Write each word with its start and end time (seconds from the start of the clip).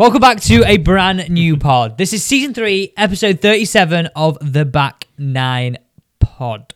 Welcome 0.00 0.22
back 0.22 0.40
to 0.44 0.64
a 0.64 0.78
brand 0.78 1.28
new 1.28 1.58
pod. 1.58 1.98
This 1.98 2.14
is 2.14 2.24
season 2.24 2.54
three, 2.54 2.94
episode 2.96 3.42
37 3.42 4.08
of 4.16 4.38
the 4.40 4.64
Back 4.64 5.06
Nine 5.18 5.76
Pod. 6.20 6.72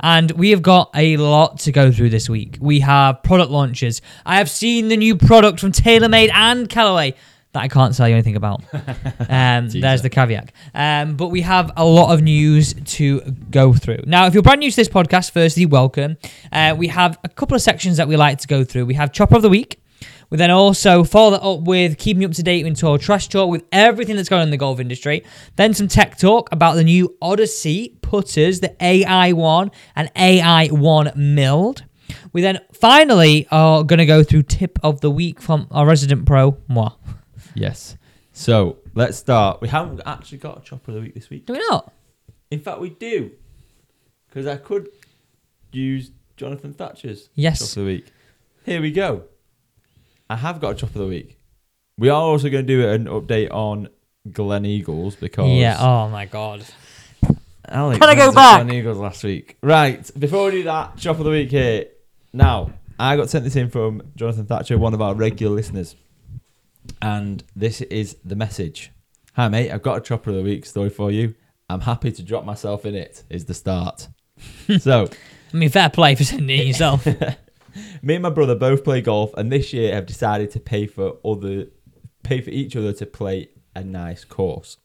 And 0.00 0.30
we 0.30 0.48
have 0.48 0.62
got 0.62 0.90
a 0.94 1.18
lot 1.18 1.58
to 1.58 1.72
go 1.72 1.92
through 1.92 2.08
this 2.08 2.26
week. 2.26 2.56
We 2.62 2.80
have 2.80 3.22
product 3.22 3.50
launches. 3.50 4.00
I 4.24 4.38
have 4.38 4.48
seen 4.48 4.88
the 4.88 4.96
new 4.96 5.14
product 5.14 5.60
from 5.60 5.72
TaylorMade 5.72 6.30
and 6.32 6.66
Callaway 6.66 7.16
that 7.52 7.62
I 7.62 7.68
can't 7.68 7.94
tell 7.94 8.08
you 8.08 8.14
anything 8.14 8.36
about. 8.36 8.62
Um, 9.28 9.68
there's 9.68 10.02
the 10.02 10.10
caveat. 10.10 10.52
Um, 10.74 11.16
but 11.16 11.28
we 11.28 11.42
have 11.42 11.70
a 11.76 11.84
lot 11.84 12.14
of 12.14 12.22
news 12.22 12.74
to 12.74 13.20
go 13.50 13.74
through. 13.74 14.04
Now, 14.06 14.26
if 14.26 14.32
you're 14.32 14.42
brand 14.42 14.60
new 14.60 14.70
to 14.70 14.76
this 14.76 14.88
podcast, 14.88 15.32
firstly, 15.32 15.66
welcome. 15.66 16.16
Uh, 16.50 16.74
we 16.78 16.88
have 16.88 17.18
a 17.24 17.28
couple 17.28 17.56
of 17.56 17.62
sections 17.62 17.98
that 17.98 18.08
we 18.08 18.16
like 18.16 18.38
to 18.38 18.46
go 18.46 18.64
through. 18.64 18.86
We 18.86 18.94
have 18.94 19.12
Chopper 19.12 19.36
of 19.36 19.42
the 19.42 19.50
Week. 19.50 19.80
We 20.30 20.38
then 20.38 20.50
also 20.50 21.04
follow 21.04 21.30
that 21.32 21.42
up 21.42 21.60
with 21.62 21.98
keeping 21.98 22.22
you 22.22 22.28
up 22.28 22.34
to 22.34 22.42
date 22.42 22.66
into 22.66 22.88
our 22.88 22.98
trash 22.98 23.28
talk 23.28 23.50
with 23.50 23.64
everything 23.72 24.16
that's 24.16 24.28
going 24.28 24.40
on 24.42 24.48
in 24.48 24.50
the 24.50 24.56
golf 24.56 24.80
industry. 24.80 25.22
Then 25.56 25.74
some 25.74 25.88
tech 25.88 26.18
talk 26.18 26.50
about 26.52 26.74
the 26.74 26.84
new 26.84 27.16
Odyssey 27.22 27.96
putters, 28.02 28.60
the 28.60 28.70
AI1 28.80 29.72
and 29.96 30.12
AI1 30.14 31.14
milled. 31.16 31.84
We 32.32 32.42
then 32.42 32.60
finally 32.72 33.46
are 33.50 33.82
going 33.84 33.98
to 33.98 34.06
go 34.06 34.22
through 34.22 34.42
tip 34.44 34.78
of 34.82 35.00
the 35.00 35.10
week 35.10 35.40
from 35.40 35.68
our 35.70 35.86
resident 35.86 36.26
pro, 36.26 36.56
moi. 36.68 36.90
Yes. 37.54 37.96
So 38.32 38.78
let's 38.94 39.16
start. 39.16 39.60
We 39.60 39.68
haven't 39.68 40.00
actually 40.04 40.38
got 40.38 40.58
a 40.58 40.60
chopper 40.60 40.90
of 40.90 40.96
the 40.96 41.00
week 41.02 41.14
this 41.14 41.30
week. 41.30 41.46
Do 41.46 41.52
we 41.52 41.60
not? 41.70 41.92
In 42.50 42.60
fact, 42.60 42.80
we 42.80 42.90
do. 42.90 43.30
Because 44.28 44.46
I 44.46 44.56
could 44.56 44.88
use 45.70 46.10
Jonathan 46.36 46.72
Thatcher's 46.74 47.28
Yes. 47.34 47.60
chopper 47.60 47.80
of 47.80 47.86
the 47.86 47.92
week. 47.92 48.06
Here 48.64 48.80
we 48.80 48.90
go. 48.90 49.24
I 50.34 50.38
have 50.38 50.60
got 50.60 50.70
a 50.70 50.74
chop 50.74 50.88
of 50.90 50.94
the 50.96 51.06
week. 51.06 51.38
We 51.96 52.08
are 52.08 52.20
also 52.20 52.50
going 52.50 52.66
to 52.66 52.74
do 52.76 52.88
an 52.88 53.04
update 53.04 53.52
on 53.52 53.88
Gleneagles 54.28 55.18
because 55.20 55.48
Yeah. 55.48 55.76
Oh 55.78 56.08
my 56.08 56.26
god. 56.26 56.64
Alex 57.68 58.00
Can 58.00 58.08
I 58.08 58.16
go 58.16 58.32
back? 58.32 58.66
Gleneagles 58.66 58.98
last 58.98 59.22
week. 59.22 59.56
Right. 59.62 60.10
Before 60.18 60.46
we 60.46 60.50
do 60.50 60.62
that, 60.64 60.96
chop 60.96 61.20
of 61.20 61.24
the 61.24 61.30
week 61.30 61.52
here. 61.52 61.86
Now, 62.32 62.72
I 62.98 63.16
got 63.16 63.30
sent 63.30 63.44
this 63.44 63.54
in 63.54 63.70
from 63.70 64.02
Jonathan 64.16 64.46
Thatcher, 64.46 64.76
one 64.76 64.92
of 64.92 65.00
our 65.00 65.14
regular 65.14 65.54
listeners, 65.54 65.94
and 67.00 67.44
this 67.54 67.80
is 67.82 68.16
the 68.24 68.34
message. 68.34 68.90
Hi 69.34 69.46
mate, 69.46 69.70
I've 69.70 69.82
got 69.82 69.98
a 69.98 70.00
chopper 70.00 70.30
of 70.30 70.36
the 70.36 70.42
week 70.42 70.66
story 70.66 70.90
for 70.90 71.12
you. 71.12 71.36
I'm 71.70 71.82
happy 71.82 72.10
to 72.10 72.22
drop 72.24 72.44
myself 72.44 72.84
in 72.84 72.96
it. 72.96 73.22
Is 73.30 73.44
the 73.44 73.54
start. 73.54 74.08
so, 74.80 75.08
I 75.52 75.56
mean, 75.56 75.68
fair 75.68 75.90
play 75.90 76.16
for 76.16 76.24
sending 76.24 76.58
it 76.58 76.66
yourself. 76.66 77.06
me 78.02 78.14
and 78.14 78.22
my 78.22 78.30
brother 78.30 78.54
both 78.54 78.84
play 78.84 79.00
golf, 79.00 79.32
and 79.34 79.50
this 79.50 79.72
year 79.72 79.94
have 79.94 80.06
decided 80.06 80.50
to 80.52 80.60
pay 80.60 80.86
for 80.86 81.16
other, 81.24 81.66
pay 82.22 82.40
for 82.40 82.50
each 82.50 82.76
other 82.76 82.92
to 82.92 83.06
play 83.06 83.48
a 83.74 83.82
nice 83.82 84.24
course. 84.24 84.78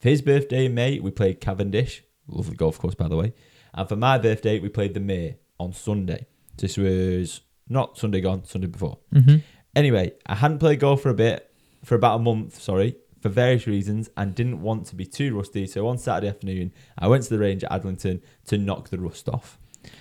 For 0.00 0.08
his 0.08 0.22
birthday 0.22 0.66
in 0.66 0.74
May, 0.74 1.00
we 1.00 1.10
played 1.10 1.40
Cavendish, 1.40 2.02
lovely 2.28 2.56
golf 2.56 2.78
course 2.78 2.94
by 2.94 3.08
the 3.08 3.16
way, 3.16 3.32
and 3.72 3.88
for 3.88 3.96
my 3.96 4.18
birthday, 4.18 4.58
we 4.58 4.68
played 4.68 4.94
the 4.94 5.00
Mere 5.00 5.36
on 5.58 5.72
Sunday. 5.72 6.26
This 6.56 6.76
was 6.76 7.40
not 7.68 7.98
Sunday 7.98 8.20
gone, 8.20 8.44
Sunday 8.44 8.68
before. 8.68 8.98
hmm 9.12 9.36
Anyway, 9.76 10.12
I 10.26 10.36
hadn't 10.36 10.60
played 10.60 10.78
golf 10.78 11.02
for 11.02 11.10
a 11.10 11.14
bit, 11.14 11.50
for 11.84 11.96
about 11.96 12.20
a 12.20 12.22
month, 12.22 12.62
sorry, 12.62 12.96
for 13.20 13.28
various 13.28 13.66
reasons, 13.66 14.08
and 14.16 14.32
didn't 14.32 14.62
want 14.62 14.86
to 14.86 14.94
be 14.94 15.04
too 15.04 15.36
rusty. 15.36 15.66
So 15.66 15.88
on 15.88 15.98
Saturday 15.98 16.28
afternoon, 16.28 16.72
I 16.96 17.08
went 17.08 17.24
to 17.24 17.30
the 17.30 17.40
range 17.40 17.64
at 17.64 17.72
Adlington 17.72 18.20
to 18.46 18.56
knock 18.56 18.90
the 18.90 19.00
rust 19.00 19.28
off. 19.28 19.58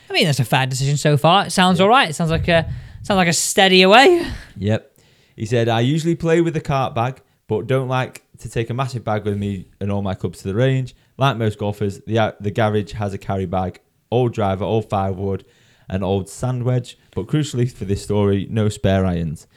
I 0.09 0.13
mean, 0.13 0.25
that's 0.25 0.39
a 0.39 0.45
fair 0.45 0.65
decision 0.65 0.97
so 0.97 1.17
far. 1.17 1.45
It 1.45 1.51
sounds 1.51 1.79
all 1.79 1.89
right. 1.89 2.09
It 2.09 2.13
sounds 2.13 2.31
like 2.31 2.47
a 2.47 2.71
sounds 3.01 3.17
like 3.17 3.27
a 3.27 3.33
steady 3.33 3.81
away. 3.81 4.25
Yep. 4.55 4.97
He 5.35 5.47
said, 5.47 5.67
I 5.67 5.79
usually 5.79 6.13
play 6.15 6.39
with 6.41 6.55
a 6.55 6.61
cart 6.61 6.93
bag, 6.93 7.21
but 7.47 7.65
don't 7.65 7.87
like 7.87 8.21
to 8.37 8.49
take 8.49 8.69
a 8.69 8.73
massive 8.73 9.03
bag 9.03 9.25
with 9.25 9.35
me 9.35 9.67
and 9.79 9.91
all 9.91 10.03
my 10.03 10.13
clubs 10.13 10.39
to 10.39 10.47
the 10.47 10.53
range. 10.53 10.95
Like 11.17 11.37
most 11.37 11.57
golfers, 11.57 11.99
the, 12.05 12.19
uh, 12.19 12.31
the 12.39 12.51
garage 12.51 12.91
has 12.93 13.15
a 13.15 13.17
carry 13.17 13.47
bag, 13.47 13.79
old 14.11 14.33
driver, 14.33 14.63
old 14.63 14.89
firewood, 14.89 15.43
and 15.89 16.03
old 16.03 16.29
sand 16.29 16.63
wedge, 16.63 16.97
but 17.15 17.25
crucially 17.25 17.71
for 17.71 17.85
this 17.85 18.03
story, 18.03 18.47
no 18.49 18.69
spare 18.69 19.05
irons. 19.05 19.47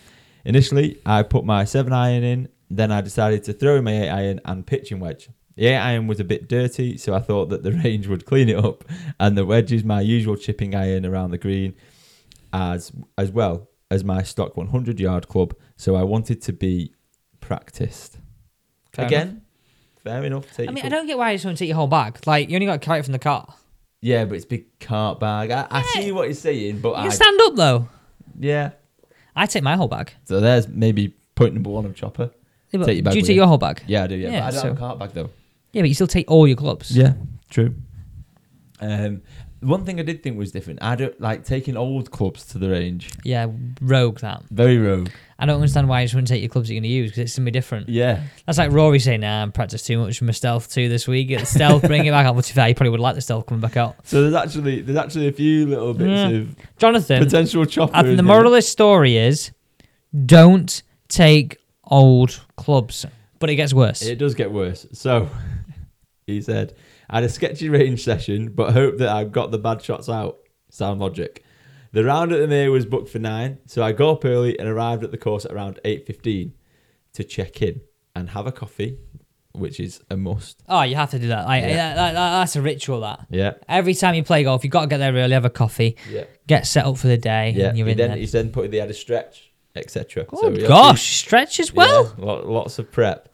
Initially, 0.46 0.98
I 1.04 1.22
put 1.22 1.44
my 1.44 1.64
7 1.64 1.92
iron 1.92 2.24
in, 2.24 2.48
then 2.70 2.90
I 2.90 3.00
decided 3.00 3.44
to 3.44 3.52
throw 3.52 3.76
in 3.76 3.84
my 3.84 4.02
8 4.02 4.08
iron 4.08 4.40
and 4.44 4.66
pitching 4.66 5.00
wedge. 5.00 5.28
The 5.56 5.66
8 5.66 5.76
iron 5.76 6.06
was 6.06 6.20
a 6.20 6.24
bit 6.24 6.48
dirty, 6.48 6.96
so 6.98 7.14
I 7.14 7.20
thought 7.20 7.48
that 7.48 7.62
the 7.62 7.72
range 7.84 8.06
would 8.08 8.26
clean 8.26 8.48
it 8.48 8.56
up, 8.62 8.84
and 9.18 9.36
the 9.38 9.44
wedge 9.46 9.72
is 9.72 9.84
my 9.84 10.00
usual 10.02 10.36
chipping 10.36 10.74
iron 10.74 11.04
around 11.06 11.30
the 11.30 11.38
green 11.38 11.74
as 12.52 12.92
as 13.18 13.30
well 13.30 13.68
as 13.90 14.04
my 14.04 14.22
stock 14.22 14.56
100 14.56 15.00
yard 15.00 15.28
club, 15.28 15.54
so 15.76 15.94
I 15.96 16.02
wanted 16.02 16.42
to 16.42 16.52
be 16.52 16.92
practiced. 17.40 18.18
Fair 18.92 19.06
Again, 19.06 19.42
fair 20.02 20.24
enough. 20.24 20.52
Take 20.54 20.68
I 20.68 20.72
mean, 20.72 20.84
I 20.84 20.88
don't 20.88 21.06
get 21.06 21.16
why 21.18 21.30
you 21.32 21.36
just 21.36 21.44
want 21.44 21.56
to 21.58 21.62
take 21.62 21.68
your 21.68 21.76
whole 21.76 21.86
bag. 21.86 22.18
Like, 22.26 22.48
you 22.48 22.56
only 22.56 22.66
got 22.66 22.80
to 22.80 22.84
carry 22.86 23.00
it 23.00 23.04
from 23.04 23.12
the 23.12 23.18
car. 23.18 23.54
Yeah, 24.00 24.24
but 24.24 24.36
it's 24.36 24.44
big 24.44 24.78
cart 24.78 25.20
bag. 25.20 25.50
I, 25.50 25.66
I 25.70 25.82
see 25.82 26.12
what 26.12 26.24
you're 26.24 26.34
saying, 26.34 26.80
but 26.80 26.90
You 26.90 26.94
I 26.96 27.02
can 27.02 27.10
stand 27.12 27.40
up 27.40 27.56
though. 27.56 27.88
yeah. 28.38 28.70
I 29.34 29.44
take 29.46 29.62
my 29.62 29.76
whole 29.76 29.88
bag. 29.88 30.12
So 30.24 30.40
there's 30.40 30.66
maybe 30.66 31.14
point 31.34 31.52
number 31.54 31.68
one 31.70 31.84
of 31.84 31.94
chopper. 31.94 32.30
Yeah, 32.70 32.78
but 32.80 32.86
Take 32.86 32.96
your 32.96 33.04
bag 33.04 33.12
do 33.12 33.18
you 33.18 33.22
with 33.22 33.26
take 33.26 33.34
you. 33.34 33.40
your 33.42 33.46
whole 33.48 33.58
bag? 33.58 33.82
Yeah, 33.86 34.04
I 34.04 34.06
do. 34.06 34.16
Yeah, 34.16 34.30
Yeah, 34.30 34.40
but 34.40 34.46
I 34.46 34.50
don't 34.50 34.64
have 34.68 34.76
a 34.76 34.80
cart 34.80 34.98
bag 34.98 35.10
though. 35.12 35.30
Yeah, 35.76 35.82
but 35.82 35.88
you 35.88 35.94
still 35.94 36.06
take 36.06 36.30
all 36.30 36.46
your 36.48 36.56
clubs. 36.56 36.96
Yeah, 36.96 37.12
true. 37.50 37.74
Um, 38.80 39.20
one 39.60 39.84
thing 39.84 40.00
I 40.00 40.04
did 40.04 40.22
think 40.22 40.38
was 40.38 40.50
different. 40.50 40.78
I 40.82 40.94
don't 40.96 41.20
like 41.20 41.44
taking 41.44 41.76
old 41.76 42.10
clubs 42.10 42.46
to 42.46 42.58
the 42.58 42.70
range. 42.70 43.10
Yeah, 43.24 43.48
rogue 43.82 44.20
that. 44.20 44.42
Very 44.50 44.78
rogue. 44.78 45.10
I 45.38 45.44
don't 45.44 45.56
understand 45.56 45.86
why 45.86 46.00
you 46.00 46.06
just 46.06 46.14
wouldn't 46.14 46.28
take 46.28 46.40
your 46.40 46.48
clubs 46.48 46.68
that 46.68 46.74
you're 46.74 46.80
going 46.80 46.88
to 46.90 46.94
use 46.96 47.10
because 47.10 47.18
it's 47.24 47.36
going 47.36 47.44
to 47.44 47.50
be 47.50 47.52
different. 47.52 47.90
Yeah. 47.90 48.22
That's 48.46 48.56
like 48.56 48.72
Rory 48.72 48.98
saying, 49.00 49.20
nah, 49.20 49.42
I'm 49.42 49.52
practiced 49.52 49.84
too 49.84 49.98
much 49.98 50.18
for 50.18 50.24
my 50.24 50.32
stealth 50.32 50.72
2 50.72 50.88
this 50.88 51.06
week. 51.06 51.28
Get 51.28 51.40
the 51.40 51.46
stealth, 51.46 51.82
bring 51.82 52.06
it 52.06 52.10
back 52.10 52.24
out. 52.24 52.34
Well, 52.36 52.42
to 52.42 52.48
be 52.48 52.54
fair, 52.54 52.68
you 52.70 52.74
probably 52.74 52.90
would 52.92 53.00
like 53.00 53.16
the 53.16 53.20
stealth 53.20 53.44
coming 53.44 53.60
back 53.60 53.76
out. 53.76 53.96
So 54.04 54.22
there's 54.22 54.34
actually 54.34 54.80
there's 54.80 54.96
actually 54.96 55.28
a 55.28 55.32
few 55.32 55.66
little 55.66 55.92
bits 55.92 56.08
Yeah. 56.08 56.28
of 56.38 56.56
Jonathan, 56.78 57.22
potential 57.22 57.66
chopper. 57.66 57.94
I 57.94 58.02
think 58.02 58.16
the 58.16 58.22
here. 58.22 58.28
moral 58.32 58.46
of 58.46 58.52
this 58.54 58.68
story 58.68 59.18
is 59.18 59.50
don't 60.24 60.82
take 61.08 61.58
old 61.84 62.40
clubs. 62.56 63.04
But 63.40 63.50
it 63.50 63.56
gets 63.56 63.74
worse. 63.74 64.00
It 64.00 64.16
does 64.18 64.34
get 64.34 64.50
worse. 64.50 64.86
So 64.94 65.28
he 66.26 66.42
said, 66.42 66.74
I 67.08 67.16
had 67.16 67.24
a 67.24 67.28
sketchy 67.28 67.68
range 67.68 68.02
session, 68.02 68.50
but 68.50 68.72
hope 68.72 68.98
that 68.98 69.08
I've 69.08 69.32
got 69.32 69.50
the 69.52 69.58
bad 69.58 69.80
shots 69.82 70.08
out. 70.08 70.38
Sound 70.70 71.00
logic. 71.00 71.44
The 71.92 72.04
round 72.04 72.32
at 72.32 72.40
the 72.40 72.48
Mere 72.48 72.70
was 72.70 72.84
booked 72.84 73.08
for 73.08 73.20
nine, 73.20 73.58
so 73.66 73.82
I 73.82 73.92
got 73.92 74.10
up 74.10 74.24
early 74.24 74.58
and 74.58 74.68
arrived 74.68 75.04
at 75.04 75.12
the 75.12 75.16
course 75.18 75.44
at 75.44 75.52
around 75.52 75.78
eight 75.84 76.04
fifteen 76.06 76.52
to 77.14 77.22
check 77.24 77.62
in 77.62 77.80
and 78.14 78.30
have 78.30 78.46
a 78.46 78.52
coffee, 78.52 78.98
which 79.52 79.78
is 79.78 80.02
a 80.10 80.16
must. 80.16 80.62
oh, 80.68 80.82
you 80.82 80.96
have 80.96 81.10
to 81.12 81.18
do 81.18 81.28
that. 81.28 81.46
Like, 81.46 81.62
Yeah. 81.62 81.68
that- 81.76 81.94
that- 81.96 82.12
that- 82.14 82.38
that's 82.40 82.56
a 82.56 82.60
ritual, 82.62 83.00
that. 83.02 83.26
Yeah, 83.30 83.52
Every 83.68 83.94
time 83.94 84.14
you 84.16 84.24
play 84.24 84.42
golf, 84.42 84.64
you've 84.64 84.72
got 84.72 84.82
to 84.82 84.86
get 84.88 84.98
there 84.98 85.12
early, 85.14 85.32
have 85.32 85.44
a 85.44 85.50
coffee, 85.50 85.96
yeah, 86.10 86.24
get 86.48 86.66
set 86.66 86.84
up 86.84 86.98
for 86.98 87.06
the 87.06 87.16
day, 87.16 87.54
yeah. 87.56 87.68
and 87.68 87.78
you're 87.78 87.86
He 87.86 87.92
in 87.92 87.98
then, 87.98 88.08
there. 88.10 88.18
he's 88.18 88.32
then 88.32 88.50
put 88.50 88.70
the 88.72 88.78
had 88.78 88.90
a 88.90 88.94
stretch, 88.94 89.52
etc. 89.76 90.26
Oh, 90.32 90.50
he 90.50 90.66
gosh, 90.66 91.16
stretch 91.20 91.60
as 91.60 91.72
well. 91.72 92.12
Yeah, 92.18 92.24
lots 92.24 92.78
of 92.80 92.90
prep. 92.90 93.28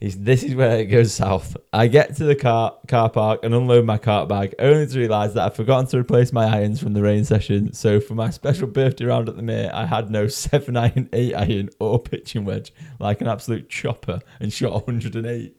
He's, 0.00 0.16
this 0.16 0.44
is 0.44 0.54
where 0.54 0.78
it 0.78 0.86
goes 0.86 1.12
south. 1.12 1.56
I 1.72 1.88
get 1.88 2.14
to 2.16 2.24
the 2.24 2.36
car 2.36 2.76
car 2.86 3.10
park 3.10 3.40
and 3.42 3.52
unload 3.52 3.84
my 3.84 3.98
cart 3.98 4.28
bag, 4.28 4.54
only 4.60 4.86
to 4.86 4.98
realise 4.98 5.32
that 5.32 5.44
I've 5.44 5.56
forgotten 5.56 5.86
to 5.88 5.98
replace 5.98 6.32
my 6.32 6.44
irons 6.44 6.80
from 6.80 6.92
the 6.92 7.02
rain 7.02 7.24
session. 7.24 7.72
So 7.72 7.98
for 7.98 8.14
my 8.14 8.30
special 8.30 8.68
birthday 8.68 9.06
round 9.06 9.28
at 9.28 9.34
the 9.34 9.42
Mere, 9.42 9.72
I 9.74 9.86
had 9.86 10.08
no 10.08 10.28
seven 10.28 10.76
iron, 10.76 11.08
eight 11.12 11.34
iron, 11.34 11.70
or 11.80 11.98
pitching 11.98 12.44
wedge, 12.44 12.72
like 13.00 13.20
an 13.20 13.26
absolute 13.26 13.68
chopper, 13.68 14.20
and 14.38 14.52
shot 14.52 14.86
108. 14.86 15.56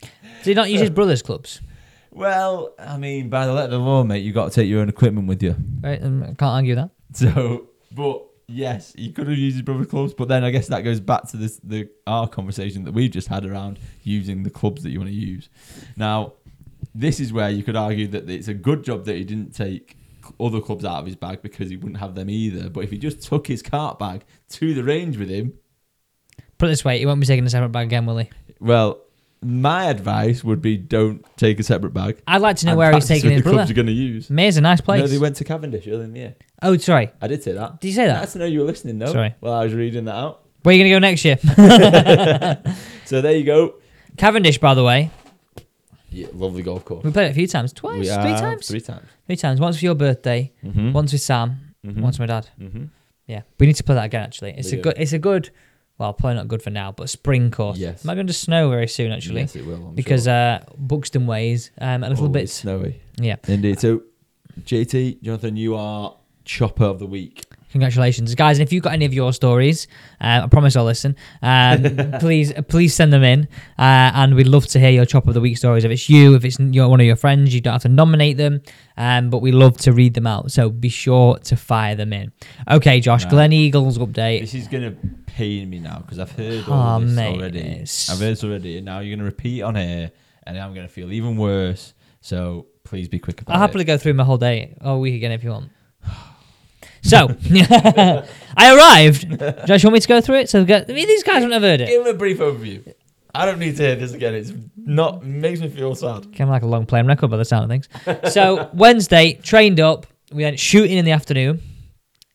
Did 0.00 0.10
he 0.44 0.54
not 0.54 0.70
use 0.70 0.80
his 0.80 0.90
brother's 0.90 1.22
clubs? 1.22 1.60
Well, 2.12 2.72
I 2.78 2.98
mean, 2.98 3.30
by 3.30 3.46
the 3.46 3.52
letter 3.52 3.64
of 3.64 3.70
the 3.72 3.78
law, 3.78 4.04
mate, 4.04 4.22
you've 4.22 4.36
got 4.36 4.52
to 4.52 4.54
take 4.54 4.68
your 4.68 4.80
own 4.80 4.88
equipment 4.88 5.26
with 5.26 5.42
you. 5.42 5.56
Right, 5.82 6.00
um, 6.00 6.22
I 6.22 6.26
can't 6.26 6.42
argue 6.42 6.76
that. 6.76 6.90
So, 7.14 7.68
but 7.90 8.24
yes, 8.46 8.92
he 8.96 9.12
could 9.12 9.28
have 9.28 9.38
used 9.38 9.56
his 9.56 9.62
brother's 9.62 9.86
clubs, 9.86 10.14
but 10.14 10.28
then 10.28 10.44
I 10.44 10.50
guess 10.50 10.68
that 10.68 10.82
goes 10.82 11.00
back 11.00 11.28
to 11.28 11.36
this 11.36 11.58
the 11.62 11.88
our 12.06 12.28
conversation 12.28 12.84
that 12.84 12.92
we've 12.92 13.10
just 13.10 13.28
had 13.28 13.44
around 13.44 13.78
using 14.02 14.42
the 14.42 14.50
clubs 14.50 14.82
that 14.82 14.90
you 14.90 14.98
want 14.98 15.10
to 15.10 15.16
use. 15.16 15.48
Now, 15.96 16.34
this 16.94 17.20
is 17.20 17.32
where 17.32 17.50
you 17.50 17.62
could 17.62 17.76
argue 17.76 18.06
that 18.08 18.28
it's 18.28 18.48
a 18.48 18.54
good 18.54 18.84
job 18.84 19.04
that 19.06 19.16
he 19.16 19.24
didn't 19.24 19.54
take 19.54 19.96
other 20.40 20.60
clubs 20.60 20.84
out 20.84 21.00
of 21.00 21.06
his 21.06 21.16
bag 21.16 21.42
because 21.42 21.68
he 21.68 21.76
wouldn't 21.76 21.98
have 21.98 22.14
them 22.14 22.30
either. 22.30 22.70
But 22.70 22.84
if 22.84 22.90
he 22.90 22.98
just 22.98 23.22
took 23.22 23.46
his 23.46 23.62
cart 23.62 23.98
bag 23.98 24.24
to 24.50 24.72
the 24.74 24.82
range 24.84 25.16
with 25.18 25.28
him, 25.28 25.54
Put 26.56 26.66
it 26.66 26.68
this 26.70 26.84
way, 26.84 26.98
he 26.98 27.06
won't 27.06 27.20
be 27.20 27.26
taking 27.26 27.44
a 27.44 27.50
separate 27.50 27.70
bag 27.70 27.86
again, 27.88 28.06
will 28.06 28.18
he? 28.18 28.30
well, 28.60 29.00
my 29.44 29.84
advice 29.86 30.42
would 30.42 30.62
be 30.62 30.76
don't 30.76 31.24
take 31.36 31.60
a 31.60 31.62
separate 31.62 31.92
bag. 31.92 32.20
I'd 32.26 32.40
like 32.40 32.56
to 32.58 32.66
know 32.66 32.72
and 32.72 32.78
where 32.78 32.92
he's 32.92 33.06
practice 33.06 33.08
taking 33.22 33.30
with 33.30 33.36
his 33.36 33.44
the 33.44 33.50
clubs 33.50 33.56
brother. 33.56 33.68
you're 33.72 33.84
going 33.84 33.86
to 33.86 33.92
use. 33.92 34.30
May's 34.30 34.56
a 34.56 34.60
nice 34.60 34.80
No, 34.80 34.84
place. 34.84 35.10
they 35.10 35.18
went 35.18 35.36
to 35.36 35.44
Cavendish 35.44 35.86
earlier 35.86 36.04
in 36.04 36.12
the 36.12 36.18
year. 36.20 36.34
oh, 36.62 36.76
sorry. 36.78 37.10
I 37.20 37.26
did 37.28 37.42
say 37.42 37.52
that. 37.52 37.80
Did 37.80 37.88
you 37.88 37.94
say 37.94 38.06
that? 38.06 38.20
Nice 38.20 38.32
to 38.32 38.38
know 38.40 38.46
you 38.46 38.60
were 38.60 38.66
listening, 38.66 38.98
though. 38.98 39.12
Sorry. 39.12 39.34
Well, 39.40 39.52
I 39.52 39.64
was 39.64 39.74
reading 39.74 40.06
that 40.06 40.14
out. 40.14 40.40
Where 40.62 40.72
are 40.74 40.76
you 40.78 40.82
going 40.82 40.90
to 40.90 40.96
go 40.96 40.98
next 41.00 41.24
year? 41.24 41.38
So 43.06 43.20
there 43.20 43.36
you 43.36 43.44
go. 43.44 43.74
Cavendish, 44.16 44.58
by 44.58 44.72
the 44.74 44.82
way. 44.82 45.10
Yeah, 46.10 46.28
lovely 46.32 46.62
golf 46.62 46.84
course. 46.84 47.04
We 47.04 47.10
played 47.10 47.26
it 47.26 47.30
a 47.32 47.34
few 47.34 47.46
times. 47.46 47.72
Twice? 47.72 47.98
We 47.98 48.04
Three 48.06 48.12
have 48.14 48.40
times? 48.40 48.68
Three 48.68 48.80
times. 48.80 49.06
Three 49.26 49.36
times. 49.36 49.60
Once 49.60 49.78
for 49.78 49.84
your 49.84 49.94
birthday, 49.94 50.52
Mm-hmm. 50.64 50.92
once 50.92 51.12
with 51.12 51.20
Sam, 51.20 51.74
mm-hmm. 51.84 52.00
once 52.00 52.18
with 52.18 52.28
my 52.30 52.34
dad. 52.40 52.48
Mm-hmm. 52.58 52.84
Yeah. 53.26 53.42
We 53.58 53.66
need 53.66 53.76
to 53.76 53.84
play 53.84 53.96
that 53.96 54.04
again, 54.06 54.22
actually. 54.22 54.52
It's 54.56 54.68
a 54.72 54.76
do. 54.76 54.82
good, 54.82 54.94
it's 54.96 55.12
a 55.12 55.18
good 55.18 55.50
Well, 55.98 56.12
probably 56.12 56.34
not 56.36 56.48
good 56.48 56.60
for 56.62 56.70
now, 56.70 56.90
but 56.92 57.08
spring 57.08 57.50
course. 57.52 57.78
Yes. 57.78 58.04
Might 58.04 58.14
be 58.14 58.20
under 58.20 58.32
snow 58.32 58.68
very 58.70 58.88
soon, 58.88 59.12
actually, 59.12 59.42
Yes, 59.42 59.54
it 59.54 59.64
will. 59.64 59.86
I'm 59.88 59.94
because 59.94 60.24
sure. 60.24 60.32
uh, 60.32 60.58
Buxton 60.76 61.26
Ways, 61.26 61.70
um, 61.80 62.02
a 62.02 62.08
little 62.08 62.24
Oh, 62.26 62.28
bit. 62.28 62.50
snowy. 62.50 63.00
Yeah. 63.16 63.36
Indeed. 63.46 63.78
So, 63.78 64.02
JT, 64.62 65.22
Jonathan, 65.22 65.56
you 65.56 65.76
are 65.76 66.16
chopper 66.44 66.84
of 66.84 66.98
the 66.98 67.06
week. 67.06 67.44
Congratulations, 67.72 68.32
guys! 68.36 68.58
And 68.60 68.66
if 68.68 68.72
you've 68.72 68.84
got 68.84 68.92
any 68.92 69.04
of 69.04 69.12
your 69.12 69.32
stories, 69.32 69.88
uh, 70.20 70.42
I 70.44 70.46
promise 70.46 70.76
I'll 70.76 70.84
listen. 70.84 71.16
Um, 71.42 71.82
please, 72.20 72.52
please 72.68 72.94
send 72.94 73.12
them 73.12 73.24
in, 73.24 73.48
uh, 73.76 74.12
and 74.14 74.36
we'd 74.36 74.46
love 74.46 74.68
to 74.68 74.78
hear 74.78 74.90
your 74.90 75.04
chop 75.04 75.26
of 75.26 75.34
the 75.34 75.40
week 75.40 75.58
stories. 75.58 75.84
If 75.84 75.90
it's 75.90 76.08
you, 76.08 76.36
if 76.36 76.44
it's 76.44 76.60
your 76.60 76.88
one 76.88 77.00
of 77.00 77.06
your 77.06 77.16
friends, 77.16 77.52
you 77.52 77.60
don't 77.60 77.72
have 77.72 77.82
to 77.82 77.88
nominate 77.88 78.36
them, 78.36 78.62
um, 78.96 79.28
but 79.28 79.38
we 79.42 79.50
love 79.50 79.76
to 79.78 79.92
read 79.92 80.14
them 80.14 80.24
out. 80.26 80.52
So 80.52 80.70
be 80.70 80.88
sure 80.88 81.36
to 81.38 81.56
fire 81.56 81.96
them 81.96 82.12
in. 82.12 82.30
Okay, 82.70 83.00
Josh, 83.00 83.24
Right. 83.24 83.50
Gleneagles 83.50 83.98
update. 83.98 84.42
This 84.42 84.54
is 84.54 84.68
gonna 84.68 84.94
pain 85.36 85.68
me 85.70 85.78
now 85.80 85.98
because 86.00 86.18
I've 86.18 86.32
heard 86.32 86.64
Oh, 86.68 86.72
all 86.72 87.00
this 87.00 87.10
mate, 87.12 87.36
already. 87.36 87.60
I've 87.80 88.18
heard 88.18 88.32
this 88.32 88.44
already, 88.44 88.76
and 88.78 88.84
now 88.86 89.00
you're 89.00 89.14
gonna 89.16 89.24
repeat 89.26 89.62
on 89.62 89.74
here, 89.74 90.10
and 90.46 90.58
I'm 90.58 90.74
gonna 90.74 90.88
feel 90.88 91.12
even 91.12 91.36
worse. 91.36 91.94
So 92.20 92.66
please 92.84 93.08
be 93.08 93.18
quick 93.18 93.40
about 93.40 93.54
I'll 93.56 93.62
it. 93.62 93.66
happily 93.66 93.84
go 93.84 93.96
through 93.98 94.14
my 94.14 94.24
whole 94.24 94.38
day 94.38 94.76
or 94.80 94.98
week 95.00 95.14
again 95.14 95.32
if 95.32 95.42
you 95.44 95.50
want. 95.50 95.70
So, 97.06 97.28
I 98.56 98.74
arrived. 98.74 99.28
Josh, 99.66 99.82
you 99.82 99.88
want 99.88 99.92
me 99.92 100.00
to 100.00 100.08
go 100.08 100.20
through 100.22 100.36
it? 100.36 100.48
So, 100.48 100.64
get, 100.64 100.88
I 100.88 100.94
mean, 100.94 101.06
these 101.06 101.22
guys 101.22 101.42
wouldn't 101.42 101.52
have 101.52 101.60
heard 101.62 101.82
it. 101.82 101.88
Give 101.88 102.00
him 102.00 102.14
a 102.14 102.16
brief 102.16 102.38
overview. 102.38 102.94
I 103.34 103.44
don't 103.44 103.58
need 103.58 103.76
to 103.76 103.82
hear 103.82 103.96
this 103.96 104.14
again. 104.14 104.34
It's 104.34 104.52
not 104.76 105.22
makes 105.22 105.60
me 105.60 105.68
feel 105.68 105.94
sad. 105.94 106.32
Came 106.32 106.48
like 106.48 106.62
a 106.62 106.66
long 106.66 106.86
playing 106.86 107.06
record 107.06 107.30
by 107.30 107.36
the 107.36 107.44
sound 107.44 107.64
of 107.64 107.68
things. 107.68 108.32
So 108.32 108.70
Wednesday, 108.74 109.34
trained 109.34 109.80
up. 109.80 110.06
We 110.32 110.44
went 110.44 110.58
shooting 110.58 110.96
in 110.96 111.04
the 111.04 111.10
afternoon. 111.10 111.60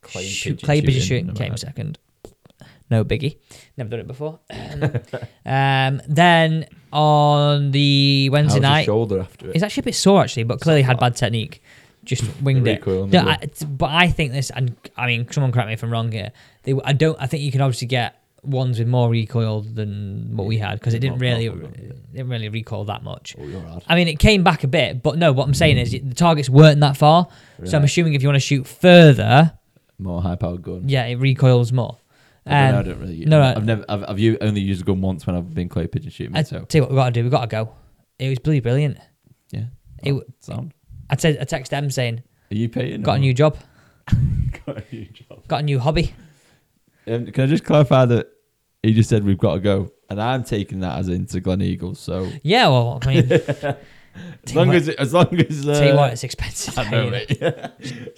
Clay 0.02 0.24
Shoot- 0.28 0.58
pigeon 0.58 0.66
clay 0.68 0.82
pigeon 0.82 1.02
shooting, 1.02 1.26
shooting 1.30 1.36
came 1.36 1.58
second. 1.58 1.98
No 2.90 3.06
biggie. 3.06 3.38
Never 3.78 3.90
done 3.90 4.00
it 4.00 4.08
before. 4.08 4.40
um, 5.46 6.02
then 6.08 6.66
on 6.92 7.72
the 7.72 8.30
Wednesday 8.32 8.56
How's 8.56 8.62
night, 8.62 8.86
shoulder 8.86 9.20
after 9.22 9.50
it. 9.50 9.56
it's 9.56 9.64
actually 9.64 9.82
a 9.82 9.84
bit 9.86 9.96
sore 9.96 10.22
actually, 10.24 10.44
but 10.44 10.60
clearly 10.60 10.82
had 10.82 11.00
bad 11.00 11.16
technique. 11.16 11.62
Just 12.04 12.24
winged 12.42 12.68
it. 12.68 12.86
No, 12.88 13.20
I, 13.20 13.38
but 13.68 13.92
I 13.92 14.08
think 14.08 14.32
this, 14.32 14.50
and 14.50 14.76
I 14.98 15.06
mean, 15.06 15.30
someone 15.32 15.52
correct 15.52 15.68
me 15.68 15.74
if 15.74 15.84
I'm 15.84 15.92
wrong 15.92 16.12
here. 16.12 16.32
They, 16.64 16.74
I 16.84 16.94
don't. 16.94 17.22
I 17.22 17.28
think 17.28 17.44
you 17.44 17.52
can 17.52 17.62
obviously 17.62 17.88
get 17.88 18.16
ones 18.42 18.80
with 18.80 18.88
more 18.88 19.10
recoil 19.10 19.62
than 19.62 20.36
what 20.36 20.48
we 20.48 20.58
had 20.58 20.80
because 20.80 20.94
it 20.94 21.00
didn't 21.00 21.20
really, 21.20 21.46
yeah. 21.46 21.52
didn't 22.14 22.30
really 22.30 22.50
recoil 22.50 22.86
that 22.86 23.04
much. 23.04 23.36
Oh. 23.38 23.82
I 23.88 23.96
mean, 23.96 24.08
it 24.08 24.18
came 24.18 24.44
back 24.44 24.64
a 24.64 24.68
bit, 24.68 25.04
but 25.04 25.18
no. 25.18 25.34
What 25.34 25.46
I'm 25.46 25.54
saying 25.54 25.78
is 25.78 25.92
the 25.92 26.16
targets 26.16 26.50
weren't 26.50 26.80
that 26.80 26.98
far. 26.98 27.28
So 27.66 27.78
I'm 27.78 27.84
assuming 27.84 28.14
if 28.14 28.22
you 28.24 28.30
want 28.30 28.38
to 28.38 28.48
shoot 28.48 28.66
further, 28.66 29.54
More 30.00 30.22
high 30.22 30.36
powered 30.38 30.64
gun. 30.64 30.84
yeah, 30.88 31.06
it 31.06 31.16
recoils 31.16 31.72
more. 31.72 31.98
I 32.46 32.72
don't, 32.72 32.72
know, 32.74 32.80
I 32.80 32.84
don't 32.84 33.00
really. 33.02 33.26
no, 33.26 33.40
no. 33.42 33.54
I've 33.58 33.66
never. 33.66 33.86
I've, 33.90 34.04
I've 34.04 34.38
only 34.42 34.62
used 34.62 34.82
a 34.82 34.86
gun 34.86 35.02
once 35.02 35.28
when 35.28 35.36
I've 35.36 35.54
been 35.54 35.70
clay 35.70 35.88
pigeon 35.88 36.10
shooting. 36.12 36.36
I 36.36 36.44
so 36.44 36.62
tell 36.62 36.80
you 36.80 36.82
what 36.84 36.90
we've 36.92 36.98
got 36.98 37.06
to 37.06 37.12
do. 37.12 37.24
We've 37.24 37.32
got 37.32 37.42
to 37.42 37.48
go. 37.48 37.74
It 38.18 38.30
was 38.30 38.40
bloody 38.40 38.60
brilliant. 38.60 38.98
yeah. 39.52 39.66
It 40.04 40.14
Oh, 40.14 40.24
sound. 40.40 40.74
I 41.10 41.16
said 41.18 41.38
I 41.40 41.44
text 41.44 41.72
them 41.72 41.90
saying 41.92 42.24
Are 42.52 42.56
you 42.56 42.70
paying? 42.70 43.02
got 43.02 43.18
a 43.18 43.20
new 43.20 43.34
job, 43.34 43.58
got 44.66 44.78
a 44.78 44.84
new 44.92 45.06
job. 45.06 45.48
got 45.48 45.60
a 45.62 45.64
new 45.64 45.80
hobby. 45.80 46.14
Um, 47.08 47.26
can 47.28 47.44
I 47.46 47.48
just 47.48 47.64
clarify 47.66 48.06
that 48.06 48.28
he 48.84 48.94
just 48.94 49.10
said 49.10 49.24
we've 49.24 49.38
got 49.38 49.56
to 49.56 49.60
go, 49.60 49.92
and 50.10 50.22
I'm 50.22 50.44
taking 50.44 50.80
that 50.82 51.00
as 51.00 51.10
into 51.10 51.42
Gleneagles. 51.42 51.98
So 51.98 52.30
Yeah, 52.44 52.68
well, 52.70 53.00
I 53.02 53.08
mean, 53.08 53.28
as 54.44 54.56
long 54.56 54.74
as 54.74 54.90
as 54.90 55.14
long 55.14 55.36
as 55.40 55.68
uh, 55.68 55.80
tell 55.80 55.88
you 55.90 55.96
what, 55.96 56.14
it's 56.14 56.24
expensive. 56.24 56.78
I 56.78 56.90
know, 56.90 57.10
know. 57.10 57.12
mate. 57.12 57.40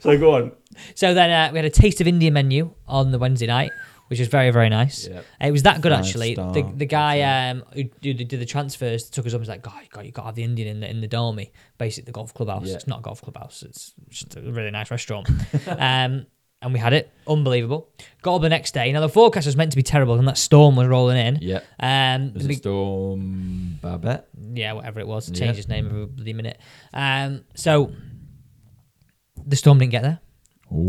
so 0.00 0.18
go 0.18 0.34
on. 0.34 0.52
So 0.94 1.14
then 1.14 1.30
uh, 1.30 1.52
we 1.52 1.58
had 1.58 1.64
a 1.64 1.70
taste 1.70 2.00
of 2.00 2.06
India 2.06 2.30
menu 2.30 2.72
on 2.86 3.10
the 3.12 3.18
Wednesday 3.18 3.46
night, 3.46 3.70
which 4.08 4.18
was 4.18 4.28
very 4.28 4.50
very 4.50 4.68
nice. 4.68 5.08
Yeah. 5.08 5.22
It 5.40 5.52
was 5.52 5.62
that 5.64 5.80
good 5.80 5.92
Five 5.92 6.04
actually. 6.04 6.34
star, 6.34 6.52
The 6.52 6.62
the 6.62 6.86
guy 6.86 7.50
um 7.50 7.64
who 7.74 7.84
did, 8.00 8.28
did 8.28 8.40
the 8.40 8.46
transfers 8.46 9.10
took 9.10 9.26
us 9.26 9.32
up 9.32 9.36
and 9.36 9.40
was 9.40 9.48
like, 9.48 9.62
God, 9.62 9.82
you 9.82 9.88
got 9.90 10.06
you 10.06 10.12
got 10.12 10.22
to 10.22 10.26
have 10.26 10.34
the 10.34 10.44
Indian 10.44 10.68
in 10.68 10.80
the 10.80 10.90
in 10.90 11.00
the 11.00 11.08
dormy, 11.08 11.52
basically 11.78 12.06
the 12.06 12.12
golf 12.12 12.34
clubhouse. 12.34 12.68
Yeah. 12.68 12.74
It's 12.74 12.86
not 12.86 13.00
a 13.00 13.02
golf 13.02 13.22
clubhouse. 13.22 13.62
It's 13.62 13.92
just 14.10 14.36
a 14.36 14.40
really 14.42 14.70
nice 14.70 14.90
restaurant. 14.90 15.28
um. 15.66 16.26
And 16.62 16.72
we 16.72 16.78
had 16.78 16.92
it, 16.92 17.10
unbelievable. 17.26 17.88
Got 18.22 18.36
up 18.36 18.42
the 18.42 18.48
next 18.48 18.72
day. 18.72 18.92
Now 18.92 19.00
the 19.00 19.08
forecast 19.08 19.46
was 19.46 19.56
meant 19.56 19.72
to 19.72 19.76
be 19.76 19.82
terrible, 19.82 20.14
and 20.14 20.28
that 20.28 20.38
storm 20.38 20.76
was 20.76 20.86
rolling 20.86 21.16
in. 21.18 21.38
Yeah. 21.42 21.60
Um, 21.80 22.32
the 22.34 22.48
a 22.50 22.54
storm 22.54 23.78
Babette. 23.82 24.28
yeah, 24.54 24.72
whatever 24.72 25.00
it 25.00 25.08
was, 25.08 25.28
Yeah. 25.28 25.38
changed 25.40 25.58
its 25.58 25.68
name 25.68 25.86
every 25.86 26.06
bloody 26.06 26.32
minute. 26.32 26.58
Um, 26.94 27.44
so 27.56 27.90
the 29.44 29.56
storm 29.56 29.78
didn't 29.78 29.90
get 29.90 30.02
there. 30.02 30.20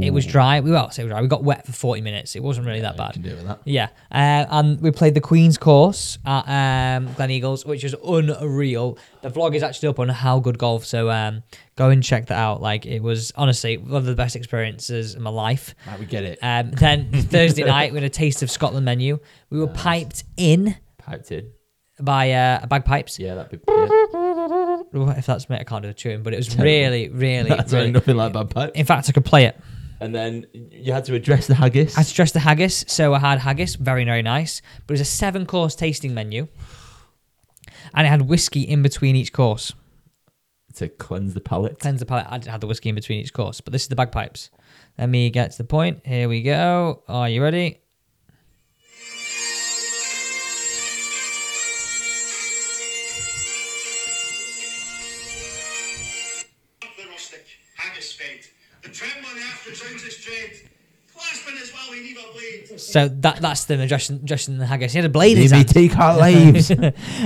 It 0.01 0.11
was 0.11 0.25
dry. 0.25 0.59
We 0.61 0.71
well, 0.71 0.89
say 0.91 1.03
it 1.03 1.05
was 1.05 1.11
dry. 1.11 1.21
We 1.21 1.27
got 1.27 1.43
wet 1.43 1.65
for 1.65 1.73
forty 1.73 2.01
minutes. 2.01 2.35
It 2.35 2.41
wasn't 2.43 2.67
really 2.67 2.81
that 2.81 2.93
You 2.93 2.97
bad. 2.97 3.13
can 3.13 3.21
deal 3.21 3.35
with 3.35 3.47
that. 3.47 3.59
Yeah, 3.65 3.89
uh, 4.11 4.45
and 4.49 4.79
we 4.81 4.91
played 4.91 5.13
the 5.13 5.21
Queen's 5.21 5.57
course 5.57 6.17
at 6.25 6.97
um, 6.97 7.07
Gleneagles, 7.15 7.65
which 7.65 7.83
was 7.83 7.93
unreal. 8.05 8.97
The 9.21 9.29
vlog 9.29 9.55
is 9.55 9.63
actually 9.63 9.89
up 9.89 9.99
on 9.99 10.09
How 10.09 10.39
Good 10.39 10.57
Golf, 10.57 10.85
so 10.85 11.09
um, 11.09 11.43
go 11.75 11.89
and 11.89 12.01
check 12.03 12.27
that 12.27 12.37
out. 12.37 12.61
Like 12.61 12.85
it 12.85 13.01
was 13.01 13.31
honestly 13.35 13.77
one 13.77 13.95
of 13.97 14.05
the 14.05 14.15
best 14.15 14.35
experiences 14.35 15.15
in 15.15 15.21
my 15.21 15.29
life. 15.29 15.75
Right, 15.87 15.99
we 15.99 16.05
get 16.05 16.23
it. 16.23 16.39
Um, 16.41 16.71
then 16.71 17.11
Thursday 17.13 17.63
night 17.63 17.91
we 17.91 17.97
had 17.97 18.03
a 18.05 18.09
taste 18.09 18.41
of 18.43 18.49
Scotland 18.49 18.85
menu. 18.85 19.19
We 19.49 19.59
were 19.59 19.67
piped 19.67 20.23
in 20.37 20.75
Piped 20.97 21.31
in. 21.31 21.51
by 21.99 22.31
uh, 22.31 22.65
bagpipes. 22.67 23.19
Yeah, 23.19 23.35
that'd 23.35 23.51
be. 23.51 23.59
Yeah. 23.67 24.32
If 24.93 25.25
that's 25.25 25.49
me, 25.49 25.57
I 25.57 25.63
can't 25.63 25.81
do 25.81 25.87
the 25.87 25.93
tune, 25.93 26.23
but 26.23 26.33
it 26.33 26.37
was 26.37 26.55
really, 26.57 27.09
really, 27.09 27.49
That's 27.49 27.73
really. 27.73 27.91
nothing 27.91 28.15
like 28.15 28.33
bad 28.33 28.49
pipe. 28.49 28.71
In 28.75 28.85
fact, 28.85 29.09
I 29.09 29.11
could 29.11 29.25
play 29.25 29.45
it. 29.45 29.59
And 29.99 30.13
then 30.13 30.45
you 30.53 30.91
had 30.93 31.05
to 31.05 31.15
address 31.15 31.47
the 31.47 31.55
haggis. 31.55 31.95
I 31.95 32.01
had 32.01 32.07
to 32.07 32.13
dress 32.13 32.31
the 32.31 32.39
haggis, 32.39 32.83
so 32.87 33.13
I 33.13 33.19
had 33.19 33.39
haggis, 33.39 33.75
very, 33.75 34.03
very 34.05 34.21
nice. 34.21 34.61
But 34.85 34.93
it 34.93 34.95
was 34.95 35.01
a 35.01 35.05
seven 35.05 35.45
course 35.45 35.75
tasting 35.75 36.13
menu, 36.13 36.47
and 37.93 38.05
it 38.05 38.09
had 38.09 38.23
whiskey 38.23 38.61
in 38.61 38.81
between 38.81 39.15
each 39.15 39.31
course. 39.33 39.73
to 40.75 40.89
cleanse 40.89 41.33
the 41.35 41.39
palate. 41.41 41.79
Cleanse 41.79 41.99
the 41.99 42.05
palate. 42.05 42.25
I 42.29 42.37
didn't 42.37 42.51
have 42.51 42.61
the 42.61 42.67
whiskey 42.67 42.89
in 42.89 42.95
between 42.95 43.19
each 43.19 43.31
course, 43.33 43.61
but 43.61 43.71
this 43.71 43.83
is 43.83 43.87
the 43.87 43.95
bagpipes. 43.95 44.49
Let 44.97 45.07
me 45.09 45.29
get 45.29 45.51
to 45.51 45.57
the 45.57 45.63
point. 45.63 46.01
Here 46.05 46.27
we 46.27 46.41
go. 46.41 47.03
Are 47.07 47.29
you 47.29 47.41
ready? 47.41 47.79
So 62.93 63.07
that 63.07 63.41
that's 63.41 63.65
them 63.65 63.85
dressing, 63.87 64.19
dressing 64.19 64.59
the 64.59 64.67
haggis. 64.67 64.91
He 64.93 64.99
had 64.99 65.05
a 65.05 65.09
blade 65.09 65.35
in 65.37 65.41
his 65.43 65.51
hand. 65.51 65.67
take 65.67 65.97
our 65.97 66.15
lives. 66.15 66.69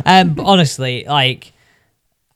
um, 0.06 0.34
but 0.34 0.44
honestly, 0.46 1.04
like, 1.06 1.52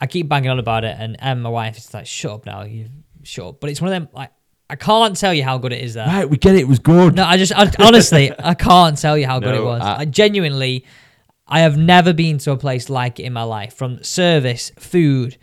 I 0.01 0.07
keep 0.07 0.27
banging 0.27 0.49
on 0.49 0.59
about 0.59 0.83
it, 0.83 0.95
and 0.99 1.15
um, 1.21 1.41
my 1.41 1.49
wife 1.49 1.77
is 1.77 1.93
like, 1.93 2.07
"Shut 2.07 2.31
up 2.31 2.45
now, 2.45 2.63
you 2.63 2.89
shut 3.23 3.45
up." 3.45 3.59
But 3.61 3.69
it's 3.69 3.79
one 3.79 3.87
of 3.87 3.93
them 3.93 4.09
like 4.13 4.31
I 4.69 4.75
can't 4.75 5.15
tell 5.15 5.33
you 5.33 5.43
how 5.45 5.57
good 5.59 5.71
it 5.71 5.81
is 5.81 5.93
there. 5.93 6.07
right, 6.07 6.29
we 6.29 6.35
get 6.35 6.55
it. 6.55 6.59
It 6.61 6.67
was 6.67 6.79
good. 6.79 7.15
No, 7.15 7.23
I 7.23 7.37
just 7.37 7.53
I, 7.55 7.71
honestly 7.79 8.31
I 8.39 8.53
can't 8.53 8.97
tell 8.97 9.17
you 9.17 9.27
how 9.27 9.39
good 9.39 9.55
it 9.55 9.63
was. 9.63 9.81
I- 9.81 9.99
I, 9.99 10.05
genuinely, 10.05 10.85
I 11.47 11.61
have 11.61 11.77
never 11.77 12.11
been 12.13 12.37
to 12.39 12.51
a 12.51 12.57
place 12.57 12.89
like 12.89 13.17
it 13.19 13.23
in 13.23 13.33
my 13.33 13.43
life. 13.43 13.73
From 13.75 14.03
service, 14.03 14.71
food, 14.77 15.37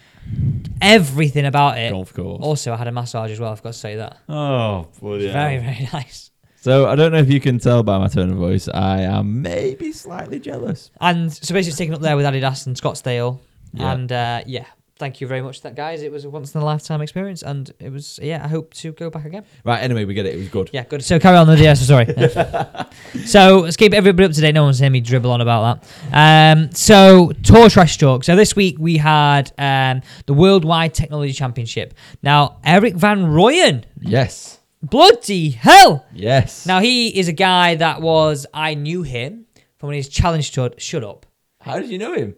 everything 0.80 1.44
about 1.46 1.78
it. 1.78 1.90
Golf 1.90 2.12
course. 2.14 2.42
Also, 2.42 2.72
I 2.72 2.76
had 2.76 2.86
a 2.88 2.92
massage 2.92 3.30
as 3.30 3.40
well. 3.40 3.52
I've 3.52 3.62
got 3.62 3.72
to 3.72 3.78
say 3.78 3.96
that. 3.96 4.18
Oh, 4.28 4.88
bloody 5.00 5.30
Very 5.30 5.58
very 5.58 5.88
nice. 5.92 6.27
So 6.60 6.86
I 6.86 6.96
don't 6.96 7.12
know 7.12 7.18
if 7.18 7.30
you 7.30 7.40
can 7.40 7.58
tell 7.58 7.82
by 7.82 7.98
my 7.98 8.08
tone 8.08 8.30
of 8.30 8.36
voice. 8.36 8.68
I 8.68 9.02
am 9.02 9.42
maybe 9.42 9.92
slightly 9.92 10.40
jealous. 10.40 10.90
And 11.00 11.32
so 11.32 11.54
basically, 11.54 11.68
it's 11.68 11.76
taken 11.78 11.94
up 11.94 12.00
there 12.00 12.16
with 12.16 12.26
Adidas 12.26 12.66
and 12.66 12.74
Scottsdale. 12.76 13.38
Yeah. 13.72 13.92
And 13.92 14.10
uh, 14.10 14.42
yeah, 14.46 14.64
thank 14.98 15.20
you 15.20 15.26
very 15.26 15.40
much, 15.40 15.62
that 15.62 15.76
guys. 15.76 16.02
It 16.02 16.10
was 16.10 16.24
a 16.24 16.30
once 16.30 16.54
in 16.54 16.60
a 16.60 16.64
lifetime 16.64 17.00
experience, 17.00 17.42
and 17.42 17.70
it 17.78 17.90
was 17.92 18.18
yeah. 18.20 18.44
I 18.44 18.48
hope 18.48 18.74
to 18.74 18.92
go 18.92 19.08
back 19.08 19.24
again. 19.24 19.44
Right. 19.64 19.80
Anyway, 19.82 20.04
we 20.04 20.14
get 20.14 20.26
it. 20.26 20.34
It 20.34 20.38
was 20.38 20.48
good. 20.48 20.70
Yeah, 20.72 20.84
good. 20.84 21.04
So 21.04 21.18
carry 21.20 21.36
on 21.36 21.46
the 21.46 21.56
DS. 21.56 21.86
Sorry. 21.86 22.06
so 23.26 23.60
let's 23.60 23.76
keep 23.76 23.92
everybody 23.94 24.26
up 24.26 24.32
to 24.32 24.40
date. 24.40 24.52
No 24.52 24.64
one's 24.64 24.78
hearing 24.78 24.92
me 24.92 25.00
dribble 25.00 25.30
on 25.30 25.40
about 25.40 25.82
that. 26.10 26.56
Um, 26.56 26.72
so 26.72 27.32
tour 27.44 27.70
trash 27.70 27.98
talk. 27.98 28.24
So 28.24 28.34
this 28.36 28.56
week 28.56 28.76
we 28.78 28.96
had 28.96 29.52
um, 29.58 30.02
the 30.26 30.34
Worldwide 30.34 30.92
Technology 30.94 31.32
Championship. 31.32 31.94
Now 32.22 32.58
Erik 32.64 32.94
Van 32.94 33.26
Rooyen, 33.26 33.84
Yes. 34.00 34.57
Bloody 34.82 35.50
hell! 35.50 36.06
Yes. 36.12 36.66
Now 36.66 36.80
he 36.80 37.08
is 37.18 37.28
a 37.28 37.32
guy 37.32 37.74
that 37.76 38.00
was 38.00 38.46
I 38.52 38.74
knew 38.74 39.02
him 39.02 39.46
from 39.78 39.88
when 39.88 39.96
he's 39.96 40.08
challenged 40.08 40.54
to 40.54 40.72
shut 40.78 41.04
up. 41.04 41.26
how 41.60 41.78
did 41.78 41.90
you 41.90 41.98
know 41.98 42.14
him? 42.14 42.34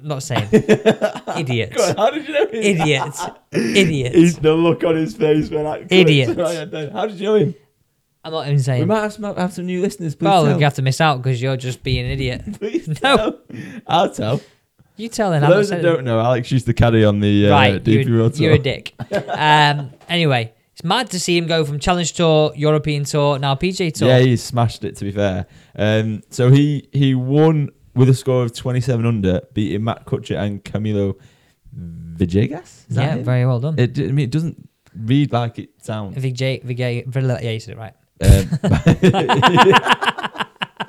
I'm 0.00 0.08
not 0.08 0.22
saying 0.22 0.48
idiots. 0.52 1.76
Go 1.76 1.88
on, 1.90 1.96
how 1.96 2.10
did 2.10 2.26
you 2.26 2.32
know 2.34 2.46
him? 2.46 2.54
Idiots. 2.54 3.22
Idiots. 3.52 4.16
He's 4.16 4.38
the 4.38 4.54
look 4.54 4.82
on 4.84 4.96
his 4.96 5.14
face 5.14 5.50
when 5.50 5.66
I. 5.66 5.86
Idiots. 5.90 6.32
How 6.92 7.06
did 7.06 7.20
you 7.20 7.26
know 7.26 7.34
him? 7.34 7.54
I'm 8.22 8.32
not 8.32 8.46
even 8.46 8.60
saying. 8.60 8.80
We 8.80 8.86
might 8.86 9.00
have 9.00 9.12
some, 9.14 9.24
have 9.36 9.52
some 9.52 9.66
new 9.66 9.80
listeners. 9.80 10.14
Please 10.14 10.26
Well, 10.26 10.44
tell. 10.44 10.58
you 10.58 10.64
have 10.64 10.74
to 10.74 10.82
miss 10.82 11.00
out 11.00 11.22
because 11.22 11.40
you're 11.40 11.56
just 11.56 11.82
being 11.82 12.04
an 12.04 12.10
idiot. 12.12 12.42
Please 12.58 12.86
No. 12.88 12.94
tell. 12.94 13.40
I'll 13.86 14.10
tell. 14.10 14.40
You 14.96 15.08
tell 15.08 15.30
them. 15.30 15.42
For 15.42 15.48
those 15.50 15.70
that 15.70 15.80
don't 15.80 16.04
know, 16.04 16.20
Alex 16.20 16.50
used 16.52 16.66
to 16.66 16.74
caddy 16.74 17.02
on 17.04 17.20
the 17.20 17.48
uh, 17.48 17.50
right, 17.50 17.82
DP 17.82 18.06
you're, 18.06 18.18
Road 18.18 18.38
you're 18.38 18.52
a 18.52 18.58
dick. 18.58 18.92
um, 19.28 19.90
anyway, 20.08 20.52
It's 20.80 20.84
mad 20.86 21.10
to 21.10 21.20
see 21.20 21.36
him 21.36 21.46
go 21.46 21.62
from 21.66 21.78
Challenge 21.78 22.10
Tour, 22.10 22.52
European 22.56 23.04
Tour, 23.04 23.38
now 23.38 23.54
PGA 23.54 23.92
Tour. 23.92 24.08
Yeah, 24.08 24.20
he's 24.20 24.42
smashed 24.42 24.82
it. 24.82 24.96
To 24.96 25.04
be 25.04 25.10
fair, 25.12 25.44
um, 25.76 26.22
so 26.30 26.50
he 26.50 26.88
he 26.90 27.14
won 27.14 27.68
with 27.94 28.08
a 28.08 28.14
score 28.14 28.44
of 28.44 28.54
27 28.56 29.04
under, 29.04 29.42
beating 29.52 29.84
Matt 29.84 30.06
Kuchar 30.06 30.38
and 30.38 30.64
Camilo 30.64 31.16
Villegas. 31.76 32.88
Is 32.88 32.96
Yeah, 32.96 33.16
him? 33.16 33.24
very 33.24 33.44
well 33.44 33.60
done. 33.60 33.78
It, 33.78 33.98
I 33.98 34.04
mean, 34.04 34.20
it 34.20 34.30
doesn't 34.30 34.70
read 34.96 35.34
like 35.34 35.58
it 35.58 35.68
sounds. 35.82 36.16
Vijay, 36.16 36.64
Vijay, 36.64 37.06
Vijay, 37.06 37.42
yeah, 37.42 37.50
you 37.50 37.60
said 37.60 37.76
it 37.76 37.78
right. 37.78 37.92
Um, 38.22 38.48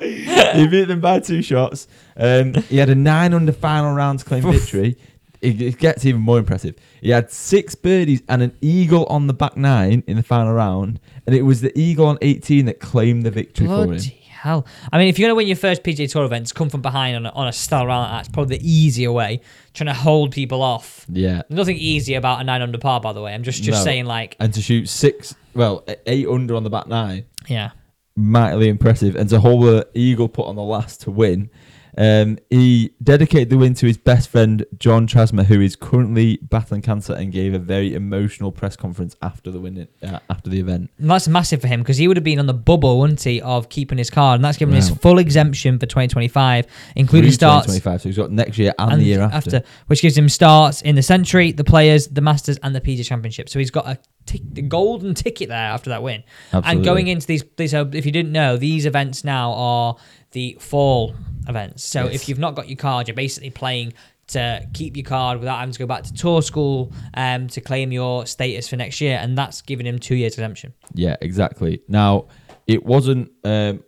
he 0.54 0.66
beat 0.68 0.84
them 0.88 1.00
by 1.02 1.20
two 1.20 1.42
shots. 1.42 1.86
Um, 2.16 2.54
he 2.54 2.78
had 2.78 2.88
a 2.88 2.94
nine 2.94 3.34
under 3.34 3.52
final 3.52 3.92
round 3.94 4.20
to 4.20 4.24
claim 4.24 4.42
victory. 4.52 4.96
It, 5.42 5.60
it 5.60 5.78
gets 5.78 6.06
even 6.06 6.20
more 6.20 6.38
impressive. 6.38 6.76
He 7.00 7.10
had 7.10 7.30
six 7.30 7.74
birdies 7.74 8.22
and 8.28 8.42
an 8.42 8.56
eagle 8.60 9.04
on 9.06 9.26
the 9.26 9.34
back 9.34 9.56
nine 9.56 10.04
in 10.06 10.16
the 10.16 10.22
final 10.22 10.52
round, 10.52 11.00
and 11.26 11.34
it 11.34 11.42
was 11.42 11.60
the 11.60 11.76
eagle 11.78 12.06
on 12.06 12.16
18 12.22 12.64
that 12.66 12.78
claimed 12.80 13.24
the 13.24 13.30
victory 13.32 13.66
for 13.66 13.82
him. 13.82 13.88
Bloody 13.88 14.08
hell. 14.30 14.66
I 14.92 14.98
mean, 14.98 15.08
if 15.08 15.18
you're 15.18 15.26
going 15.26 15.32
to 15.32 15.36
win 15.36 15.46
your 15.48 15.56
first 15.56 15.82
PGA 15.82 16.10
Tour 16.10 16.24
events, 16.24 16.52
come 16.52 16.68
from 16.68 16.80
behind 16.82 17.16
on 17.16 17.26
a, 17.26 17.30
on 17.30 17.48
a 17.48 17.52
style 17.52 17.86
round 17.86 18.02
like 18.02 18.10
that, 18.12 18.20
it's 18.26 18.28
probably 18.34 18.58
the 18.58 18.68
easier 18.70 19.10
way, 19.12 19.40
trying 19.74 19.86
to 19.88 19.94
hold 19.94 20.32
people 20.32 20.62
off. 20.62 21.06
Yeah, 21.08 21.42
Nothing 21.48 21.76
easy 21.76 22.14
about 22.14 22.40
a 22.40 22.44
9 22.44 22.62
under 22.62 22.78
par, 22.78 23.00
by 23.00 23.12
the 23.12 23.20
way. 23.20 23.34
I'm 23.34 23.42
just, 23.42 23.62
just 23.62 23.80
No. 23.80 23.84
saying, 23.84 24.04
like, 24.06 24.36
and 24.40 24.54
to 24.54 24.62
shoot 24.62 24.88
six, 24.88 25.34
well, 25.54 25.84
eight 26.06 26.26
under 26.28 26.54
on 26.54 26.62
the 26.64 26.70
back 26.70 26.86
nine, 26.86 27.24
yeah. 27.48 27.70
mightily 28.16 28.68
impressive. 28.68 29.16
And 29.16 29.28
to 29.30 29.40
hold 29.40 29.64
the 29.64 29.88
eagle 29.94 30.28
put 30.28 30.46
on 30.46 30.54
the 30.56 30.62
last 30.62 31.00
to 31.02 31.10
win, 31.10 31.50
um, 31.98 32.38
he 32.48 32.94
dedicated 33.02 33.50
the 33.50 33.58
win 33.58 33.74
to 33.74 33.86
his 33.86 33.98
best 33.98 34.28
friend 34.28 34.64
John 34.78 35.06
Trasamar, 35.06 35.44
who 35.44 35.60
is 35.60 35.76
currently 35.76 36.38
battling 36.42 36.82
cancer, 36.82 37.14
and 37.14 37.30
gave 37.30 37.52
a 37.54 37.58
very 37.58 37.94
emotional 37.94 38.50
press 38.50 38.76
conference 38.76 39.16
after 39.20 39.50
the 39.50 39.60
win, 39.60 39.88
uh, 40.02 40.18
after 40.30 40.48
the 40.48 40.58
event. 40.58 40.90
And 40.98 41.10
that's 41.10 41.28
massive 41.28 41.60
for 41.60 41.66
him 41.66 41.80
because 41.80 41.98
he 41.98 42.08
would 42.08 42.16
have 42.16 42.24
been 42.24 42.38
on 42.38 42.46
the 42.46 42.54
bubble, 42.54 42.98
wouldn't 42.98 43.22
he, 43.22 43.40
of 43.42 43.68
keeping 43.68 43.98
his 43.98 44.10
card. 44.10 44.36
And 44.36 44.44
that's 44.44 44.56
given 44.56 44.74
him 44.74 44.80
his 44.80 44.90
full 44.90 45.18
exemption 45.18 45.78
for 45.78 45.86
2025, 45.86 46.66
including 46.96 47.30
Through 47.30 47.34
starts 47.34 47.66
2025, 47.66 48.02
so 48.02 48.08
he's 48.08 48.16
got 48.16 48.30
next 48.30 48.58
year 48.58 48.72
and, 48.78 49.00
the 49.00 49.04
year 49.04 49.20
after. 49.20 49.62
which 49.86 50.00
gives 50.00 50.16
him 50.16 50.28
starts 50.28 50.82
in 50.82 50.94
the 50.94 51.02
Sentry, 51.02 51.52
the 51.52 51.64
Players, 51.64 52.08
the 52.08 52.20
Masters, 52.20 52.58
and 52.62 52.74
the 52.74 52.80
PGA 52.80 53.04
Championship. 53.04 53.48
So 53.48 53.58
he's 53.58 53.70
got 53.70 53.86
a 53.86 53.98
the 54.26 54.62
golden 54.62 55.14
ticket 55.14 55.48
there 55.48 55.58
after 55.58 55.90
that 55.90 56.02
win. 56.02 56.22
And 56.52 56.84
going 56.84 57.08
into 57.08 57.26
these, 57.26 57.44
these, 57.56 57.74
uh, 57.74 57.86
if 57.92 58.06
you 58.06 58.12
didn't 58.12 58.32
know, 58.32 58.56
these 58.56 58.86
events 58.86 59.24
now 59.24 59.52
are 59.52 59.96
the 60.32 60.56
fall 60.60 61.14
events. 61.48 61.84
So 61.84 62.04
Yes. 62.04 62.14
if 62.14 62.28
you've 62.28 62.38
not 62.38 62.54
got 62.54 62.68
your 62.68 62.76
card, 62.76 63.08
you're 63.08 63.14
basically 63.14 63.50
playing 63.50 63.92
to 64.28 64.66
keep 64.72 64.96
your 64.96 65.04
card 65.04 65.40
without 65.40 65.58
having 65.58 65.72
to 65.72 65.78
go 65.78 65.86
back 65.86 66.04
to 66.04 66.12
tour 66.14 66.40
school 66.40 66.92
um, 67.14 67.48
to 67.48 67.60
claim 67.60 67.92
your 67.92 68.24
status 68.26 68.68
for 68.68 68.76
next 68.76 69.00
year, 69.00 69.18
and 69.20 69.36
that's 69.36 69.60
giving 69.60 69.86
him 69.86 69.98
two 69.98 70.14
years 70.14 70.34
exemption. 70.34 70.72
Yeah, 70.94 71.16
exactly. 71.20 71.82
Now, 71.88 72.28
it 72.66 72.84
wasn't 72.84 73.30
um, 73.44 73.82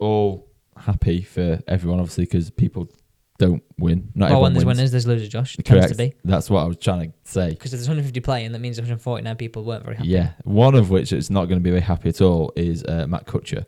all 0.00 0.48
happy 0.76 1.22
for 1.22 1.60
everyone, 1.68 2.00
obviously, 2.00 2.24
because 2.24 2.50
people 2.50 2.88
don't 3.38 3.62
win. 3.78 4.10
Not 4.14 4.30
well, 4.30 4.42
when 4.42 4.52
there's 4.54 4.64
wins. 4.64 4.78
winners, 4.78 4.90
there's 4.92 5.06
losers, 5.06 5.28
Josh. 5.28 5.58
It 5.58 5.64
Correct. 5.64 5.88
tends 5.88 5.96
to 5.96 6.04
be. 6.04 6.14
That's 6.24 6.48
what 6.50 6.62
I 6.62 6.66
was 6.66 6.76
trying 6.78 7.10
to 7.12 7.16
say. 7.24 7.50
Because 7.50 7.70
there's 7.70 7.82
150 7.88 8.20
playing, 8.20 8.52
that 8.52 8.60
means 8.60 8.78
149 8.78 9.36
people 9.36 9.64
weren't 9.64 9.84
very 9.84 9.96
happy. 9.96 10.08
Yeah, 10.08 10.32
one 10.44 10.74
of 10.74 10.90
which 10.90 11.12
is 11.12 11.30
not 11.30 11.46
going 11.46 11.58
to 11.60 11.62
be 11.64 11.70
very 11.70 11.82
happy 11.82 12.08
at 12.08 12.20
all 12.20 12.52
is 12.56 12.84
uh, 12.84 13.06
Matt 13.06 13.26
Kuchar, 13.26 13.64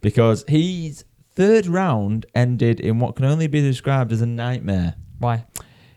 because 0.00 0.44
his 0.48 1.04
third 1.34 1.66
round 1.66 2.26
ended 2.34 2.80
in 2.80 2.98
what 2.98 3.16
can 3.16 3.24
only 3.24 3.46
be 3.46 3.60
described 3.60 4.12
as 4.12 4.20
a 4.22 4.26
nightmare. 4.26 4.94
Why? 5.18 5.46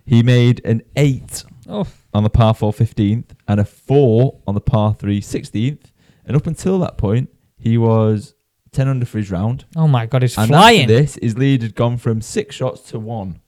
He 0.06 0.24
made 0.24 0.64
an 0.66 0.82
eight 0.96 1.44
Oh, 1.70 1.88
on 2.14 2.24
the 2.24 2.30
par 2.30 2.54
4 2.54 2.74
15th 2.74 3.30
and 3.48 3.60
a 3.60 3.64
four 3.66 4.42
on 4.48 4.56
the 4.56 4.62
par 4.62 4.94
3 4.94 5.22
16th, 5.22 5.86
and 6.26 6.36
up 6.36 6.48
until 6.48 6.80
that 6.80 6.98
point, 6.98 7.30
he 7.58 7.78
was 7.78 8.34
10 8.74 8.88
under 8.88 9.06
for 9.06 9.18
his 9.18 9.30
round. 9.30 9.66
oh 9.76 9.88
my 9.88 10.06
God, 10.06 10.22
he's 10.22 10.38
And 10.38 10.48
flying. 10.48 10.82
after 10.82 10.94
this, 10.94 11.20
his 11.22 11.38
lead 11.38 11.62
had 11.62 11.76
gone 11.76 11.98
from 11.98 12.22
six 12.22 12.56
shots 12.56 12.82
to 12.92 13.00
one. 13.00 13.42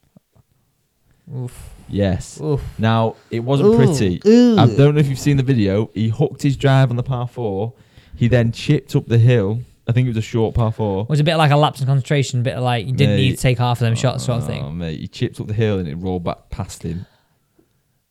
Oof. 1.33 1.69
Yes. 1.87 2.39
Oof. 2.41 2.61
Now 2.77 3.15
it 3.31 3.39
wasn't 3.39 3.69
Ooh, 3.69 3.77
pretty. 3.77 4.21
ooh. 4.25 4.57
I 4.57 4.65
don't 4.67 4.95
know 4.95 4.99
if 4.99 5.07
you've 5.07 5.19
seen 5.19 5.37
the 5.37 5.43
video. 5.43 5.89
He 5.93 6.09
hooked 6.09 6.41
his 6.41 6.57
drive 6.57 6.89
on 6.89 6.97
the 6.97 7.03
par 7.03 7.27
four. 7.27 7.73
He 8.15 8.27
then 8.27 8.51
chipped 8.51 8.95
up 8.95 9.07
the 9.07 9.17
hill. 9.17 9.61
I 9.87 9.91
think 9.93 10.05
it 10.05 10.09
was 10.09 10.17
a 10.17 10.21
short 10.21 10.55
par 10.55 10.71
four. 10.71 11.03
It 11.03 11.09
was 11.09 11.19
a 11.19 11.23
bit 11.23 11.35
like 11.37 11.51
a 11.51 11.57
lapse 11.57 11.79
in 11.81 11.85
concentration, 11.87 12.39
a 12.41 12.43
bit 12.43 12.57
like 12.59 12.85
you 12.85 12.93
didn't 12.93 13.15
Mate. 13.15 13.21
need 13.21 13.35
to 13.35 13.41
take 13.41 13.57
half 13.57 13.79
of 13.79 13.85
them 13.85 13.95
shots, 13.95 14.25
sort 14.25 14.39
of 14.41 14.47
thing. 14.47 14.63
Oh, 14.63 14.71
mate, 14.71 14.99
he 14.99 15.07
chipped 15.07 15.39
up 15.39 15.47
the 15.47 15.53
hill 15.53 15.77
and 15.79 15.87
it 15.87 15.95
rolled 15.95 16.23
back 16.23 16.49
past 16.49 16.83
him. 16.83 17.05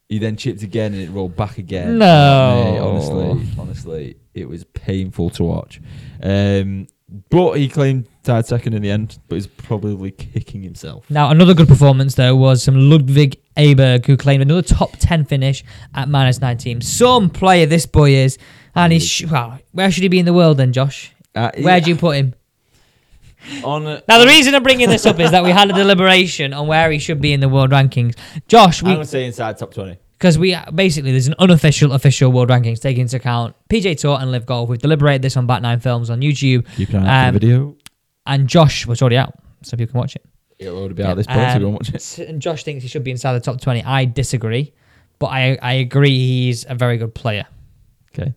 He 0.09 0.19
then 0.19 0.37
chipped 0.37 0.62
again 0.62 0.92
and 0.92 1.02
it 1.02 1.11
rolled 1.11 1.37
back 1.37 1.57
again. 1.59 1.97
No. 1.99 2.64
Mate, 2.64 2.78
honestly, 2.78 3.49
honestly, 3.59 4.16
it 4.35 4.49
was 4.49 4.64
painful 4.64 5.31
to 5.31 5.45
watch. 5.45 5.81
Um, 6.23 6.88
but 7.31 7.54
he 7.54 7.69
claimed 7.69 8.07
tied 8.23 8.47
second 8.47 8.75
in 8.75 8.83
the 8.83 8.90
end, 8.90 9.19
but 9.28 9.35
he's 9.37 9.47
probably 9.47 10.11
kicking 10.12 10.62
himself. 10.62 11.09
Now, 11.11 11.31
another 11.31 11.54
good 11.54 11.69
performance 11.69 12.14
though 12.14 12.37
was 12.37 12.62
some 12.62 12.88
Ludwig 12.90 13.40
Aberg, 13.57 14.07
who 14.07 14.16
claimed 14.16 14.42
another 14.42 14.62
top 14.62 14.92
ten 14.99 15.25
finish 15.25 15.64
at 15.95 16.09
minus 16.09 16.40
nineteen. 16.40 16.81
Some 16.81 17.31
player 17.31 17.66
this 17.66 17.87
boy 17.87 18.11
is, 18.14 18.38
and 18.75 18.92
he's 18.92 19.07
sh- 19.07 19.25
well, 19.26 19.59
where 19.73 19.90
should 19.90 20.02
he 20.02 20.09
be 20.09 20.19
in 20.19 20.26
the 20.26 20.33
world 20.33 20.57
then, 20.59 20.73
Josh? 20.73 21.12
Uh, 21.35 21.50
Where 21.61 21.81
do 21.81 21.88
you 21.90 21.97
put 21.97 22.16
him? 22.16 22.35
on 23.64 23.87
a, 23.87 24.02
Now, 24.09 24.19
the 24.19 24.26
reason 24.26 24.54
I'm 24.54 24.62
bringing 24.62 24.88
this 24.88 25.04
up 25.07 25.19
is 25.19 25.31
that 25.33 25.42
we 25.42 25.50
had 25.50 25.71
a 25.71 25.73
deliberation 25.73 26.52
on 26.52 26.66
where 26.69 26.90
he 26.90 26.99
should 26.99 27.21
be 27.21 27.33
in 27.33 27.40
the 27.40 27.49
world 27.49 27.71
rankings. 27.71 28.16
Josh, 28.49 28.83
I'm 28.83 28.92
gonna 28.92 29.04
say 29.04 29.26
inside 29.26 29.59
top 29.59 29.75
twenty. 29.75 29.99
Because 30.23 30.38
we 30.38 30.57
basically 30.73 31.11
there's 31.11 31.26
an 31.26 31.35
unofficial 31.41 31.91
official 31.95 32.31
world 32.31 32.49
rankings 32.49 32.79
taking 32.81 33.00
into 33.00 33.17
account 33.17 33.57
PGA 33.69 33.99
Tour 33.99 34.19
and 34.21 34.31
LIV 34.31 34.47
Golf. 34.47 34.69
We've 34.69 34.79
deliberated 34.79 35.21
this 35.21 35.37
on 35.37 35.49
Back 35.49 35.62
Nine 35.62 35.81
Films 35.81 36.11
on 36.11 36.21
YouTube, 36.21 36.64
Keep 36.76 36.91
an 36.91 37.05
eye 37.05 37.25
out 37.25 37.29
Um, 37.31 37.35
for 37.35 37.41
the 37.41 37.47
video. 37.49 37.76
and 38.26 38.47
Josh 38.47 38.87
was 38.87 39.02
already 39.02 39.17
out, 39.17 39.35
so 39.62 39.76
people 39.76 39.91
can 39.91 39.99
watch 39.99 40.14
it. 40.14 40.25
It'll 40.61 40.79
already 40.79 40.95
be 40.95 41.02
out 41.02 41.11
at 41.11 41.17
this 41.17 41.26
point, 41.26 41.50
so 41.55 41.59
go 41.59 41.64
and 41.67 41.75
watch 41.75 41.88
it. 41.88 42.19
And 42.29 42.41
Josh 42.41 42.62
thinks 42.62 42.85
he 42.85 42.88
should 42.88 43.02
be 43.02 43.11
inside 43.11 43.33
the 43.33 43.41
top 43.41 43.61
20. 43.61 43.83
I 43.83 44.05
disagree, 44.05 44.73
but 45.19 45.26
I, 45.26 45.59
I 45.61 45.73
agree 45.73 46.17
he's 46.17 46.67
a 46.69 46.76
very 46.76 46.99
good 46.99 47.17
player. 47.17 47.47
Okay. 48.17 48.33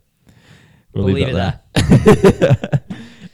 We'll, 0.96 1.06
We'll 1.06 1.14
leave, 1.14 1.28
leave 1.28 1.36
that 1.36 1.66
it 1.76 2.40
there. 2.40 2.82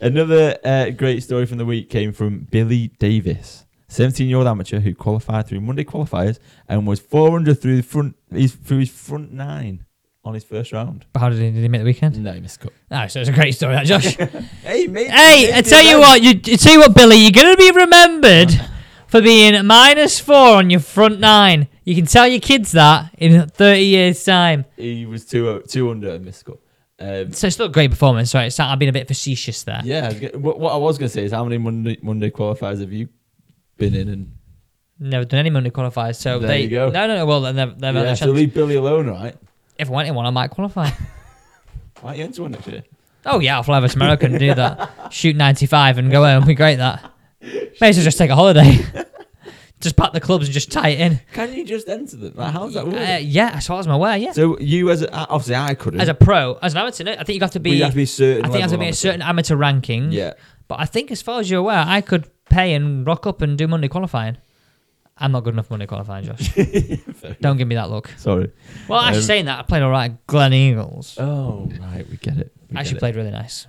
Another 0.02 0.58
uh, 0.62 0.90
great 0.90 1.22
story 1.22 1.46
from 1.46 1.56
the 1.56 1.64
week 1.64 1.88
came 1.88 2.12
from 2.12 2.40
Billy 2.50 2.88
Davis, 2.98 3.64
17 3.92 4.28
year 4.28 4.38
old 4.38 4.46
amateur 4.46 4.80
who 4.80 4.94
qualified 4.94 5.46
through 5.46 5.60
Monday 5.60 5.84
qualifiers 5.84 6.38
and 6.68 6.86
was 6.86 7.00
400 7.00 7.60
through 7.60 7.76
the 7.76 7.82
front 7.82 8.16
his, 8.30 8.54
through 8.54 8.78
his 8.78 8.90
front 8.90 9.32
nine 9.32 9.84
on 10.24 10.34
his 10.34 10.44
first 10.44 10.72
round. 10.72 11.04
But 11.12 11.20
how 11.20 11.28
did 11.30 11.38
he, 11.40 11.50
did 11.50 11.62
he 11.62 11.68
make 11.68 11.80
the 11.80 11.84
weekend? 11.84 12.22
No, 12.22 12.32
he 12.32 12.40
missed 12.40 12.60
cut. 12.60 12.72
Oh, 12.90 13.06
so 13.08 13.20
it's 13.20 13.28
a 13.28 13.32
great 13.32 13.52
story, 13.54 13.74
that 13.74 13.86
Josh. 13.86 14.16
Hey, 14.62 14.86
mate. 14.86 15.10
hey, 15.10 15.52
I 15.52 15.62
tell 15.62 15.82
you 15.84 15.98
what, 15.98 16.22
you 16.22 16.30
I 16.30 16.56
tell 16.56 16.72
you 16.72 16.78
what, 16.80 16.94
Billy, 16.94 17.16
you're 17.16 17.32
gonna 17.32 17.56
be 17.56 17.70
remembered 17.70 18.50
for 19.08 19.20
being 19.20 19.66
minus 19.66 20.20
four 20.20 20.56
on 20.56 20.70
your 20.70 20.80
front 20.80 21.20
nine. 21.20 21.68
You 21.84 21.94
can 21.96 22.06
tell 22.06 22.26
your 22.28 22.40
kids 22.40 22.72
that 22.72 23.12
in 23.18 23.48
30 23.48 23.80
years' 23.82 24.24
time. 24.24 24.64
He 24.76 25.04
was 25.04 25.26
two, 25.26 25.60
two 25.68 25.90
under 25.90 26.10
and 26.14 26.24
missed 26.24 26.44
cut. 26.44 26.58
Um, 27.00 27.32
So 27.32 27.48
it's 27.48 27.58
not 27.58 27.66
a 27.70 27.72
great 27.72 27.90
performance. 27.90 28.32
It's, 28.34 28.60
I've 28.60 28.78
been 28.78 28.88
a 28.88 28.92
bit 28.92 29.08
facetious 29.08 29.64
there. 29.64 29.80
yeah, 29.84 30.04
I 30.04 30.08
was 30.08 30.20
gonna- 30.20 30.38
what, 30.38 30.60
what 30.60 30.72
I 30.72 30.76
was 30.76 30.96
going 30.98 31.08
to 31.08 31.12
say 31.12 31.24
is 31.24 31.32
how 31.32 31.42
many 31.44 31.58
Monday, 31.58 31.98
Monday 32.00 32.30
qualifiers 32.30 32.80
have 32.80 32.92
you 32.92 33.08
been 33.76 33.94
in? 33.94 34.08
And 34.08 34.32
Never 34.98 35.24
done 35.24 35.40
any 35.40 35.50
Monday 35.50 35.70
qualifiers, 35.70 36.16
so 36.16 36.38
There 36.38 36.48
they 36.48 36.62
you 36.62 36.68
go. 36.70 36.90
no 36.90 37.06
no 37.06 37.16
no. 37.16 37.26
Well, 37.26 37.40
they've, 37.40 37.54
they've 37.54 37.94
had 37.94 38.04
yeah, 38.04 38.12
a 38.12 38.16
so 38.16 38.26
chance. 38.26 38.36
leave 38.36 38.54
Billy 38.54 38.76
alone, 38.76 39.08
right? 39.08 39.34
If 39.78 39.88
I 39.88 39.92
went 39.92 40.08
in 40.08 40.14
one, 40.14 40.26
I 40.26 40.30
might 40.30 40.50
qualify. 40.50 40.90
Aren't 42.04 42.18
you 42.18 42.24
into 42.24 42.42
one 42.42 42.52
next 42.52 42.66
year? 42.68 42.84
Oh 43.26 43.40
yeah, 43.40 43.56
I'll 43.56 43.62
fly 43.62 43.78
over 43.78 43.88
to 43.88 43.96
America 43.96 44.26
and 44.26 44.38
do 44.38 44.54
that. 44.54 44.90
Shoot 45.12 45.36
95 45.36 45.98
and 45.98 46.10
go 46.10 46.22
home. 46.24 46.46
Be 46.46 46.54
great 46.54 46.76
that. 46.76 47.10
May 47.80 47.88
as 47.88 47.96
well 47.96 48.04
just 48.04 48.18
take 48.18 48.30
a 48.30 48.34
holiday. 48.36 48.78
just 49.80 49.96
pack 49.96 50.12
the 50.12 50.20
clubs 50.20 50.46
and 50.46 50.54
just 50.54 50.70
tie 50.70 50.90
it 50.90 51.00
in. 51.00 51.20
Can 51.32 51.52
you 51.54 51.64
just 51.64 51.88
enter 51.88 52.16
them? 52.16 52.34
Like, 52.36 52.52
how 52.52 52.64
does 52.66 52.74
that 52.74 52.86
work? 52.86 52.94
Uh, 52.96 53.18
yeah, 53.20 53.50
as 53.54 53.66
far 53.66 53.80
as 53.80 53.86
I'm 53.86 53.92
aware, 53.92 54.16
yeah. 54.16 54.32
So 54.32 54.58
you 54.60 54.90
as 54.90 55.02
a, 55.02 55.12
obviously 55.12 55.56
I 55.56 55.74
couldn't. 55.74 56.00
As 56.00 56.08
a 56.08 56.14
pro, 56.14 56.54
as 56.62 56.74
an 56.74 56.78
amateur, 56.80 57.04
no, 57.04 57.12
I 57.12 57.24
think 57.24 57.36
you 57.36 57.40
have 57.40 57.50
to 57.52 57.58
But 57.58 57.64
be. 57.64 57.70
you 57.72 57.82
have 57.82 57.92
to 57.92 57.96
be 57.96 58.06
certain. 58.06 58.44
I 58.44 58.48
think 58.48 58.56
you 58.56 58.62
have 58.62 58.70
to 58.70 58.78
be 58.78 58.88
a 58.88 58.92
certain 58.94 59.22
amateur 59.22 59.56
ranking. 59.56 60.12
Yeah. 60.12 60.34
But 60.68 60.78
I 60.80 60.86
think, 60.86 61.10
as 61.10 61.20
far 61.20 61.40
as 61.40 61.50
you're 61.50 61.60
aware, 61.60 61.84
I 61.86 62.00
could 62.00 62.30
pay 62.50 62.74
and 62.74 63.06
rock 63.06 63.26
up 63.26 63.42
and 63.42 63.56
do 63.58 63.66
Monday 63.68 63.88
qualifying. 63.88 64.36
I'm 65.18 65.30
not 65.32 65.44
good 65.44 65.54
enough 65.54 65.70
Monday 65.70 65.86
qualifying, 65.86 66.24
Josh. 66.24 66.54
Don't 67.40 67.56
give 67.58 67.68
me 67.68 67.74
that 67.74 67.90
look. 67.90 68.08
Sorry. 68.16 68.50
Well, 68.88 68.98
actually, 69.00 69.18
Um, 69.18 69.22
saying 69.24 69.44
that, 69.44 69.58
I 69.58 69.62
played 69.62 69.82
all 69.82 69.90
right 69.90 70.10
at 70.12 70.26
Gleneagles. 70.26 71.20
Oh 71.20 71.68
right, 71.80 72.08
we 72.08 72.16
get 72.16 72.38
it. 72.38 72.52
We 72.70 72.76
I 72.76 72.80
actually 72.80 72.94
get 72.94 73.00
played 73.00 73.16
really 73.16 73.30
nice. 73.30 73.66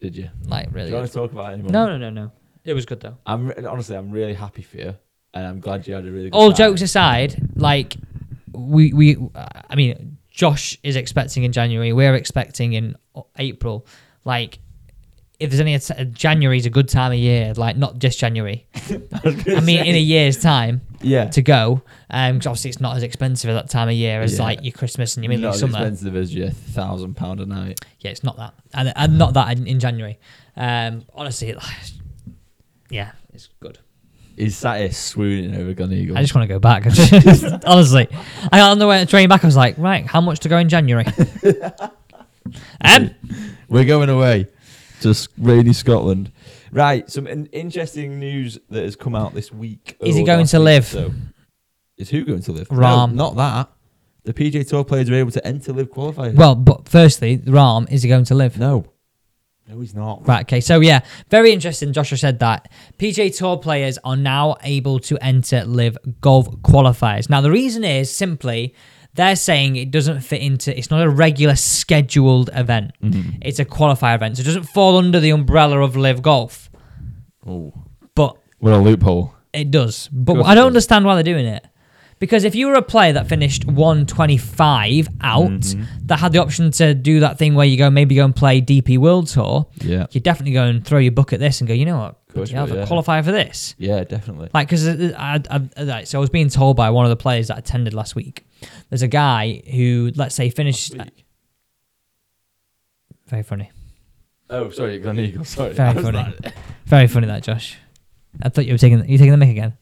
Did 0.00 0.16
you? 0.16 0.30
Like, 0.44 0.68
Do 0.70 0.74
really 0.76 0.88
you 0.88 0.94
want 0.94 1.06
good. 1.06 1.12
to 1.12 1.18
talk 1.18 1.32
about 1.32 1.50
it 1.50 1.54
anymore? 1.54 1.72
No, 1.72 1.86
no, 1.86 1.98
no, 1.98 2.10
no. 2.10 2.32
It 2.64 2.72
was 2.74 2.86
good, 2.86 3.00
though. 3.00 3.16
I'm 3.26 3.48
re- 3.48 3.64
honestly, 3.64 3.96
I'm 3.96 4.10
really 4.10 4.34
happy 4.34 4.62
for 4.62 4.76
you, 4.76 4.94
and 5.34 5.46
I'm 5.46 5.60
glad 5.60 5.86
you 5.86 5.94
had 5.94 6.06
a 6.06 6.10
really. 6.10 6.30
good 6.30 6.34
all 6.34 6.48
time. 6.52 6.56
jokes 6.70 6.82
aside, 6.82 7.36
like 7.56 7.96
we 8.52 8.92
we, 8.92 9.16
I 9.34 9.74
mean, 9.74 10.18
Josh 10.30 10.78
is 10.82 10.96
expecting 10.96 11.44
in 11.44 11.52
January. 11.52 11.92
We're 11.92 12.14
expecting 12.14 12.72
in 12.74 12.96
April. 13.36 13.86
Like 14.24 14.58
if 15.40 15.50
there's 15.50 15.60
any 15.60 15.74
a 15.74 15.78
is 16.56 16.66
a 16.66 16.70
good 16.70 16.88
time 16.88 17.12
of 17.12 17.18
year, 17.18 17.54
like 17.54 17.76
not 17.76 17.98
just 17.98 18.18
January. 18.18 18.66
I 18.74 19.60
mean, 19.60 19.84
in 19.84 19.94
a 19.94 20.00
year's 20.00 20.40
time 20.42 20.80
yeah, 21.00 21.26
to 21.26 21.42
go, 21.42 21.82
um, 22.10 22.38
'cause 22.38 22.46
obviously 22.46 22.70
it's 22.70 22.80
not 22.80 22.96
as 22.96 23.04
expensive 23.04 23.48
at 23.50 23.54
that 23.54 23.70
time 23.70 23.88
of 23.88 23.94
year 23.94 24.20
as 24.20 24.36
Yeah. 24.36 24.42
like 24.44 24.64
your 24.64 24.72
Christmas 24.72 25.16
and 25.16 25.22
your 25.24 25.28
middle 25.30 25.44
not 25.44 25.54
as 25.54 25.60
summer. 25.60 25.78
expensive 25.78 26.16
as 26.16 26.34
your 26.34 26.50
thousand 26.50 27.14
pound 27.14 27.38
a 27.38 27.46
night. 27.46 27.78
Yeah, 28.00 28.10
it's 28.10 28.24
not 28.24 28.36
that, 28.38 28.54
and, 28.74 28.92
and 28.96 29.16
not 29.18 29.34
that 29.34 29.56
in, 29.56 29.66
in 29.68 29.78
January. 29.78 30.18
Um, 30.56 31.04
honestly, 31.14 31.50
it- 31.50 31.58
yeah, 32.90 33.12
it's 33.32 33.48
good. 33.60 33.78
He's 34.36 34.56
sat 34.56 34.78
here 34.80 34.92
swooning 34.92 35.54
over 35.54 35.72
Gun 35.72 35.92
Eagle. 35.92 36.16
I 36.18 36.22
just 36.22 36.34
want 36.34 36.48
to 36.48 36.52
go 36.54 36.58
back. 36.60 36.84
Honestly, 37.66 38.08
I 38.52 38.60
on 38.60 38.78
the 38.78 38.86
way 38.86 39.00
to 39.00 39.06
train 39.06 39.28
back, 39.28 39.42
I 39.44 39.46
was 39.48 39.56
like, 39.56 39.76
right, 39.78 40.06
how 40.06 40.20
much 40.20 40.40
to 40.40 40.48
go 40.48 40.58
in 40.58 40.68
January? 40.68 41.04
um, 42.80 43.10
We're 43.68 43.84
going 43.84 44.08
away 44.08 44.46
to 45.02 45.28
rainy 45.38 45.72
Scotland. 45.72 46.32
Right, 46.70 47.10
some 47.10 47.26
in- 47.26 47.46
interesting 47.46 48.18
news 48.18 48.58
that 48.70 48.82
has 48.84 48.96
come 48.96 49.14
out 49.14 49.34
this 49.34 49.50
week. 49.52 49.96
Is 50.00 50.16
he 50.16 50.22
going 50.24 50.46
to 50.46 50.58
week 50.58 50.64
live? 50.64 50.84
So, 50.86 51.12
is 51.96 52.10
who 52.10 52.24
going 52.24 52.42
to 52.42 52.52
live? 52.52 52.68
Rahm. 52.68 53.12
No, 53.14 53.32
not 53.32 53.36
that. 53.36 53.70
The 54.24 54.34
PGA 54.34 54.68
Tour 54.68 54.84
players 54.84 55.08
are 55.08 55.14
able 55.14 55.30
to 55.30 55.46
enter 55.46 55.72
live 55.72 55.90
qualifiers. 55.90 56.34
well, 56.34 56.54
but 56.54 56.88
firstly, 56.88 57.38
Rahm, 57.38 57.90
is 57.90 58.02
he 58.02 58.08
going 58.08 58.24
to 58.26 58.34
live? 58.34 58.58
no, 58.58 58.84
no, 59.68 59.80
he's 59.80 59.94
not. 59.94 60.26
Right, 60.26 60.42
okay. 60.42 60.60
So, 60.60 60.80
yeah, 60.80 61.00
very 61.30 61.52
interesting. 61.52 61.92
Joshua 61.92 62.16
said 62.16 62.38
that. 62.38 62.70
PGA 62.98 63.34
Tour 63.36 63.58
players 63.58 63.98
are 64.04 64.16
now 64.16 64.56
able 64.62 64.98
to 65.00 65.22
enter 65.22 65.64
LIV 65.64 65.98
Golf 66.20 66.48
qualifiers. 66.62 67.28
Now, 67.28 67.40
the 67.42 67.50
reason 67.50 67.84
is 67.84 68.14
simply 68.14 68.74
they're 69.14 69.36
saying 69.36 69.76
it 69.76 69.90
doesn't 69.90 70.20
fit 70.20 70.40
into, 70.42 70.76
it's 70.76 70.90
not 70.90 71.02
a 71.02 71.08
regular 71.10 71.56
scheduled 71.56 72.50
event, 72.54 72.92
Mm-hmm. 73.02 73.38
it's 73.42 73.58
a 73.58 73.64
qualifier 73.64 74.14
event. 74.14 74.36
So, 74.36 74.42
it 74.42 74.44
doesn't 74.46 74.64
fall 74.64 74.96
under 74.98 75.18
the 75.20 75.30
umbrella 75.30 75.80
of 75.80 75.96
LIV 75.96 76.22
Golf, 76.22 76.70
Oh, 77.46 77.72
but 78.14 78.36
what 78.58 78.72
a 78.72 78.78
loophole! 78.78 79.34
it 79.52 79.70
does. 79.70 80.08
But 80.12 80.34
course 80.34 80.46
I 80.46 80.54
don't 80.54 80.66
understand 80.68 81.04
why 81.04 81.14
they're 81.14 81.22
doing 81.34 81.46
it. 81.46 81.64
Because 82.20 82.42
if 82.42 82.56
you 82.56 82.66
were 82.66 82.74
a 82.74 82.82
player 82.82 83.12
that 83.12 83.28
finished 83.28 83.64
125 83.64 85.08
out, 85.20 85.50
Mm-hmm. 85.50 85.82
that 86.06 86.18
had 86.18 86.32
the 86.32 86.38
option 86.40 86.70
to 86.72 86.92
do 86.94 87.20
that 87.20 87.38
thing 87.38 87.54
where 87.54 87.66
you 87.66 87.76
go 87.78 87.90
maybe 87.90 88.14
go 88.16 88.24
and 88.24 88.34
play 88.34 88.60
DP 88.60 88.98
World 88.98 89.28
Tour, 89.28 89.66
Yeah, 89.82 90.06
you 90.10 90.20
definitely 90.20 90.52
go 90.52 90.64
and 90.64 90.84
throw 90.84 90.98
your 90.98 91.12
book 91.12 91.32
at 91.32 91.38
this 91.40 91.60
and 91.60 91.68
go, 91.68 91.74
you 91.74 91.84
know 91.86 91.98
what, 91.98 92.17
course 92.34 92.50
you 92.50 92.56
have 92.56 92.70
a 92.72 92.76
yeah. 92.76 92.84
qualifier 92.86 93.24
for 93.24 93.32
this. 93.32 93.74
yeah, 93.78 94.04
definitely. 94.04 94.50
Like, 94.54 94.68
because 94.68 94.86
I, 95.14 95.42
I, 95.50 95.68
I, 95.76 96.04
so 96.04 96.18
I 96.18 96.20
was 96.20 96.30
being 96.30 96.48
told 96.48 96.76
by 96.76 96.90
one 96.90 97.04
of 97.04 97.10
the 97.10 97.16
players 97.16 97.48
that 97.48 97.58
attended 97.58 97.94
last 97.94 98.14
week. 98.14 98.44
There's 98.90 99.02
a 99.02 99.08
guy 99.08 99.62
who, 99.70 100.12
let's 100.16 100.34
say, 100.34 100.50
finished. 100.50 100.94
Very 103.26 103.42
funny, 103.42 103.70
Oh, 104.50 104.70
sorry, 104.70 104.98
Gun 104.98 105.18
Eagle. 105.18 105.44
Sorry, 105.44 105.74
Very 105.74 105.94
was 105.94 106.04
funny. 106.04 106.16
like- 106.18 106.54
very 106.86 107.06
funny 107.06 107.26
that 107.26 107.42
Josh. 107.42 107.76
I 108.42 108.48
thought 108.48 108.64
you 108.64 108.72
were 108.72 108.78
taking 108.78 109.06
you 109.08 109.18
taking 109.18 109.32
the 109.32 109.36
mic 109.36 109.50
again. 109.50 109.76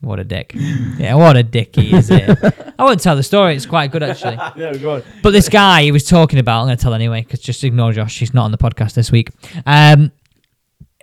What 0.00 0.18
a 0.18 0.24
dick! 0.24 0.54
Yeah, 0.98 1.14
what 1.14 1.36
a 1.36 1.42
dick 1.42 1.76
he 1.76 1.94
is. 1.94 2.08
Here. 2.08 2.36
I 2.78 2.84
won't 2.84 3.00
tell 3.00 3.14
the 3.16 3.22
story. 3.22 3.54
It's 3.54 3.66
quite 3.66 3.92
good 3.92 4.02
actually. 4.02 4.36
no, 4.56 4.74
go 4.74 4.94
on. 4.96 5.02
But 5.22 5.30
this 5.30 5.48
guy 5.48 5.82
he 5.82 5.92
was 5.92 6.04
talking 6.04 6.38
about, 6.38 6.62
I'm 6.62 6.66
going 6.66 6.76
to 6.78 6.82
tell 6.82 6.94
anyway, 6.94 7.22
because 7.22 7.40
just 7.40 7.62
ignore 7.62 7.92
Josh. 7.92 8.12
She's 8.12 8.34
not 8.34 8.44
on 8.44 8.50
the 8.50 8.58
podcast 8.58 8.94
this 8.94 9.12
week. 9.12 9.28
Um, 9.66 10.10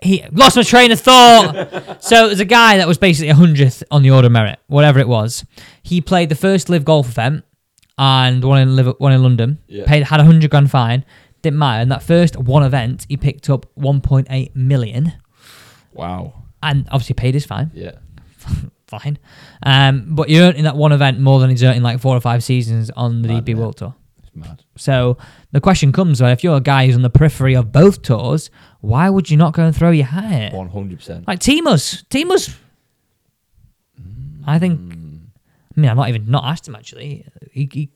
he 0.01 0.23
lost 0.31 0.55
my 0.55 0.63
train 0.63 0.91
of 0.91 0.99
thought. 0.99 2.03
so 2.03 2.27
there's 2.27 2.39
a 2.39 2.45
guy 2.45 2.77
that 2.77 2.87
was 2.87 2.97
basically 2.97 3.29
a 3.29 3.35
hundredth 3.35 3.83
on 3.91 4.03
the 4.03 4.11
order 4.11 4.27
of 4.27 4.31
merit, 4.31 4.59
whatever 4.67 4.99
it 4.99 5.07
was. 5.07 5.43
He 5.83 6.01
played 6.01 6.29
the 6.29 6.35
first 6.35 6.69
LIV 6.69 6.85
Golf 6.85 7.09
event 7.09 7.43
and 7.97 8.43
one 8.43 8.59
in 8.61 8.75
Liv- 8.75 8.95
one 8.99 9.11
in 9.13 9.23
London. 9.23 9.57
Yeah. 9.67 9.85
Paid 9.87 10.03
had 10.03 10.19
a 10.19 10.23
hundred 10.25 10.51
grand 10.51 10.69
fine. 10.69 11.03
Didn't 11.41 11.59
matter. 11.59 11.81
And 11.81 11.91
that 11.91 12.03
first 12.03 12.35
one 12.37 12.63
event, 12.63 13.05
he 13.09 13.17
picked 13.17 13.49
up 13.49 13.65
1.8 13.77 14.55
million, 14.55 15.13
Wow. 15.93 16.43
and 16.61 16.87
obviously 16.91 17.13
paid 17.13 17.33
his 17.33 17.45
fine. 17.45 17.71
Yeah. 17.73 17.91
Fine. 18.87 19.17
Um, 19.63 20.15
but 20.15 20.29
you 20.29 20.41
earned 20.43 20.55
in 20.55 20.63
that 20.63 20.77
one 20.77 20.93
event 20.93 21.19
more 21.19 21.41
than 21.41 21.49
he's 21.49 21.61
earned 21.61 21.75
in 21.75 21.83
like 21.83 21.99
four 21.99 22.15
or 22.15 22.21
five 22.21 22.41
seasons 22.41 22.89
on 22.91 23.21
the 23.21 23.27
Mad, 23.27 23.45
DP. 23.45 23.55
World 23.57 23.75
Tour. 23.75 23.93
It's 24.23 24.33
mad. 24.33 24.63
So 24.77 25.17
the 25.51 25.59
question 25.59 25.91
comes: 25.91 26.21
well, 26.21 26.31
if 26.31 26.41
you're 26.41 26.55
a 26.55 26.61
guy 26.61 26.85
who's 26.85 26.95
on 26.95 27.01
the 27.01 27.09
periphery 27.09 27.53
of 27.53 27.73
both 27.73 28.01
tours, 28.01 28.49
why 28.81 29.09
would 29.09 29.29
you 29.29 29.37
not 29.37 29.53
go 29.53 29.63
and 29.63 29.75
throw 29.75 29.91
your 29.91 30.05
hat 30.05 30.31
it? 30.31 30.53
One 30.53 30.69
hundred 30.69 30.99
percent. 30.99 31.27
Like 31.27 31.39
Timus, 31.39 32.03
Timus. 32.09 32.55
I 34.45 34.59
think. 34.59 34.79
I 35.75 35.79
mean, 35.79 35.89
I'm 35.91 35.97
not 35.97 36.09
even 36.09 36.29
not 36.29 36.45
asked 36.45 36.67
him 36.67 36.75
actually. 36.75 37.25
He, 37.51 37.69
he, 37.71 37.89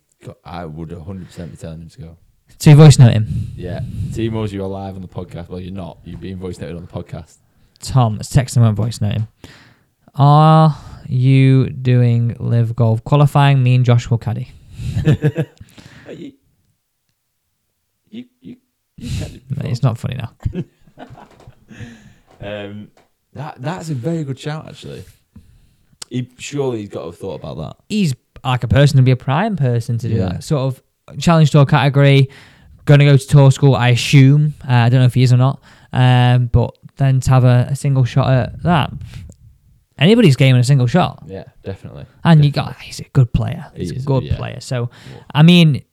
I 0.46 0.66
would 0.66 0.92
hundred 0.92 1.28
percent 1.28 1.52
be 1.52 1.58
telling 1.58 1.82
him 1.82 1.90
to 1.90 2.00
go. 2.02 2.18
so 2.60 2.70
you 2.70 2.76
voice 2.76 3.00
note 3.00 3.14
him, 3.14 3.28
Yeah. 3.56 3.82
Timo's 4.12 4.54
you're 4.54 4.68
live 4.68 4.96
on 4.96 5.02
the 5.02 5.08
podcast. 5.08 5.50
Well, 5.50 5.60
you're 5.60 5.74
not. 5.74 5.98
You're 6.04 6.20
being 6.20 6.38
voice 6.38 6.60
noted 6.60 6.76
on 6.76 6.86
the 6.86 6.92
podcast. 6.92 7.38
Tom. 7.80 8.18
Let's 8.18 8.30
text 8.30 8.56
him 8.58 8.64
and 8.64 8.76
voice 8.78 9.02
note 9.02 9.14
him. 9.14 9.28
Are 10.16 10.78
you 11.08 11.70
doing 11.70 12.36
LIV 12.40 12.76
Golf 12.76 13.04
qualifying? 13.04 13.64
Me 13.64 13.76
and 13.76 13.86
Josh 13.86 14.10
will 14.10 14.18
caddy. 14.20 14.50
You, 16.10 16.34
you, 18.10 18.26
you, 18.42 18.58
No, 19.02 19.70
It's 19.70 19.82
not 19.84 19.98
funny 19.98 20.16
now. 20.18 20.32
Um, 22.40 22.92
that 23.34 23.62
that's 23.62 23.90
a 23.90 23.94
very 23.94 24.24
good 24.24 24.38
shout 24.40 24.68
actually. 24.68 25.04
He 26.10 26.30
surely 26.38 26.80
he's 26.80 26.90
got 26.90 27.02
to 27.02 27.06
have 27.08 27.18
thought 27.18 27.36
about 27.36 27.58
that. 27.58 27.78
he's 27.88 28.14
like 28.44 28.64
a 28.64 28.68
person 28.68 28.98
to 28.98 29.04
be 29.04 29.12
a 29.12 29.16
prime 29.16 29.56
person 29.56 29.98
to 30.00 30.08
do 30.08 30.16
Yeah. 30.16 30.30
that 30.30 30.44
sort 30.44 30.62
of 30.62 30.82
challenge 31.20 31.52
tour 31.52 31.66
category. 31.66 32.30
Going 32.86 33.00
to 33.00 33.06
go 33.06 33.16
to 33.16 33.28
tour 33.28 33.52
school, 33.52 33.76
I 33.76 33.90
assume. 33.90 34.56
Uh, 34.68 34.74
I 34.74 34.90
don't 34.90 35.00
know 35.02 35.06
if 35.06 35.14
he 35.14 35.22
is 35.22 35.32
or 35.32 35.38
not. 35.38 35.62
Um, 35.94 36.48
but 36.48 36.76
then 36.98 37.20
to 37.22 37.30
have 37.30 37.44
a, 37.44 37.68
a 37.70 37.76
single 37.76 38.04
shot 38.06 38.30
at 38.32 38.64
that, 38.64 38.92
anybody's 40.00 40.36
game 40.36 40.56
in 40.56 40.62
a 40.62 40.64
single 40.64 40.88
shot. 40.88 41.24
Yeah, 41.28 41.44
definitely. 41.64 42.06
And 42.24 42.44
you 42.44 42.50
got 42.52 42.76
he's 42.82 43.00
a 43.00 43.04
good 43.14 43.32
player. 43.34 43.72
He's 43.76 43.92
He 43.92 43.98
a 43.98 44.00
is, 44.00 44.06
good 44.06 44.24
yeah. 44.24 44.36
player. 44.36 44.60
So, 44.62 44.90
I 45.34 45.44
mean, 45.44 45.84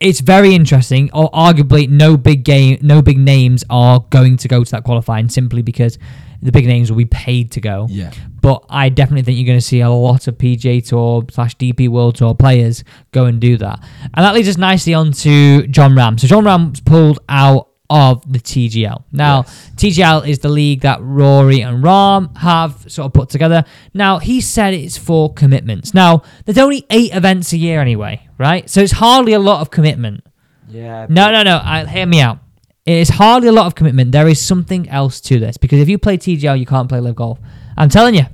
it's 0.00 0.20
very 0.20 0.54
interesting. 0.54 1.10
Or 1.12 1.30
arguably, 1.30 1.88
no 1.88 2.16
big 2.16 2.44
game, 2.44 2.78
no 2.82 3.02
big 3.02 3.18
names 3.18 3.64
are 3.70 4.00
going 4.10 4.38
to 4.38 4.48
go 4.48 4.64
to 4.64 4.70
that 4.72 4.84
qualifying 4.84 5.28
simply 5.28 5.62
because 5.62 5.98
the 6.42 6.50
big 6.50 6.66
names 6.66 6.90
will 6.90 6.96
be 6.96 7.04
paid 7.04 7.50
to 7.52 7.60
go. 7.60 7.86
Yeah. 7.90 8.12
But 8.40 8.64
I 8.70 8.88
definitely 8.88 9.22
think 9.22 9.38
you're 9.38 9.46
going 9.46 9.58
to 9.58 9.64
see 9.64 9.80
a 9.80 9.90
lot 9.90 10.26
of 10.26 10.38
PGA 10.38 10.86
Tour 10.86 11.26
slash 11.30 11.54
DP 11.56 11.88
World 11.88 12.16
Tour 12.16 12.34
players 12.34 12.82
go 13.12 13.26
and 13.26 13.40
do 13.40 13.58
that. 13.58 13.84
And 14.14 14.24
that 14.24 14.34
leads 14.34 14.48
us 14.48 14.56
nicely 14.56 14.94
on 14.94 15.12
to 15.12 15.66
Jon 15.66 15.92
Rahm. 15.92 16.18
So 16.18 16.26
Jon 16.26 16.44
Rahm's 16.44 16.80
pulled 16.80 17.18
out 17.28 17.69
of 17.90 18.32
the 18.32 18.38
TGL. 18.38 19.02
Now, 19.10 19.42
TGL 19.74 20.26
is 20.28 20.38
the 20.38 20.48
league 20.48 20.82
that 20.82 21.00
Rory 21.02 21.60
and 21.60 21.82
Rahm 21.82 22.36
have 22.38 22.90
sort 22.90 23.06
of 23.06 23.12
put 23.12 23.28
together. 23.28 23.64
Now, 23.92 24.18
he 24.18 24.40
said 24.40 24.72
it's 24.72 24.96
for 24.96 25.34
commitments. 25.34 25.92
Now, 25.92 26.22
there's 26.44 26.56
only 26.56 26.86
eight 26.88 27.12
events 27.14 27.52
a 27.52 27.56
year 27.58 27.80
anyway, 27.80 28.28
right? 28.38 28.70
So 28.70 28.80
it's 28.80 28.92
hardly 28.92 29.32
a 29.32 29.40
lot 29.40 29.60
of 29.60 29.70
commitment. 29.70 30.24
Yeah. 30.68 31.06
No, 31.10 31.32
no, 31.32 31.42
no. 31.42 31.60
I, 31.62 31.84
hear 31.84 32.06
me 32.06 32.20
out. 32.20 32.38
It 32.86 32.96
is 32.96 33.08
hardly 33.08 33.48
a 33.48 33.52
lot 33.52 33.66
of 33.66 33.74
commitment. 33.74 34.12
There 34.12 34.28
is 34.28 34.40
something 34.40 34.88
else 34.88 35.20
to 35.22 35.40
this 35.40 35.56
because 35.56 35.80
if 35.80 35.88
you 35.88 35.98
play 35.98 36.16
TGL, 36.16 36.58
you 36.58 36.66
can't 36.66 36.88
play 36.88 37.00
LIV 37.00 37.16
Golf. 37.16 37.38
I'm 37.76 37.88
telling 37.88 38.14
you, 38.14 38.24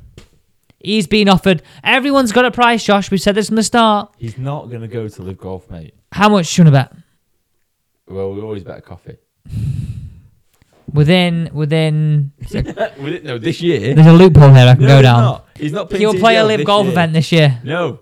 he's 0.78 1.06
been 1.06 1.28
offered. 1.28 1.62
Everyone's 1.82 2.32
got 2.32 2.44
a 2.44 2.50
price, 2.50 2.84
Josh. 2.84 3.10
We 3.10 3.18
said 3.18 3.34
this 3.34 3.46
from 3.46 3.56
the 3.56 3.62
start. 3.62 4.14
He's 4.18 4.36
not 4.38 4.70
gonna 4.70 4.88
go 4.88 5.08
to 5.08 5.22
LIV 5.22 5.38
Golf, 5.38 5.70
mate. 5.70 5.94
How 6.12 6.28
much 6.28 6.46
should 6.46 6.68
I 6.68 6.70
bet? 6.70 6.92
Well, 8.06 8.32
we 8.32 8.40
always 8.40 8.62
bet 8.62 8.78
a 8.78 8.82
coffee. 8.82 9.16
Within, 10.92 11.50
within. 11.52 12.32
we 12.52 12.62
didn't 12.62 13.24
know 13.24 13.38
this 13.38 13.60
year. 13.60 13.94
There's 13.94 14.06
a 14.06 14.12
loophole 14.12 14.54
here. 14.54 14.68
I 14.68 14.74
can 14.74 14.82
No, 14.84 14.88
go 14.88 14.96
he's 14.96 15.02
down. 15.02 15.20
Not. 15.20 15.44
He's 15.56 15.72
not 15.72 15.90
playing 15.90 16.00
He'll 16.00 16.14
play 16.20 16.36
a 16.36 16.42
TGL 16.42 16.46
Live 16.48 16.58
this 16.58 16.66
Golf 16.66 16.84
year. 16.84 16.92
event 16.92 17.12
this 17.12 17.32
year. 17.32 17.60
No. 17.64 17.98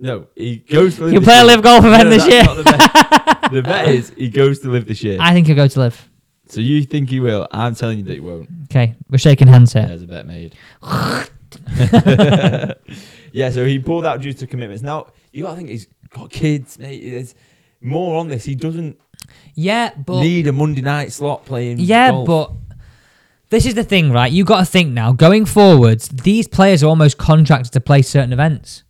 No, 0.00 0.26
he 0.34 0.56
goes 0.56 0.96
to 0.96 1.02
live 1.04 1.12
He'll 1.12 1.20
this 1.20 1.26
play 1.28 1.38
a 1.38 1.44
year. 1.44 1.56
LIV 1.56 1.62
Golf 1.62 1.84
event 1.84 2.04
No, 2.04 2.10
this 2.10 2.24
that's 2.26 2.34
year. 2.34 2.44
not 2.44 2.56
the 2.56 2.64
bet. 2.64 3.50
the 3.52 3.62
bet 3.62 3.88
is 3.88 4.10
he 4.16 4.28
goes 4.28 4.58
to 4.60 4.68
live 4.70 4.86
this 4.86 5.02
year. 5.02 5.18
I 5.20 5.32
think 5.32 5.46
he'll 5.46 5.56
go 5.56 5.66
to 5.68 5.78
Live. 5.80 6.08
So 6.48 6.60
you 6.60 6.82
think 6.82 7.10
he 7.10 7.20
will? 7.20 7.46
I'm 7.52 7.74
telling 7.74 7.98
you 7.98 8.04
that 8.04 8.14
he 8.14 8.20
won't. 8.20 8.48
Okay, 8.64 8.94
we're 9.10 9.18
shaking 9.18 9.48
hands 9.48 9.72
here. 9.72 9.86
There's 9.86 10.02
a 10.02 10.06
bet 10.06 10.26
made. 10.26 10.54
yeah, 13.32 13.50
so 13.50 13.64
he 13.64 13.78
pulled 13.78 14.04
out 14.06 14.20
due 14.20 14.32
to 14.32 14.46
commitments. 14.46 14.82
Now 14.82 15.08
you 15.32 15.44
got 15.44 15.50
to 15.50 15.56
think 15.56 15.68
he's 15.70 15.86
got 16.10 16.30
kids, 16.30 16.78
mate. 16.78 17.00
There's 17.10 17.34
more 17.80 18.18
on 18.20 18.28
this. 18.28 18.44
He 18.44 18.54
doesn't 18.54 18.98
Yeah, 19.54 19.92
but 19.96 20.20
need 20.20 20.46
a 20.46 20.52
Monday 20.52 20.82
night 20.82 21.12
slot 21.12 21.44
playing. 21.44 21.78
Yeah, 21.80 22.10
golf. 22.10 22.26
but 22.26 22.52
this 23.50 23.66
is 23.66 23.74
the 23.74 23.84
thing, 23.84 24.12
right? 24.12 24.30
You 24.30 24.44
got 24.44 24.60
to 24.60 24.64
think 24.64 24.92
now. 24.92 25.12
Going 25.12 25.46
forwards, 25.46 26.08
these 26.08 26.46
players 26.46 26.84
are 26.84 26.86
almost 26.86 27.18
contracted 27.18 27.72
to 27.72 27.80
play 27.80 28.02
certain 28.02 28.32
events. 28.32 28.84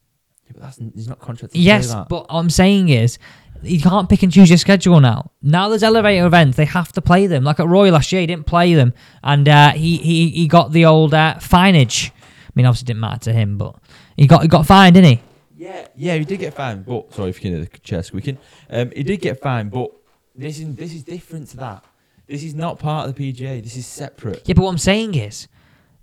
Yeah, 0.46 0.52
but 0.54 0.62
that's 0.62 0.78
he's 0.94 1.08
not 1.08 1.20
contracted. 1.20 1.54
To 1.54 1.58
Yes, 1.58 1.94
but 1.94 2.10
what 2.10 2.26
I'm 2.28 2.50
saying 2.50 2.88
is, 2.90 3.18
you 3.62 3.80
can't 3.80 4.08
pick 4.08 4.22
and 4.22 4.32
choose 4.32 4.50
your 4.50 4.58
schedule 4.58 5.00
now. 5.00 5.30
Now 5.42 5.68
there's 5.68 5.82
elevator 5.82 6.26
events; 6.26 6.56
they 6.56 6.64
have 6.64 6.92
to 6.92 7.00
play 7.00 7.26
them. 7.26 7.44
Like 7.44 7.60
at 7.60 7.68
Roy 7.68 7.90
last 7.90 8.12
year, 8.12 8.20
he 8.20 8.26
didn't 8.26 8.46
play 8.46 8.74
them, 8.74 8.94
and 9.22 9.48
uh, 9.48 9.70
he 9.70 9.96
he 9.96 10.30
he 10.30 10.48
got 10.48 10.72
the 10.72 10.84
old 10.84 11.14
uh, 11.14 11.36
fineage. 11.38 12.10
I 12.10 12.50
mean, 12.54 12.66
obviously, 12.66 12.84
it 12.84 12.88
didn't 12.88 13.00
matter 13.00 13.20
to 13.20 13.32
him, 13.32 13.58
but 13.58 13.76
he 14.16 14.26
got 14.26 14.42
he 14.42 14.48
got 14.48 14.66
fined, 14.66 14.94
didn't 14.94 15.10
he? 15.16 15.20
Yeah, 15.56 15.88
yeah, 15.96 16.14
he 16.16 16.24
did 16.24 16.38
get 16.40 16.54
fined. 16.54 16.84
But 16.86 17.12
sorry 17.14 17.30
if 17.30 17.36
you 17.36 17.50
can 17.50 17.58
hear 17.58 17.68
the 17.68 17.78
chair 17.78 18.02
squeaking. 18.02 18.38
Um, 18.70 18.90
he 18.94 19.02
did 19.02 19.20
get 19.20 19.40
fined, 19.40 19.70
but 19.70 19.90
this 20.38 20.58
is 20.58 20.74
this 20.74 20.94
is 20.94 21.02
different 21.02 21.48
to 21.48 21.56
that. 21.58 21.84
This 22.26 22.42
is 22.44 22.54
not 22.54 22.78
part 22.78 23.08
of 23.08 23.14
the 23.14 23.32
PGA. 23.32 23.62
This 23.62 23.76
is 23.76 23.86
separate. 23.86 24.42
Yeah, 24.46 24.54
but 24.54 24.62
what 24.62 24.70
I'm 24.70 24.78
saying 24.78 25.14
is, 25.14 25.48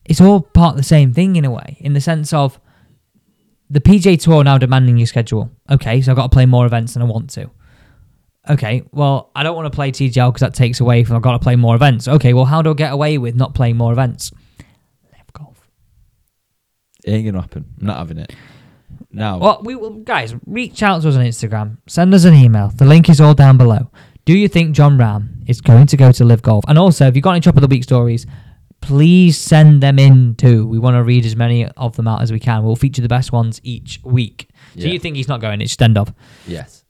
it's 0.04 0.20
all 0.22 0.42
part 0.42 0.72
of 0.74 0.78
the 0.78 0.84
same 0.84 1.14
thing 1.14 1.36
in 1.36 1.46
a 1.46 1.52
way, 1.52 1.78
in 1.80 1.94
the 1.94 2.02
sense 2.02 2.34
of 2.34 2.60
the 3.70 3.80
PGA 3.80 4.20
Tour 4.22 4.44
now 4.44 4.58
demanding 4.58 4.98
your 4.98 5.08
schedule. 5.08 5.52
Okay, 5.70 6.02
so 6.02 6.12
I've 6.12 6.16
got 6.18 6.24
to 6.24 6.36
play 6.36 6.46
more 6.46 6.66
events 6.66 6.94
than 6.94 7.04
I 7.04 7.06
want 7.06 7.30
to. 7.32 7.50
Okay, 8.48 8.84
well, 8.92 9.32
I 9.36 9.42
don't 9.44 9.56
want 9.56 9.72
to 9.72 9.76
play 9.76 9.92
TGL 9.92 10.30
because 10.30 10.42
that 10.42 10.54
takes 10.54 10.80
away 10.80 11.04
from 11.04 11.16
I've 11.16 11.24
got 11.24 11.32
to 11.32 11.40
play 11.40 11.56
more 11.56 11.76
events. 11.76 12.08
Okay, 12.08 12.34
well, 12.34 12.46
how 12.46 12.62
do 12.62 12.72
I 12.72 12.74
get 12.74 12.94
away 12.94 13.18
with 13.18 13.36
not 13.36 13.56
playing 13.56 13.78
more 13.78 13.92
events? 13.92 14.32
LIV 15.12 15.34
Golf. 15.34 15.68
It 17.04 17.12
ain't 17.12 17.26
gonna 17.26 17.42
happen. 17.42 17.66
I'm 17.80 17.88
not 17.88 17.98
having 17.98 18.18
it. 18.20 18.36
Now, 19.12 19.40
Well, 19.40 19.62
we 19.64 19.76
will, 19.76 19.92
guys, 19.92 20.36
reach 20.46 20.84
out 20.84 21.02
to 21.02 21.10
us 21.10 21.16
on 21.16 21.26
Instagram. 21.26 21.78
Send 21.88 22.14
us 22.14 22.24
an 22.26 22.34
email. 22.34 22.70
The 22.70 22.86
link 22.86 23.10
is 23.10 23.20
all 23.20 23.34
down 23.34 23.58
below. 23.58 23.90
Do 24.26 24.34
you 24.38 24.48
think 24.48 24.76
Jon 24.76 24.98
Rahm 24.98 25.48
is 25.48 25.62
going 25.62 25.88
to 25.88 25.98
go 25.98 26.12
to 26.12 26.26
LIV 26.26 26.42
Golf? 26.42 26.66
And 26.68 26.78
also, 26.78 27.08
if 27.08 27.16
you've 27.16 27.24
got 27.24 27.32
any 27.32 27.42
Chop 27.42 27.56
of 27.56 27.62
the 27.62 27.68
Week 27.68 27.84
stories, 27.84 28.26
please 28.82 29.38
send 29.38 29.82
them 29.82 30.00
in 30.00 30.36
too. 30.36 30.68
We 30.68 30.80
want 30.80 30.96
to 30.96 31.04
read 31.04 31.26
as 31.26 31.36
many 31.36 31.66
of 31.68 31.96
them 31.96 32.08
out 32.08 32.22
as 32.22 32.32
we 32.32 32.40
can. 32.40 32.64
We'll 32.64 32.76
feature 32.76 33.02
the 33.02 33.08
best 33.08 33.32
ones 33.32 33.60
each 33.64 34.00
week. 34.04 34.50
So 34.76 34.82
Yeah. 34.82 34.94
you 34.94 35.00
think 35.00 35.16
he's 35.16 35.28
not 35.28 35.42
going? 35.42 35.62
It's 35.62 35.72
just 35.72 35.82
end 35.82 35.98
of. 35.98 36.14
yes. 36.48 36.84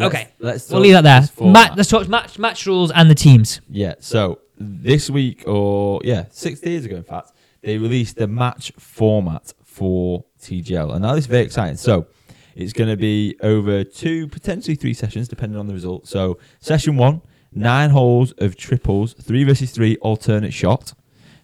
Okay. 0.00 0.28
Let's 0.38 0.70
We'll 0.70 0.80
leave 0.80 0.92
that 0.94 1.02
there. 1.02 1.46
Ma- 1.46 1.74
let's 1.76 1.88
talk 1.90 2.08
match, 2.08 2.38
match 2.38 2.64
rules 2.64 2.90
and 2.92 3.10
the 3.10 3.14
teams. 3.14 3.60
Yeah. 3.68 3.94
So 3.98 4.38
this 4.56 5.10
week, 5.10 5.42
or 5.46 6.00
yeah, 6.04 6.26
six 6.30 6.60
days 6.60 6.84
ago, 6.86 6.96
in 6.96 7.02
fact, 7.02 7.32
they 7.62 7.76
released 7.76 8.16
the 8.16 8.26
match 8.28 8.72
format 8.78 9.52
for 9.64 10.24
TGL, 10.40 10.92
and 10.94 11.02
now 11.02 11.14
this 11.14 11.24
is 11.24 11.26
very 11.26 11.44
exciting. 11.44 11.76
So 11.76 12.06
it's 12.54 12.72
going 12.72 12.90
to 12.90 12.96
be 12.96 13.36
over 13.42 13.84
two, 13.84 14.28
potentially 14.28 14.74
three 14.74 14.94
sessions, 14.94 15.28
depending 15.28 15.58
on 15.58 15.66
the 15.66 15.74
result. 15.74 16.06
So 16.06 16.38
session 16.60 16.96
one, 16.96 17.22
nine 17.52 17.90
holes 17.90 18.32
of 18.38 18.56
triples, 18.56 19.12
three 19.14 19.44
versus 19.44 19.70
three 19.70 19.96
alternate 19.96 20.52
shot. 20.52 20.94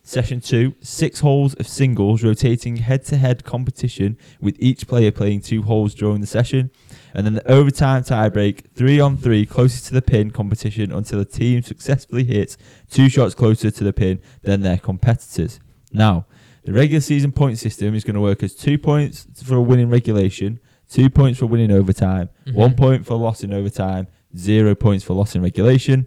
Session 0.02 0.40
two, 0.40 0.74
six 0.80 1.18
holes 1.18 1.54
of 1.54 1.66
singles, 1.66 2.22
rotating 2.22 2.76
head-to-head 2.76 3.42
competition 3.42 4.16
with 4.40 4.54
each 4.60 4.86
player 4.86 5.10
playing 5.10 5.40
two 5.40 5.62
holes 5.62 5.96
during 5.96 6.20
the 6.20 6.28
session. 6.28 6.70
And 7.12 7.26
then 7.26 7.34
the 7.34 7.50
overtime 7.50 8.04
tiebreak, 8.04 8.66
three 8.72 9.00
on 9.00 9.16
three, 9.16 9.44
closest 9.46 9.86
to 9.86 9.94
the 9.94 10.02
pin 10.02 10.30
competition 10.30 10.92
until 10.92 11.18
a 11.18 11.24
team 11.24 11.62
successfully 11.62 12.22
hits 12.22 12.56
two 12.88 13.08
shots 13.08 13.34
closer 13.34 13.70
to 13.72 13.82
the 13.82 13.92
pin 13.92 14.20
than 14.42 14.60
their 14.60 14.76
competitors. 14.76 15.58
Now, 15.92 16.26
the 16.62 16.72
regular 16.72 17.00
season 17.00 17.32
point 17.32 17.58
system 17.58 17.94
is 17.94 18.04
going 18.04 18.14
to 18.14 18.20
work 18.20 18.44
as 18.44 18.54
two 18.54 18.78
points 18.78 19.26
for 19.42 19.56
a 19.56 19.62
winning 19.62 19.88
regulation, 19.88 20.60
two 20.90 21.10
points 21.10 21.38
for 21.38 21.46
winning 21.46 21.72
overtime, 21.72 22.28
mm-hmm. 22.46 22.56
one 22.56 22.74
point 22.74 23.06
for 23.06 23.16
loss 23.16 23.42
in 23.42 23.52
overtime, 23.52 24.06
zero 24.36 24.74
points 24.74 25.04
for 25.04 25.14
loss 25.14 25.34
in 25.34 25.42
regulation. 25.42 26.06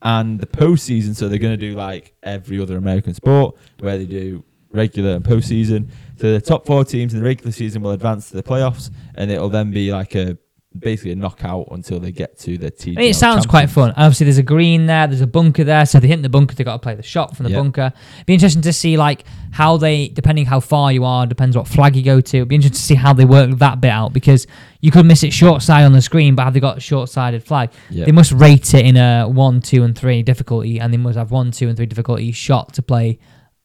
And 0.00 0.38
the 0.38 0.46
postseason, 0.46 1.16
so 1.16 1.28
they're 1.28 1.38
going 1.38 1.58
to 1.58 1.70
do 1.70 1.74
like 1.74 2.14
every 2.22 2.60
other 2.60 2.76
American 2.76 3.14
sport 3.14 3.56
where 3.80 3.98
they 3.98 4.06
do 4.06 4.44
regular 4.70 5.16
and 5.16 5.24
postseason. 5.24 5.90
So 6.16 6.32
the 6.32 6.40
top 6.40 6.66
four 6.66 6.84
teams 6.84 7.14
in 7.14 7.20
the 7.20 7.24
regular 7.24 7.52
season 7.52 7.82
will 7.82 7.90
advance 7.92 8.30
to 8.30 8.36
the 8.36 8.42
playoffs, 8.42 8.90
and 9.14 9.30
it'll 9.30 9.48
then 9.48 9.70
be 9.70 9.92
like 9.92 10.14
a 10.14 10.38
basically 10.80 11.12
a 11.12 11.16
knockout 11.16 11.68
until 11.70 12.00
they 12.00 12.12
get 12.12 12.38
to 12.40 12.56
the 12.58 12.70
TGL. 12.70 12.96
I 12.96 13.00
mean, 13.00 13.10
it 13.10 13.14
sounds 13.16 13.46
quite 13.46 13.68
fun. 13.70 13.92
Obviously, 13.96 14.24
there's 14.24 14.38
a 14.38 14.42
green 14.42 14.86
there. 14.86 15.06
There's 15.06 15.20
a 15.20 15.26
bunker 15.26 15.64
there. 15.64 15.84
So 15.86 16.00
they 16.00 16.08
hit 16.08 16.22
the 16.22 16.28
bunker, 16.28 16.54
they 16.54 16.64
got 16.64 16.74
to 16.74 16.78
play 16.78 16.94
the 16.94 17.02
shot 17.02 17.36
from 17.36 17.44
the 17.44 17.50
Yeah. 17.50 17.58
bunker. 17.58 17.92
Be 18.26 18.34
interesting 18.34 18.62
to 18.62 18.72
see 18.72 18.96
like 18.96 19.24
how 19.50 19.76
they, 19.76 20.08
depending 20.08 20.46
how 20.46 20.60
far 20.60 20.92
you 20.92 21.04
are, 21.04 21.26
depends 21.26 21.56
what 21.56 21.66
flag 21.68 21.96
you 21.96 22.02
go 22.02 22.20
to. 22.20 22.36
It'd 22.38 22.48
be 22.48 22.54
interesting 22.54 22.76
to 22.76 22.82
see 22.82 22.94
how 22.94 23.12
they 23.12 23.24
work 23.24 23.50
that 23.58 23.80
bit 23.80 23.90
out 23.90 24.12
because 24.12 24.46
you 24.80 24.90
could 24.90 25.06
miss 25.06 25.22
it 25.22 25.32
short 25.32 25.62
side 25.62 25.84
on 25.84 25.92
the 25.92 26.02
screen, 26.02 26.34
but 26.34 26.44
have 26.44 26.54
they 26.54 26.60
got 26.60 26.78
a 26.78 26.80
short 26.80 27.08
sided 27.08 27.42
flag? 27.42 27.70
Yeah. 27.90 28.04
They 28.04 28.12
must 28.12 28.32
rate 28.32 28.74
it 28.74 28.84
in 28.86 28.96
a 28.96 29.26
one, 29.26 29.60
two, 29.60 29.82
and 29.84 29.96
three 29.96 30.22
difficulty, 30.22 30.78
and 30.80 30.92
they 30.92 30.98
must 30.98 31.18
have 31.18 31.30
one, 31.30 31.50
two, 31.50 31.68
and 31.68 31.76
three 31.76 31.86
difficulty 31.86 32.30
shot 32.32 32.74
to 32.74 32.82
play 32.82 33.18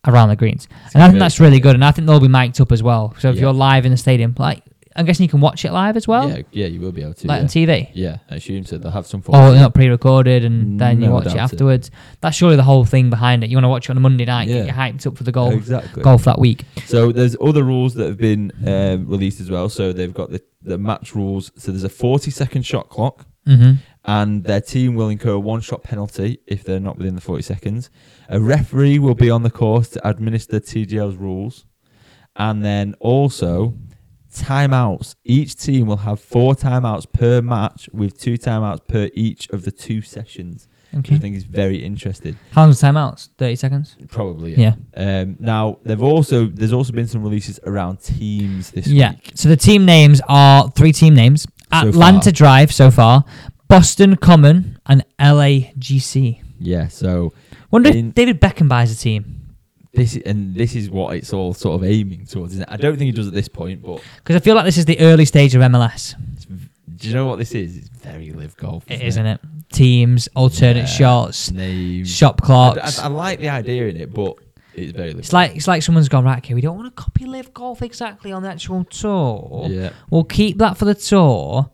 around 0.05 0.29
the 0.29 0.35
greens. 0.35 0.67
And 0.93 1.01
I 1.01 1.07
think 1.07 1.19
that's 1.19 1.39
really 1.39 1.59
good. 1.61 1.75
And 1.75 1.85
I 1.85 1.91
think 1.91 2.07
they'll 2.07 2.19
be 2.19 2.27
mic'd 2.27 2.59
up 2.59 2.71
as 2.73 2.83
well. 2.83 3.15
So 3.19 3.29
if 3.29 3.37
you're 3.37 3.53
live 3.53 3.85
in 3.85 3.91
the 3.91 3.97
stadium, 3.97 4.35
like 4.37 4.61
I'm 4.95 5.05
guessing 5.05 5.23
you 5.23 5.29
can 5.29 5.41
watch 5.41 5.65
it 5.65 5.71
live 5.71 5.97
as 5.97 6.07
well, 6.07 6.29
yeah, 6.29 6.41
yeah, 6.51 6.67
you 6.67 6.79
will 6.79 6.91
be 6.91 7.01
able 7.01 7.13
to. 7.15 7.27
like 7.27 7.37
yeah. 7.37 7.41
on 7.41 7.47
TV. 7.47 7.89
Yeah, 7.93 8.17
I 8.29 8.35
assume 8.35 8.63
so. 8.65 8.77
They'll 8.77 8.91
have 8.91 9.07
some 9.07 9.21
Or 9.21 9.23
form. 9.23 9.51
they're 9.51 9.61
not 9.61 9.73
pre-recorded 9.73 10.45
and 10.45 10.79
then 10.79 11.01
you 11.01 11.09
watch 11.09 11.25
it 11.27 11.33
it. 11.33 11.37
afterwards. 11.37 11.89
That's 12.21 12.35
surely 12.35 12.55
the 12.55 12.63
whole 12.63 12.85
thing 12.85 13.09
behind 13.09 13.43
it. 13.43 13.49
You 13.49 13.57
want 13.57 13.65
to 13.65 13.69
watch 13.69 13.87
it 13.87 13.91
on 13.91 13.97
a 13.97 14.01
Monday 14.01 14.25
night, 14.25 14.47
Yeah. 14.47 14.59
get 14.59 14.67
you 14.67 14.73
hyped 14.73 15.07
up 15.07 15.17
for 15.17 15.23
the 15.23 15.31
golf 15.31 15.53
Exactly. 15.53 16.03
golf 16.03 16.23
that 16.25 16.37
week. 16.39 16.65
So 16.85 17.11
there's 17.11 17.35
other 17.41 17.63
rules 17.63 17.95
that 17.95 18.05
have 18.07 18.17
been 18.17 18.51
um, 18.67 19.07
released 19.07 19.39
as 19.41 19.49
well. 19.49 19.67
So 19.69 19.93
they've 19.93 20.13
got 20.13 20.29
the, 20.31 20.41
the 20.61 20.77
match 20.77 21.15
rules. 21.15 21.51
So 21.57 21.71
there's 21.71 21.83
a 21.83 21.89
40 21.89 22.29
second 22.31 22.63
shot 22.63 22.89
clock, 22.89 23.25
hmm 23.45 23.73
and 24.05 24.43
their 24.43 24.59
team 24.59 24.95
will 24.95 25.07
incur 25.07 25.31
a 25.31 25.39
one 25.39 25.61
shot 25.61 25.81
penalty 25.81 26.37
if 26.45 26.65
they're 26.65 26.77
not 26.77 26.97
within 26.97 27.15
the 27.15 27.21
40 27.21 27.41
seconds. 27.41 27.89
A 28.27 28.37
referee 28.37 28.99
will 28.99 29.15
be 29.15 29.29
on 29.29 29.43
the 29.43 29.49
course 29.49 29.87
to 29.91 30.05
administer 30.05 30.59
TGL's 30.59 31.15
rules, 31.15 31.65
and 32.35 32.65
then 32.65 32.95
also 32.99 33.75
timeouts. 34.33 35.15
Each 35.23 35.55
team 35.55 35.87
will 35.87 35.97
have 35.97 36.19
four 36.19 36.55
timeouts 36.55 37.11
per 37.11 37.41
match, 37.41 37.89
with 37.93 38.19
two 38.19 38.33
timeouts 38.37 38.87
per 38.87 39.09
each 39.13 39.49
of 39.49 39.63
the 39.63 39.71
two 39.71 40.01
sessions. 40.01 40.67
Which 40.91 41.11
I 41.11 41.17
think 41.17 41.35
is 41.35 41.43
very 41.43 41.77
interesting. 41.83 42.37
How 42.51 42.65
long's 42.65 42.79
the 42.79 42.85
timeouts? 42.87 43.29
Thirty 43.39 43.55
seconds. 43.55 43.95
Probably, 44.09 44.53
Yeah. 44.55 44.75
Um, 44.95 45.37
now 45.39 45.79
they've 45.83 46.03
also 46.03 46.45
there's 46.45 46.71
also 46.73 46.93
been 46.93 47.07
some 47.07 47.23
releases 47.23 47.59
around 47.65 47.97
teams 47.97 48.69
this 48.69 48.85
Yeah. 48.85 49.11
week. 49.13 49.19
Yeah. 49.25 49.31
So 49.33 49.49
the 49.49 49.57
team 49.57 49.85
names 49.85 50.21
are 50.29 50.69
three 50.71 50.91
team 50.91 51.15
names: 51.15 51.47
So 51.71 51.87
Atlanta 51.89 52.25
far. 52.25 52.31
Drive 52.31 52.71
so 52.71 52.91
far, 52.91 53.25
Boston 53.67 54.17
Common, 54.17 54.77
and 54.85 55.03
LAGC. 55.19 56.41
Yeah, 56.59 56.87
so 56.89 57.33
Wonder 57.71 57.89
In- 57.89 58.09
if 58.09 58.13
David 58.15 58.39
Beckham 58.39 58.69
buys 58.69 58.91
a 58.91 58.95
team 58.95 59.41
this 59.93 60.17
and 60.25 60.55
this 60.55 60.75
is 60.75 60.89
what 60.89 61.15
it's 61.15 61.33
all 61.33 61.53
sort 61.53 61.75
of 61.81 61.87
aiming 61.87 62.25
towards. 62.25 62.53
Isn't 62.53 62.63
it? 62.63 62.69
I 62.71 62.77
don't 62.77 62.97
think 62.97 63.05
he 63.07 63.11
does 63.11 63.27
at 63.27 63.33
this 63.33 63.47
point, 63.47 63.81
but 63.81 64.01
because 64.17 64.35
I 64.35 64.39
feel 64.39 64.55
like 64.55 64.65
this 64.65 64.77
is 64.77 64.85
the 64.85 64.99
early 64.99 65.25
stage 65.25 65.53
of 65.55 65.61
MLS. 65.61 66.15
it's, 66.33 66.45
do 66.45 67.07
you 67.09 67.13
know 67.13 67.25
what 67.27 67.37
this 67.37 67.53
is? 67.53 67.77
It's 67.77 67.89
very 67.89 68.31
LIV 68.31 68.57
Golf. 68.57 68.89
It 68.89 69.01
isn't 69.01 69.25
it? 69.25 69.39
Teams, 69.71 70.27
alternate 70.35 70.77
Yeah. 70.81 70.85
shots, 70.85 71.51
Name. 71.51 72.05
shop 72.05 72.39
I, 72.43 72.45
clocks. 72.45 72.99
I- 72.99 73.05
I 73.05 73.07
like 73.07 73.39
the 73.39 73.49
idea 73.49 73.87
in 73.87 73.97
it, 73.97 74.13
but 74.13 74.35
it's 74.73 74.91
very 74.91 75.09
live. 75.11 75.19
It's 75.19 75.33
like 75.33 75.55
it's 75.55 75.67
like 75.67 75.83
someone's 75.83 76.09
gone 76.09 76.23
right. 76.25 76.37
Okay, 76.39 76.53
we 76.53 76.61
don't 76.61 76.77
want 76.77 76.95
to 76.95 77.01
copy 77.03 77.25
LIV 77.25 77.53
Golf 77.53 77.81
exactly 77.81 78.31
on 78.31 78.41
the 78.43 78.49
actual 78.49 78.83
tour. 78.85 79.67
yeah, 79.69 79.89
We'll 80.09 80.23
keep 80.23 80.57
that 80.59 80.77
for 80.77 80.85
the 80.85 80.95
tour, 80.95 81.69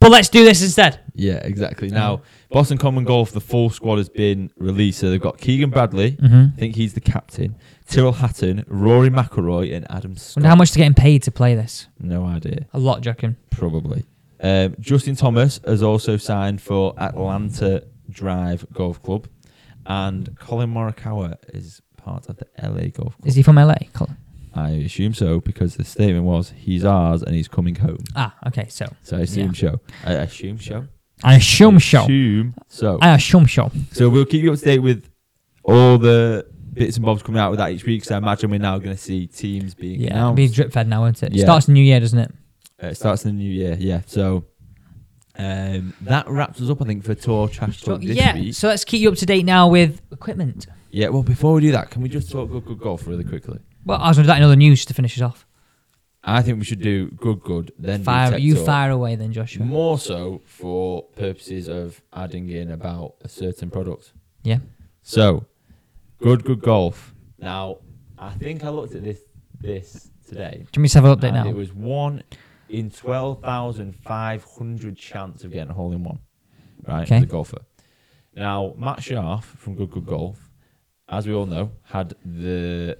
but 0.00 0.10
let's 0.10 0.28
do 0.28 0.44
this 0.44 0.62
instead. 0.62 1.00
yeah, 1.14 1.36
exactly. 1.36 1.88
Now 1.88 2.22
Boston 2.50 2.78
Common 2.78 3.04
Golf, 3.04 3.32
the 3.32 3.40
full 3.40 3.70
squad 3.70 3.96
has 3.98 4.08
been 4.08 4.50
released. 4.56 5.00
So 5.00 5.10
they've 5.10 5.20
got 5.20 5.38
Keegan 5.38 5.70
Bradley. 5.70 6.12
Mm-hmm. 6.12 6.46
I 6.56 6.58
think 6.58 6.76
he's 6.76 6.94
the 6.94 7.00
captain. 7.00 7.56
Tyrrell 7.88 8.12
Hatton, 8.12 8.64
Rory 8.68 9.10
McIlroy, 9.10 9.74
and 9.74 9.86
Adam 9.90 10.16
Scott. 10.16 10.36
Wonder 10.36 10.48
how 10.48 10.56
much 10.56 10.72
they're 10.72 10.82
getting 10.82 10.94
paid 10.94 11.22
to 11.24 11.30
play 11.30 11.54
this. 11.54 11.88
No 11.98 12.24
idea. 12.26 12.66
A 12.72 12.78
lot, 12.78 13.00
do 13.02 13.08
you 13.08 13.10
reckon? 13.12 13.36
Probably. 13.50 14.04
Um, 14.40 14.76
Justin 14.78 15.16
Thomas 15.16 15.60
has 15.66 15.82
also 15.82 16.16
signed 16.16 16.60
for 16.62 16.94
Atlanta 16.98 17.84
Drive 18.10 18.66
Golf 18.72 19.02
Club, 19.02 19.26
and 19.86 20.38
Collin 20.38 20.72
Morikawa 20.72 21.36
is 21.48 21.82
part 21.96 22.28
of 22.28 22.36
the 22.36 22.46
LA 22.62 22.88
Golf 22.88 23.16
Club. 23.16 23.26
Is 23.26 23.34
he 23.34 23.42
from 23.42 23.56
LA? 23.56 23.74
Colin? 23.92 24.16
I 24.66 24.70
assume 24.86 25.14
so 25.14 25.40
because 25.40 25.76
the 25.76 25.84
statement 25.84 26.24
was 26.24 26.52
he's 26.56 26.84
ours 26.84 27.22
and 27.22 27.34
he's 27.34 27.48
coming 27.48 27.76
home. 27.76 27.98
Ah, 28.16 28.34
okay. 28.48 28.66
So 28.68 28.86
So 29.02 29.16
I 29.16 29.20
assume 29.20 29.52
Yeah. 29.54 29.70
so. 29.72 29.80
I 30.04 30.12
assume 30.14 30.58
so. 30.60 30.86
I 31.22 31.34
assume 31.36 31.80
so. 31.80 32.02
Assume 32.04 32.54
so. 32.68 32.98
I 33.00 33.14
assume 33.14 33.46
so. 33.48 33.70
So 33.92 34.08
we'll 34.08 34.24
keep 34.26 34.42
you 34.42 34.52
up 34.52 34.58
to 34.58 34.64
date 34.64 34.78
with 34.90 35.08
all 35.64 35.98
the 35.98 36.46
bits 36.72 36.96
and 36.96 37.04
bobs 37.04 37.22
coming 37.22 37.40
out 37.40 37.50
with 37.50 37.58
that 37.58 37.72
each 37.72 37.84
week. 37.84 38.04
So 38.04 38.14
I 38.14 38.18
imagine 38.18 38.50
we're 38.50 38.58
now 38.60 38.78
going 38.78 38.94
to 38.96 39.02
see 39.02 39.26
teams 39.26 39.74
being 39.74 40.00
Yeah, 40.00 40.12
announced. 40.14 40.36
be 40.36 40.48
drip 40.48 40.72
fed 40.72 40.86
now, 40.88 41.00
won't 41.02 41.22
it? 41.22 41.32
Yeah. 41.32 41.44
Starts 41.44 41.66
the 41.66 41.72
new 41.72 41.82
year, 41.82 42.00
doesn't 42.00 42.18
it? 42.18 42.30
Uh, 42.82 42.86
it 42.88 42.94
starts 42.96 43.24
in 43.24 43.36
the 43.36 43.42
new 43.42 43.50
year, 43.52 43.76
yeah. 43.78 44.02
So 44.06 44.44
um, 45.38 45.94
that 46.02 46.28
wraps 46.28 46.60
us 46.60 46.70
up, 46.70 46.80
I 46.82 46.84
think, 46.84 47.04
for 47.04 47.14
Tour 47.14 47.48
Trash 47.48 47.82
Talk 47.82 48.00
this 48.00 48.16
yeah. 48.16 48.34
week. 48.34 48.54
So 48.54 48.68
let's 48.68 48.84
keep 48.84 49.00
you 49.00 49.08
up 49.10 49.16
to 49.16 49.26
date 49.26 49.44
now 49.44 49.68
with 49.68 50.00
equipment. 50.12 50.66
Yeah, 50.90 51.08
well, 51.08 51.22
before 51.22 51.54
we 51.54 51.60
do 51.60 51.72
that, 51.72 51.90
can 51.90 52.02
we 52.02 52.08
just 52.08 52.30
talk 52.30 52.50
good, 52.50 52.64
good 52.64 52.78
golf 52.80 53.06
really 53.06 53.24
quickly? 53.24 53.58
Well, 53.88 53.98
I 54.00 54.08
was 54.08 54.18
going 54.18 54.24
to 54.24 54.28
do 54.28 54.32
that 54.34 54.36
in 54.38 54.42
other 54.44 54.56
news 54.56 54.84
to 54.84 54.94
finish 54.94 55.16
us 55.16 55.22
off. 55.22 55.46
I 56.22 56.42
think 56.42 56.58
we 56.58 56.64
should 56.64 56.82
do 56.82 57.10
good, 57.12 57.40
good, 57.40 57.72
then 57.78 58.02
Fire, 58.02 58.32
tech 58.32 58.40
you 58.40 58.56
fire 58.56 58.90
away 58.90 59.14
then, 59.16 59.32
Joshua. 59.32 59.64
More 59.64 59.98
so 59.98 60.42
for 60.44 61.04
purposes 61.16 61.68
of 61.68 62.02
adding 62.12 62.50
in 62.50 62.70
about 62.70 63.14
a 63.22 63.28
certain 63.28 63.70
product. 63.70 64.12
Yeah. 64.42 64.58
So, 65.02 65.46
good, 66.20 66.44
good 66.44 66.60
golf. 66.60 67.14
Now, 67.38 67.78
I 68.18 68.30
think 68.30 68.62
I 68.64 68.68
looked 68.68 68.94
at 68.94 69.02
this 69.04 69.20
this 69.60 70.10
today. 70.26 70.66
Do 70.70 70.80
you 70.80 70.82
want 70.82 70.90
to 70.90 70.98
have 71.00 71.04
an 71.06 71.16
update 71.18 71.24
and 71.38 71.44
now? 71.44 71.48
It 71.48 71.56
was 71.56 71.72
one 71.72 72.22
in 72.68 72.90
twelve 72.90 73.40
thousand 73.40 73.94
five 73.96 74.44
hundred 74.44 74.98
chance 74.98 75.44
of 75.44 75.52
getting 75.52 75.70
a 75.70 75.74
hole 75.74 75.92
in 75.92 76.04
one. 76.04 76.18
Right, 76.86 77.02
Okay. 77.10 77.22
a 77.22 77.26
golfer. 77.26 77.62
Now, 78.34 78.74
Matt 78.76 78.98
Scharff 78.98 79.44
from 79.44 79.76
Good 79.76 79.90
Good 79.92 80.04
Golf, 80.06 80.50
as 81.08 81.26
we 81.26 81.32
all 81.32 81.46
know, 81.46 81.70
had 81.84 82.14
the 82.24 82.98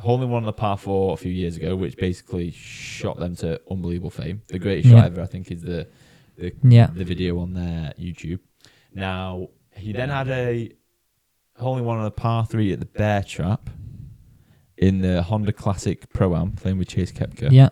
hole 0.00 0.22
in 0.22 0.30
one 0.30 0.42
on 0.42 0.46
the 0.46 0.52
par 0.52 0.76
four 0.78 1.14
a 1.14 1.16
few 1.16 1.32
years 1.32 1.56
ago, 1.56 1.76
which 1.76 1.96
basically 1.96 2.50
shot 2.50 3.18
them 3.18 3.36
to 3.36 3.60
unbelievable 3.70 4.10
fame. 4.10 4.42
The 4.48 4.58
greatest 4.58 4.88
Yeah. 4.88 4.96
shot 5.02 5.06
ever, 5.06 5.20
I 5.22 5.26
think, 5.26 5.50
is 5.50 5.62
the 5.62 5.86
the, 6.36 6.52
Yeah. 6.62 6.86
the 6.86 7.04
video 7.04 7.38
on 7.38 7.52
their 7.52 7.92
YouTube. 8.00 8.38
Now, 8.94 9.48
he 9.76 9.92
then 9.92 10.08
had 10.08 10.28
a 10.30 10.72
hole 11.58 11.76
in 11.76 11.84
one 11.84 11.98
on 11.98 12.04
the 12.04 12.10
par 12.10 12.46
three 12.46 12.72
at 12.72 12.80
the 12.80 12.86
Bear 12.86 13.22
Trap 13.22 13.68
in 14.78 15.02
the 15.02 15.22
Honda 15.22 15.52
Classic 15.52 16.10
Pro 16.14 16.34
Am, 16.34 16.52
playing 16.52 16.78
with 16.78 16.88
Chase 16.88 17.12
Koepka. 17.12 17.50
Yeah. 17.52 17.68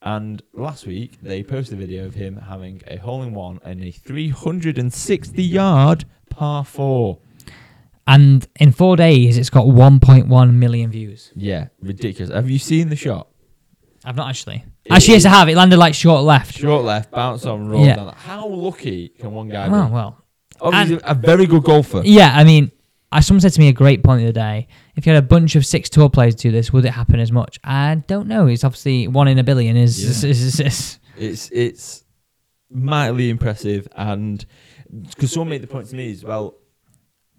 And 0.00 0.42
last 0.54 0.86
week 0.86 1.18
they 1.22 1.42
posted 1.42 1.76
a 1.76 1.80
video 1.80 2.06
of 2.06 2.14
him 2.14 2.36
having 2.36 2.80
a 2.86 2.96
hole 2.96 3.22
in 3.22 3.34
one 3.34 3.58
and 3.64 3.82
a 3.82 3.90
360 3.90 5.42
yard 5.42 6.04
par 6.30 6.64
four. 6.64 7.18
And 8.06 8.46
in 8.60 8.72
four 8.72 8.96
days, 8.96 9.38
it's 9.38 9.50
got 9.50 9.64
1.1 9.66 10.52
million 10.54 10.90
views. 10.90 11.32
Yeah, 11.34 11.68
ridiculous. 11.80 12.30
Have 12.32 12.50
you 12.50 12.58
seen 12.58 12.88
the 12.90 12.96
shot? 12.96 13.28
I've 14.04 14.16
not 14.16 14.28
actually. 14.28 14.64
It 14.84 14.92
Actually, 14.92 15.14
yes, 15.14 15.24
I 15.24 15.30
have. 15.30 15.48
It 15.48 15.56
landed 15.56 15.78
like 15.78 15.94
short 15.94 16.22
left. 16.24 16.54
Short 16.58 16.84
left, 16.84 17.10
bounce 17.10 17.46
on, 17.46 17.66
roll 17.68 17.86
Yeah. 17.86 17.96
down. 17.96 18.14
How 18.18 18.46
lucky 18.46 19.08
can 19.08 19.32
one 19.32 19.48
guy 19.48 19.66
Oh, 19.68 19.86
be? 19.86 19.92
well. 19.92 20.22
Obviously, 20.60 21.00
a 21.04 21.14
very 21.14 21.46
good 21.46 21.62
golfer. 21.64 22.02
Yeah, 22.04 22.32
I 22.36 22.44
mean, 22.44 22.70
someone 23.22 23.40
said 23.40 23.52
to 23.54 23.60
me 23.60 23.68
a 23.68 23.72
great 23.72 24.02
point 24.04 24.20
the 24.20 24.26
other 24.26 24.32
day. 24.32 24.68
If 24.96 25.06
you 25.06 25.14
had 25.14 25.24
a 25.24 25.26
bunch 25.26 25.56
of 25.56 25.64
six 25.64 25.88
tour 25.88 26.10
players 26.10 26.34
do 26.34 26.50
this, 26.50 26.70
would 26.72 26.84
it 26.84 26.90
happen 26.90 27.18
as 27.18 27.32
much? 27.32 27.58
I 27.64 28.02
don't 28.06 28.28
know. 28.28 28.46
It's 28.46 28.62
obviously 28.64 29.08
one 29.08 29.26
in 29.28 29.38
a 29.38 29.44
billion. 29.44 29.76
Is, 29.78 30.02
Yeah. 30.04 30.30
is, 30.30 30.42
is, 30.42 30.60
is- 30.60 30.98
It's 31.16 31.50
it's 31.50 32.04
mightily 32.70 33.30
impressive, 33.30 33.88
and 33.96 34.44
because 35.16 35.32
someone 35.32 35.48
made 35.48 35.62
the 35.62 35.66
point 35.66 35.86
to 35.88 35.96
me 35.96 36.12
as 36.12 36.22
well. 36.24 36.56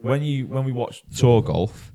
When 0.05 0.21
you 0.21 0.45
when 0.47 0.63
we 0.65 0.71
watch 0.71 1.03
tour 1.15 1.41
golf, 1.41 1.91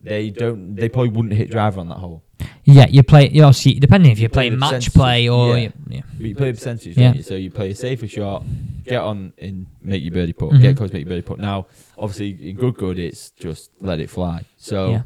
they 0.00 0.30
don't 0.30 0.74
they 0.74 0.88
probably 0.88 1.10
wouldn't 1.10 1.32
hit 1.34 1.50
driver 1.50 1.80
on 1.80 1.88
that 1.88 1.98
hole. 1.98 2.22
yeah. 2.64 2.86
You 2.90 3.02
play. 3.02 3.28
You 3.30 3.44
obviously 3.44 3.74
depending 3.74 4.12
if 4.12 4.18
you're 4.18 4.28
play 4.28 4.50
playing 4.50 4.52
the 4.52 4.58
match 4.58 4.92
play 4.92 5.28
or 5.28 5.56
yeah. 5.56 5.70
yeah. 5.88 6.00
But 6.18 6.26
you 6.26 6.34
play 6.36 6.50
a 6.50 6.52
percentage, 6.52 6.96
Yeah. 6.96 7.08
don't 7.08 7.16
you? 7.16 7.22
So 7.22 7.34
you 7.34 7.50
play 7.50 7.70
a 7.70 7.74
safer 7.74 8.06
shot, 8.06 8.44
get 8.84 9.00
on 9.00 9.32
and 9.38 9.66
make 9.80 10.02
your 10.02 10.12
birdie 10.12 10.34
putt, 10.34 10.50
Mhm. 10.50 10.60
get 10.60 10.76
close, 10.76 10.92
make 10.92 11.04
your 11.06 11.08
birdie 11.08 11.22
putt. 11.22 11.38
Now, 11.38 11.66
obviously, 11.96 12.50
in 12.50 12.56
good 12.56 12.74
good, 12.74 12.98
it's 12.98 13.30
just 13.30 13.70
let 13.80 13.98
it 14.00 14.10
fly. 14.10 14.42
So 14.58 14.90
Yeah. 14.90 15.02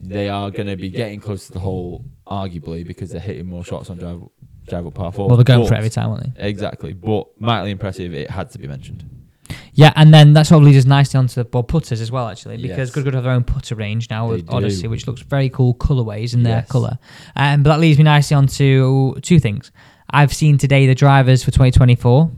they 0.00 0.28
are 0.28 0.50
going 0.52 0.68
to 0.68 0.76
be 0.76 0.90
getting 0.90 1.18
close 1.20 1.46
to 1.48 1.52
the 1.52 1.60
hole, 1.60 2.04
arguably, 2.26 2.86
because 2.86 3.10
they're 3.10 3.20
hitting 3.20 3.46
more 3.46 3.64
shots 3.64 3.90
on 3.90 3.96
drive, 3.98 4.20
drive 4.68 4.86
up 4.86 4.94
par 4.94 5.10
four. 5.10 5.26
Well, 5.28 5.36
they're 5.38 5.44
going 5.44 5.60
But- 5.62 5.68
for 5.68 5.74
it 5.74 5.78
every 5.78 5.90
time, 5.90 6.10
aren't 6.10 6.34
they? 6.36 6.48
Exactly, 6.48 6.92
but 6.92 7.28
mightily 7.40 7.70
impressive. 7.72 8.14
It 8.14 8.30
had 8.30 8.50
to 8.52 8.58
be 8.58 8.68
mentioned. 8.68 9.04
Yeah, 9.76 9.92
and 9.96 10.14
then 10.14 10.34
that 10.34 10.46
sort 10.46 10.62
of 10.62 10.66
leads 10.66 10.78
us 10.78 10.84
nicely 10.84 11.18
onto 11.18 11.42
the 11.42 11.48
well, 11.52 11.64
putters 11.64 12.00
as 12.00 12.10
well, 12.12 12.28
actually, 12.28 12.56
because 12.58 12.78
Yes. 12.78 12.90
Good 12.92 13.04
Good 13.04 13.14
have 13.14 13.24
their 13.24 13.32
own 13.32 13.42
putter 13.44 13.74
range 13.74 14.08
now 14.08 14.28
They 14.28 14.36
with 14.36 14.46
do. 14.48 14.54
Odyssey, 14.54 14.86
which 14.86 15.06
looks 15.08 15.20
very 15.22 15.48
cool 15.48 15.74
colorways 15.74 16.32
in 16.32 16.44
their 16.44 16.58
Yes. 16.58 16.68
color. 16.68 16.98
Um, 17.34 17.62
but 17.64 17.70
that 17.70 17.80
leads 17.80 17.98
me 17.98 18.04
nicely 18.04 18.36
on 18.36 18.46
to 18.46 19.16
two 19.22 19.40
things. 19.40 19.72
I've 20.10 20.32
seen 20.32 20.58
today 20.58 20.86
the 20.86 20.94
drivers 20.94 21.42
for 21.42 21.50
2024. 21.50 22.30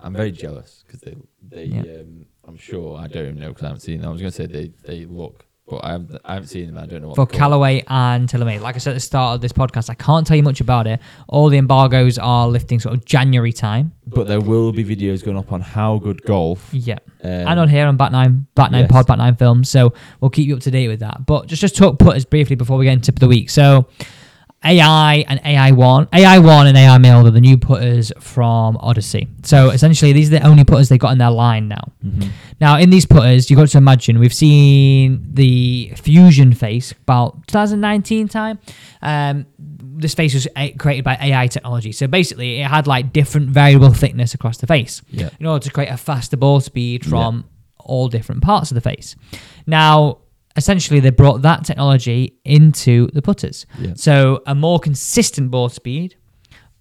I'm 0.00 0.12
very 0.12 0.32
jealous 0.32 0.84
because 0.86 1.00
they, 1.00 1.16
they, 1.48 1.64
Yeah. 1.64 2.00
um, 2.00 2.26
I'm 2.46 2.58
sure 2.58 2.98
I 2.98 3.06
don't 3.06 3.22
even 3.28 3.38
know 3.38 3.48
because 3.48 3.62
I 3.64 3.68
haven't 3.68 3.80
seen 3.80 4.00
them. 4.00 4.08
I 4.10 4.12
was 4.12 4.20
going 4.20 4.32
to 4.32 4.36
say 4.36 4.46
they, 4.46 4.72
they 4.84 5.06
look, 5.06 5.46
but 5.66 5.82
I 5.82 5.92
haven't, 5.92 6.20
I 6.24 6.34
haven't 6.34 6.48
seen 6.48 6.66
them. 6.66 6.78
I 6.78 6.86
don't 6.86 7.00
know 7.00 7.08
what 7.08 7.16
for. 7.16 7.26
Callaway 7.26 7.82
and 7.88 8.28
TaylorMade. 8.28 8.60
Like 8.60 8.74
I 8.74 8.78
said 8.78 8.90
at 8.90 8.94
the 8.94 9.00
start 9.00 9.36
of 9.36 9.40
this 9.40 9.52
podcast, 9.52 9.88
I 9.88 9.94
can't 9.94 10.26
tell 10.26 10.36
you 10.36 10.42
much 10.42 10.60
about 10.60 10.86
it. 10.86 11.00
All 11.26 11.48
the 11.48 11.56
embargoes 11.56 12.18
are 12.18 12.46
lifting 12.48 12.80
sort 12.80 12.94
of 12.94 13.04
January 13.06 13.52
time. 13.52 13.92
But 14.06 14.26
there 14.26 14.40
will 14.40 14.72
be 14.72 14.84
videos 14.84 15.24
going 15.24 15.38
up 15.38 15.52
on 15.52 15.62
how 15.62 15.98
good 15.98 16.22
golf. 16.22 16.68
Yeah. 16.72 16.98
Um, 17.22 17.30
and 17.30 17.60
on 17.60 17.68
here 17.68 17.86
on 17.86 17.96
Back 17.96 18.12
Nine, 18.12 18.46
Back 18.54 18.70
Nine 18.70 18.82
yes. 18.82 18.92
Pod, 18.92 19.06
Back 19.06 19.18
Nine 19.18 19.36
Films. 19.36 19.70
So 19.70 19.94
we'll 20.20 20.30
keep 20.30 20.46
you 20.46 20.54
up 20.54 20.60
to 20.62 20.70
date 20.70 20.88
with 20.88 21.00
that. 21.00 21.24
But 21.24 21.46
just 21.46 21.62
just 21.62 21.76
talk 21.76 21.98
putters 21.98 22.26
briefly 22.26 22.56
before 22.56 22.76
we 22.76 22.84
get 22.84 22.92
into 22.92 23.06
tip 23.06 23.16
of 23.16 23.20
the 23.20 23.28
week. 23.28 23.48
So 23.48 23.86
AI 24.64 25.24
and 25.28 25.40
AI 25.44 25.72
One, 25.72 26.08
AI 26.12 26.38
One 26.38 26.66
and 26.66 26.76
AI 26.76 26.98
Mill 26.98 27.26
are 27.26 27.30
the 27.30 27.40
new 27.40 27.58
putters 27.58 28.10
from 28.18 28.76
Odyssey. 28.80 29.28
So 29.42 29.70
essentially, 29.70 30.12
these 30.12 30.28
are 30.32 30.38
the 30.38 30.46
only 30.46 30.64
putters 30.64 30.88
they've 30.88 30.98
got 30.98 31.12
in 31.12 31.18
their 31.18 31.30
line 31.30 31.68
now. 31.68 31.92
mhm. 32.04 32.28
Now, 32.60 32.78
in 32.78 32.90
these 32.90 33.04
putters, 33.04 33.50
you've 33.50 33.58
got 33.58 33.68
to 33.68 33.78
imagine 33.78 34.18
we've 34.18 34.32
seen 34.32 35.26
the 35.34 35.92
Fusion 35.96 36.52
face 36.54 36.92
about 36.92 37.46
2019 37.48 38.28
time. 38.28 38.58
Um, 39.02 39.46
this 39.58 40.14
face 40.14 40.34
was 40.34 40.48
created 40.78 41.04
by 41.04 41.16
AI 41.20 41.46
technology. 41.48 41.92
So 41.92 42.06
basically, 42.06 42.60
it 42.60 42.66
had 42.66 42.86
like 42.86 43.12
different 43.12 43.50
variable 43.50 43.92
thickness 43.92 44.34
across 44.34 44.58
the 44.58 44.66
face 44.66 45.02
Yeah. 45.10 45.30
in 45.38 45.46
order 45.46 45.62
to 45.64 45.70
create 45.70 45.88
a 45.90 45.96
faster 45.96 46.36
ball 46.36 46.60
speed 46.60 47.04
from 47.04 47.44
all 47.78 48.08
different 48.08 48.42
parts 48.42 48.70
of 48.70 48.76
the 48.76 48.80
face. 48.80 49.14
Now, 49.66 50.18
essentially, 50.56 51.00
they 51.00 51.10
brought 51.10 51.42
that 51.42 51.64
technology 51.64 52.38
into 52.44 53.08
the 53.12 53.22
putters. 53.22 53.66
Yeah. 53.78 53.92
So 53.96 54.42
a 54.46 54.54
more 54.54 54.78
consistent 54.78 55.50
ball 55.50 55.68
speed 55.68 56.16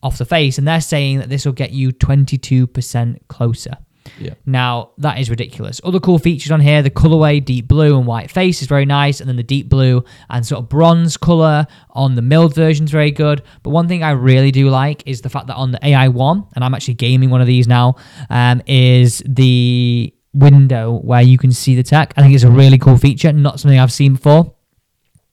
off 0.02 0.18
the 0.18 0.26
face, 0.26 0.58
and 0.58 0.68
they're 0.68 0.82
saying 0.82 1.20
that 1.20 1.30
this 1.30 1.46
will 1.46 1.54
get 1.54 1.72
you 1.72 1.92
22% 1.92 3.20
closer. 3.28 3.78
Yeah. 4.20 4.34
Now, 4.46 4.92
that 4.98 5.20
is 5.20 5.30
ridiculous. 5.30 5.80
Other 5.84 6.00
cool 6.00 6.20
features 6.20 6.52
on 6.52 6.60
here 6.60 6.82
the 6.82 6.90
colorway, 6.90 7.44
deep 7.44 7.68
blue 7.68 7.98
and 7.98 8.06
white 8.06 8.30
face 8.30 8.62
is 8.62 8.68
very 8.68 8.86
nice, 8.86 9.20
and 9.20 9.30
then 9.30 9.38
the 9.38 9.44
deep 9.44 9.70
blue 9.70 10.04
and 10.30 10.46
sort 10.46 10.60
of 10.60 10.70
bronze 10.70 11.18
color 11.18 11.66
on 11.92 12.16
the 12.16 12.22
milled 12.22 12.54
version 12.54 12.86
is 12.86 12.92
very 12.92 13.12
good. 13.12 13.44
But 13.64 13.70
one 13.72 13.88
thing 13.88 14.04
I 14.04 14.12
really 14.12 14.52
do 14.52 14.70
like 14.70 15.04
is 15.06 15.22
the 15.22 15.30
fact 15.30 15.48
that 15.48 15.56
on 15.56 15.72
the 15.72 15.80
AI1, 15.80 16.50
and 16.56 16.64
I'm 16.64 16.74
actually 16.74 16.96
gaming 16.96 17.30
one 17.30 17.42
of 17.42 17.48
these 17.48 17.68
now, 17.68 17.96
um, 18.30 18.62
is 18.68 19.24
the 19.26 20.14
window 20.34 21.00
where 21.00 21.22
you 21.22 21.38
can 21.38 21.52
see 21.52 21.76
the 21.76 21.84
tech. 21.84 22.14
I 22.18 22.22
think 22.22 22.34
it's 22.34 22.44
a 22.44 22.52
really 22.52 22.78
cool 22.78 22.98
feature, 22.98 23.32
not 23.32 23.60
something 23.60 23.80
I've 23.80 23.94
seen 23.94 24.14
before. 24.14 24.54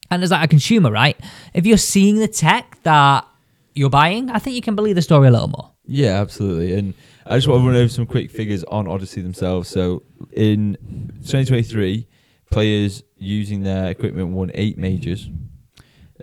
And 0.09 0.23
as 0.23 0.31
like 0.31 0.43
a 0.43 0.47
consumer, 0.47 0.91
right? 0.91 1.17
If 1.53 1.65
you're 1.65 1.77
seeing 1.77 2.17
the 2.17 2.27
tech 2.27 2.77
that 2.83 3.25
you're 3.73 3.89
buying, 3.89 4.29
I 4.29 4.39
think 4.39 4.55
you 4.55 4.61
can 4.61 4.75
believe 4.75 4.95
the 4.95 5.01
story 5.01 5.27
a 5.27 5.31
little 5.31 5.47
more. 5.47 5.71
Yeah, 5.85 6.21
absolutely. 6.21 6.73
And 6.73 6.93
I 7.25 7.37
just 7.37 7.47
want 7.47 7.61
to 7.61 7.67
run 7.67 7.75
over 7.75 7.89
some 7.89 8.05
quick 8.05 8.29
figures 8.29 8.63
on 8.65 8.87
Odyssey 8.87 9.21
themselves. 9.21 9.69
So 9.69 10.03
in 10.33 10.77
2023, 11.21 12.07
players 12.49 13.03
using 13.17 13.63
their 13.63 13.89
equipment 13.89 14.29
won 14.29 14.51
eight 14.53 14.77
majors. 14.77 15.29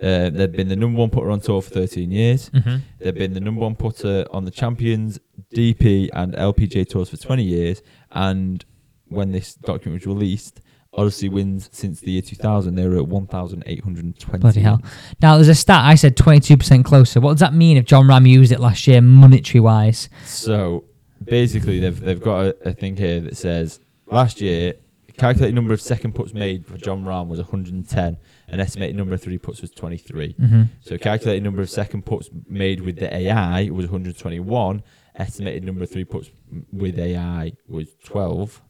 Uh, 0.01 0.29
they've 0.29 0.51
been 0.51 0.69
the 0.69 0.75
number 0.75 0.97
one 0.97 1.09
putter 1.09 1.29
on 1.29 1.41
tour 1.41 1.61
for 1.61 1.71
13 1.71 2.11
years. 2.11 2.49
Mm-hmm. 2.51 2.77
They've 2.99 3.15
been 3.15 3.33
the 3.33 3.41
number 3.41 3.61
one 3.61 3.75
putter 3.75 4.25
on 4.31 4.45
the 4.45 4.51
Champions, 4.51 5.19
DP, 5.53 6.09
and 6.13 6.33
LPGA 6.33 6.87
tours 6.87 7.09
for 7.09 7.17
20 7.17 7.43
years. 7.43 7.81
And 8.11 8.63
when 9.09 9.31
this 9.31 9.55
document 9.55 10.05
was 10.05 10.07
released, 10.07 10.61
Odyssey 10.93 11.29
wins 11.29 11.69
since 11.71 11.99
the 12.01 12.11
year 12.11 12.21
2000. 12.21 12.75
They 12.75 12.87
were 12.87 12.97
at 12.97 13.07
1,820. 13.07 14.37
Bloody 14.39 14.61
hell. 14.61 14.81
Now, 15.21 15.35
there's 15.35 15.47
a 15.47 15.55
stat 15.55 15.83
I 15.83 15.95
said 15.95 16.15
22% 16.15 16.83
closer. 16.83 17.19
What 17.19 17.33
does 17.33 17.41
that 17.41 17.53
mean 17.53 17.77
if 17.77 17.85
Jon 17.85 18.05
Rahm 18.05 18.27
used 18.27 18.51
it 18.51 18.59
last 18.59 18.87
year, 18.87 19.01
monetary 19.01 19.59
wise? 19.59 20.09
So 20.25 20.85
basically, 21.23 21.79
they've 21.79 21.99
they've 21.99 22.21
got 22.21 22.45
a, 22.45 22.69
a 22.69 22.73
thing 22.73 22.97
here 22.97 23.19
that 23.21 23.37
says 23.37 23.79
last 24.07 24.41
year 24.41 24.73
calculated 25.19 25.53
number 25.53 25.73
of 25.73 25.81
second 25.81 26.15
puts 26.15 26.33
made 26.33 26.65
for 26.65 26.77
Jon 26.77 27.03
Rahm 27.03 27.27
was 27.27 27.39
110, 27.39 28.17
and 28.47 28.61
estimated 28.61 28.95
number 28.95 29.13
of 29.13 29.21
three 29.21 29.37
puts 29.37 29.61
was 29.61 29.69
23. 29.71 30.33
Mm-hmm. 30.33 30.63
So 30.81 30.97
calculated 30.97 31.43
number 31.43 31.61
of 31.61 31.69
second 31.69 32.05
puts 32.05 32.29
made 32.47 32.81
with 32.81 32.95
the 32.95 33.13
AI 33.13 33.69
was 33.69 33.85
121. 33.85 34.83
Estimated 35.15 35.63
number 35.63 35.83
of 35.83 35.91
three 35.91 36.05
puts 36.05 36.31
with 36.71 36.97
AI 36.97 37.53
was 37.67 37.89
12, 38.05 38.61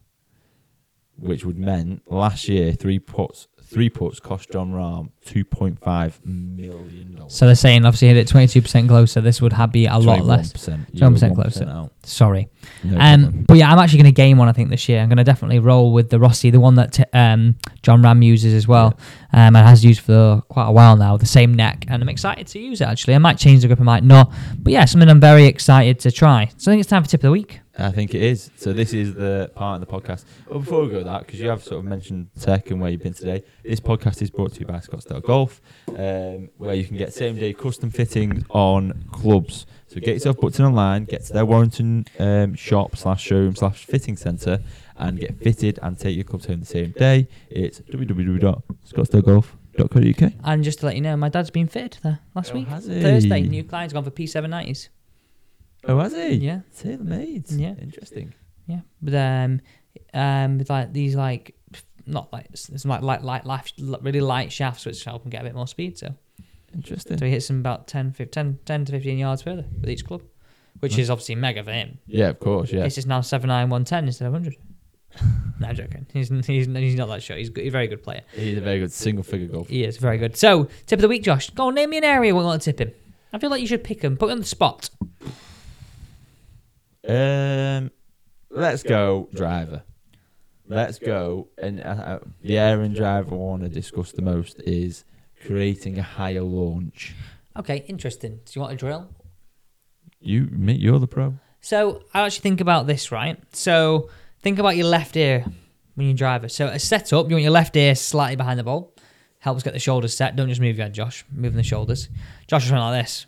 which 1.20 1.44
would 1.44 1.58
mean 1.58 2.00
last 2.06 2.48
year 2.48 2.72
three 2.72 2.98
puts 2.98 3.46
three 3.70 3.88
puts 3.88 4.18
cost 4.18 4.50
Jon 4.50 4.72
Rahm 4.72 5.10
2.5 5.24 6.24
million 6.24 7.14
dollars. 7.14 7.32
So 7.32 7.46
they're 7.46 7.54
saying, 7.54 7.84
obviously, 7.86 8.08
hit 8.08 8.16
it 8.16 8.26
22% 8.26 8.88
closer. 8.88 9.20
This 9.20 9.40
would 9.40 9.52
have 9.52 9.70
be 9.70 9.86
a 9.86 9.96
lot 9.96 10.24
less. 10.24 10.52
21% 10.52 11.34
closer. 11.34 11.68
out. 11.68 11.92
Sorry. 12.02 12.48
No 12.82 12.98
Um, 12.98 13.44
but 13.46 13.56
yeah, 13.56 13.70
I'm 13.70 13.78
actually 13.78 13.98
going 13.98 14.12
to 14.12 14.16
game 14.16 14.38
one, 14.38 14.48
I 14.48 14.52
think, 14.52 14.70
this 14.70 14.88
year. 14.88 15.00
I'm 15.00 15.08
going 15.08 15.18
to 15.18 15.24
definitely 15.24 15.60
roll 15.60 15.92
with 15.92 16.10
the 16.10 16.18
Rossie, 16.18 16.50
the 16.50 16.58
one 16.58 16.74
that 16.76 16.94
t- 16.94 17.04
um, 17.12 17.56
Jon 17.82 18.02
Rahm 18.02 18.24
uses 18.24 18.54
as 18.54 18.66
well, 18.66 18.98
um, 19.32 19.54
and 19.54 19.56
has 19.56 19.84
used 19.84 20.00
for 20.00 20.42
quite 20.48 20.66
a 20.66 20.72
while 20.72 20.96
now, 20.96 21.16
the 21.16 21.26
same 21.26 21.54
neck. 21.54 21.84
And 21.86 22.02
I'm 22.02 22.08
excited 22.08 22.48
to 22.48 22.58
use 22.58 22.80
it, 22.80 22.88
actually. 22.88 23.14
I 23.14 23.18
might 23.18 23.38
change 23.38 23.62
the 23.62 23.68
grip, 23.68 23.80
I 23.80 23.84
might 23.84 24.04
not. 24.04 24.32
But 24.58 24.72
yeah, 24.72 24.84
something 24.84 25.08
I'm 25.08 25.20
very 25.20 25.44
excited 25.46 26.00
to 26.00 26.10
try. 26.10 26.50
So 26.56 26.70
I 26.70 26.72
think 26.72 26.80
it's 26.80 26.90
time 26.90 27.04
for 27.04 27.08
tip 27.08 27.20
of 27.20 27.22
the 27.22 27.30
week. 27.30 27.60
I 27.80 27.90
think 27.92 28.14
it 28.14 28.22
is. 28.22 28.50
So 28.56 28.72
this 28.72 28.92
is 28.92 29.14
the 29.14 29.50
part 29.54 29.80
of 29.80 29.88
the 29.88 29.92
podcast. 30.00 30.24
But 30.48 30.58
before 30.60 30.82
we 30.84 30.90
go 30.90 31.02
that, 31.04 31.26
because 31.26 31.40
you 31.40 31.48
have 31.48 31.62
sort 31.62 31.78
of 31.78 31.84
mentioned 31.84 32.28
tech 32.40 32.70
and 32.70 32.80
where 32.80 32.90
you've 32.90 33.02
been 33.02 33.14
today, 33.14 33.42
this 33.64 33.80
podcast 33.80 34.20
is 34.22 34.30
brought 34.30 34.52
to 34.54 34.60
you 34.60 34.66
by 34.66 34.78
Scottsdale 34.78 35.22
Golf, 35.22 35.60
um, 35.88 36.48
where 36.58 36.74
you 36.74 36.84
can 36.84 36.96
get 36.96 37.12
same 37.14 37.36
day 37.36 37.52
custom 37.52 37.90
fittings 37.90 38.44
on 38.50 39.04
clubs. 39.12 39.66
So 39.88 40.00
get 40.00 40.14
yourself 40.14 40.36
booked 40.38 40.58
in 40.58 40.64
online, 40.64 41.04
get 41.04 41.24
to 41.26 41.32
their 41.32 41.44
Warrington 41.44 42.06
um, 42.18 42.54
shop 42.54 42.96
slash 42.96 43.22
showroom 43.24 43.56
slash 43.56 43.84
fitting 43.84 44.16
centre, 44.16 44.60
and 44.96 45.18
get 45.18 45.38
fitted 45.42 45.78
and 45.82 45.98
take 45.98 46.14
your 46.14 46.24
clubs 46.24 46.46
home 46.46 46.60
the 46.60 46.66
same 46.66 46.90
day. 46.92 47.26
It's 47.48 47.80
www.scottsdalegolf.co.uk. 47.80 50.32
And 50.44 50.64
just 50.64 50.80
to 50.80 50.86
let 50.86 50.94
you 50.94 51.00
know, 51.00 51.16
my 51.16 51.28
dad's 51.28 51.50
been 51.50 51.66
fitted 51.68 51.98
there 52.02 52.20
last 52.34 52.52
Oh, 52.52 52.54
week. 52.54 52.68
has 52.68 52.86
he? 52.86 53.00
Thursday, 53.00 53.42
new 53.42 53.64
client's 53.64 53.92
gone 53.92 54.04
for 54.04 54.10
P790s. 54.10 54.88
Oh, 55.86 55.98
has 55.98 56.12
he? 56.12 56.34
Yeah. 56.34 56.60
TaylorMade. 56.76 57.58
Yeah. 57.58 57.74
Interesting. 57.80 58.34
Yeah, 58.66 58.80
but 59.02 59.14
um, 59.14 59.60
um, 60.14 60.58
with 60.58 60.70
like 60.70 60.92
these 60.92 61.16
like 61.16 61.56
not 62.06 62.32
like 62.32 62.46
it's 62.52 62.84
like 62.84 63.02
light, 63.02 63.24
light, 63.24 63.44
light, 63.44 63.72
really 64.02 64.20
light 64.20 64.52
shafts, 64.52 64.86
which 64.86 65.02
help 65.04 65.24
him 65.24 65.30
get 65.30 65.40
a 65.40 65.44
bit 65.44 65.54
more 65.54 65.66
speed. 65.66 65.98
So, 65.98 66.14
Interesting. 66.72 67.18
so 67.18 67.24
he 67.24 67.32
hits 67.32 67.48
them 67.48 67.58
about 67.58 67.88
10, 67.88 68.12
15, 68.12 68.30
10, 68.30 68.58
10 68.64 68.84
to 68.84 68.92
fifteen 68.92 69.18
yards 69.18 69.42
further 69.42 69.64
with 69.80 69.90
each 69.90 70.04
club, 70.04 70.22
which 70.78 70.92
Nice. 70.92 71.00
is 71.00 71.10
obviously 71.10 71.34
mega 71.34 71.64
for 71.64 71.72
him. 71.72 71.98
Yeah, 72.06 72.28
of 72.28 72.38
course. 72.38 72.70
Yeah. 72.72 72.84
it's 72.84 72.94
just 72.94 73.08
now 73.08 73.22
seven 73.22 73.48
nine 73.48 73.70
one 73.70 73.84
ten 73.84 74.06
instead 74.06 74.26
of 74.26 74.32
hundred. 74.34 74.54
no, 75.58 75.66
I'm 75.68 75.74
joking. 75.74 76.06
He's, 76.12 76.28
he's, 76.28 76.66
he's 76.66 76.94
not 76.94 77.08
that 77.08 77.22
short. 77.24 77.40
He's, 77.40 77.50
good, 77.50 77.64
he's 77.64 77.72
a 77.72 77.72
very 77.72 77.88
good 77.88 78.04
player. 78.04 78.22
He's 78.32 78.58
a 78.58 78.60
very 78.60 78.78
good 78.78 78.92
single 78.92 79.24
figure 79.24 79.48
golfer. 79.48 79.68
He 79.72 79.82
is 79.82 79.96
very 79.96 80.18
good. 80.18 80.36
So, 80.36 80.68
tip 80.86 80.98
of 80.98 81.02
the 81.02 81.08
week, 81.08 81.24
Josh. 81.24 81.50
Go 81.50 81.66
on, 81.66 81.74
name 81.74 81.90
me 81.90 81.98
an 81.98 82.04
area 82.04 82.32
we 82.32 82.44
want 82.44 82.62
to 82.62 82.72
tip 82.72 82.80
him. 82.88 82.94
I 83.32 83.38
feel 83.38 83.50
like 83.50 83.60
you 83.60 83.66
should 83.66 83.82
pick 83.82 84.02
him. 84.02 84.16
Put 84.16 84.26
him 84.26 84.34
on 84.34 84.38
the 84.40 84.44
spot. 84.46 84.90
Um, 87.08 87.90
let's 88.50 88.82
go 88.82 89.28
driver. 89.34 89.82
Let's 90.66 90.98
go. 90.98 91.48
And 91.58 91.80
uh, 91.80 91.84
uh, 91.84 92.18
the 92.42 92.56
and 92.56 92.94
driver 92.94 93.34
I 93.34 93.38
want 93.38 93.62
to 93.62 93.68
discuss 93.68 94.12
the 94.12 94.22
most 94.22 94.60
is 94.60 95.04
creating 95.44 95.98
a 95.98 96.02
higher 96.02 96.42
launch. 96.42 97.14
Okay, 97.56 97.84
interesting. 97.88 98.40
Do 98.44 98.52
you 98.54 98.60
want 98.60 98.74
a 98.74 98.76
drill? 98.76 99.08
You, 100.20 100.48
you're 100.52 100.98
the 100.98 101.08
pro. 101.08 101.34
So 101.60 102.02
I 102.14 102.20
actually 102.20 102.42
think 102.42 102.60
about 102.60 102.86
this, 102.86 103.10
right? 103.10 103.38
So 103.54 104.10
think 104.42 104.58
about 104.58 104.76
your 104.76 104.86
left 104.86 105.16
ear 105.16 105.44
when 105.94 106.06
you 106.06 106.14
drive 106.14 106.44
it. 106.44 106.52
So 106.52 106.66
a 106.66 106.78
setup, 106.78 107.28
you 107.28 107.34
want 107.34 107.42
your 107.42 107.52
left 107.52 107.74
ear 107.76 107.94
slightly 107.94 108.36
behind 108.36 108.58
the 108.58 108.64
ball. 108.64 108.94
Helps 109.40 109.62
get 109.62 109.72
the 109.72 109.78
shoulders 109.78 110.14
set. 110.14 110.36
Don't 110.36 110.48
just 110.48 110.60
move 110.60 110.76
your 110.76 110.84
head, 110.84 110.94
Josh. 110.94 111.24
Moving 111.32 111.56
the 111.56 111.62
shoulders. 111.62 112.10
Josh 112.46 112.66
is 112.66 112.70
running 112.70 112.86
like 112.86 113.04
this. 113.04 113.26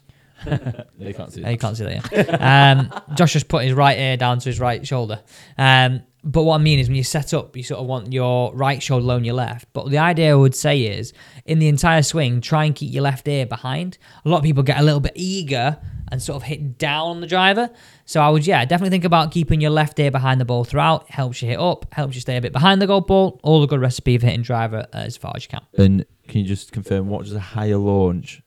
They 0.98 1.12
can't 1.12 1.32
see 1.32 1.42
that. 1.42 1.50
you 1.50 1.58
can't 1.58 1.76
see 1.76 1.84
that. 1.84 2.12
Yeah. 2.12 2.92
um, 2.92 3.16
Josh 3.16 3.32
just 3.32 3.48
put 3.48 3.64
his 3.64 3.72
right 3.72 3.98
ear 3.98 4.16
down 4.16 4.38
to 4.38 4.48
his 4.48 4.60
right 4.60 4.86
shoulder. 4.86 5.20
Um, 5.58 6.02
but 6.24 6.44
what 6.44 6.60
I 6.60 6.62
mean 6.62 6.78
is, 6.78 6.88
when 6.88 6.94
you 6.94 7.02
set 7.02 7.34
up, 7.34 7.56
you 7.56 7.64
sort 7.64 7.80
of 7.80 7.86
want 7.86 8.12
your 8.12 8.54
right 8.54 8.80
shoulder 8.80 9.04
low 9.04 9.16
on 9.16 9.24
your 9.24 9.34
left. 9.34 9.68
But 9.72 9.90
the 9.90 9.98
idea 9.98 10.32
I 10.32 10.36
would 10.36 10.54
say 10.54 10.82
is, 10.82 11.12
in 11.44 11.58
the 11.58 11.66
entire 11.68 12.02
swing, 12.02 12.40
try 12.40 12.64
and 12.64 12.74
keep 12.74 12.92
your 12.92 13.02
left 13.02 13.26
ear 13.26 13.44
behind. 13.44 13.98
A 14.24 14.28
lot 14.28 14.38
of 14.38 14.44
people 14.44 14.62
get 14.62 14.78
a 14.78 14.82
little 14.82 15.00
bit 15.00 15.12
eager 15.16 15.78
and 16.12 16.22
sort 16.22 16.36
of 16.36 16.42
hit 16.44 16.78
down 16.78 17.08
on 17.08 17.20
the 17.20 17.26
driver. 17.26 17.70
So 18.04 18.20
I 18.20 18.28
would, 18.28 18.46
yeah, 18.46 18.64
definitely 18.64 18.90
think 18.90 19.04
about 19.04 19.32
keeping 19.32 19.60
your 19.60 19.70
left 19.70 19.98
ear 19.98 20.10
behind 20.10 20.40
the 20.40 20.44
ball 20.44 20.62
throughout. 20.62 21.10
Helps 21.10 21.42
you 21.42 21.48
hit 21.48 21.58
up, 21.58 21.86
helps 21.92 22.14
you 22.14 22.20
stay 22.20 22.36
a 22.36 22.40
bit 22.40 22.52
behind 22.52 22.80
the 22.80 22.86
golf 22.86 23.06
ball. 23.06 23.40
All 23.42 23.62
a 23.62 23.66
good 23.66 23.80
recipe 23.80 24.16
for 24.18 24.26
hitting 24.26 24.42
driver 24.42 24.86
as 24.92 25.16
far 25.16 25.32
as 25.34 25.44
you 25.44 25.48
can. 25.48 25.62
And 25.76 26.04
can 26.28 26.42
you 26.42 26.46
just 26.46 26.70
confirm 26.70 27.08
what 27.08 27.24
does 27.24 27.32
a 27.32 27.40
higher 27.40 27.78
launch 27.78 28.41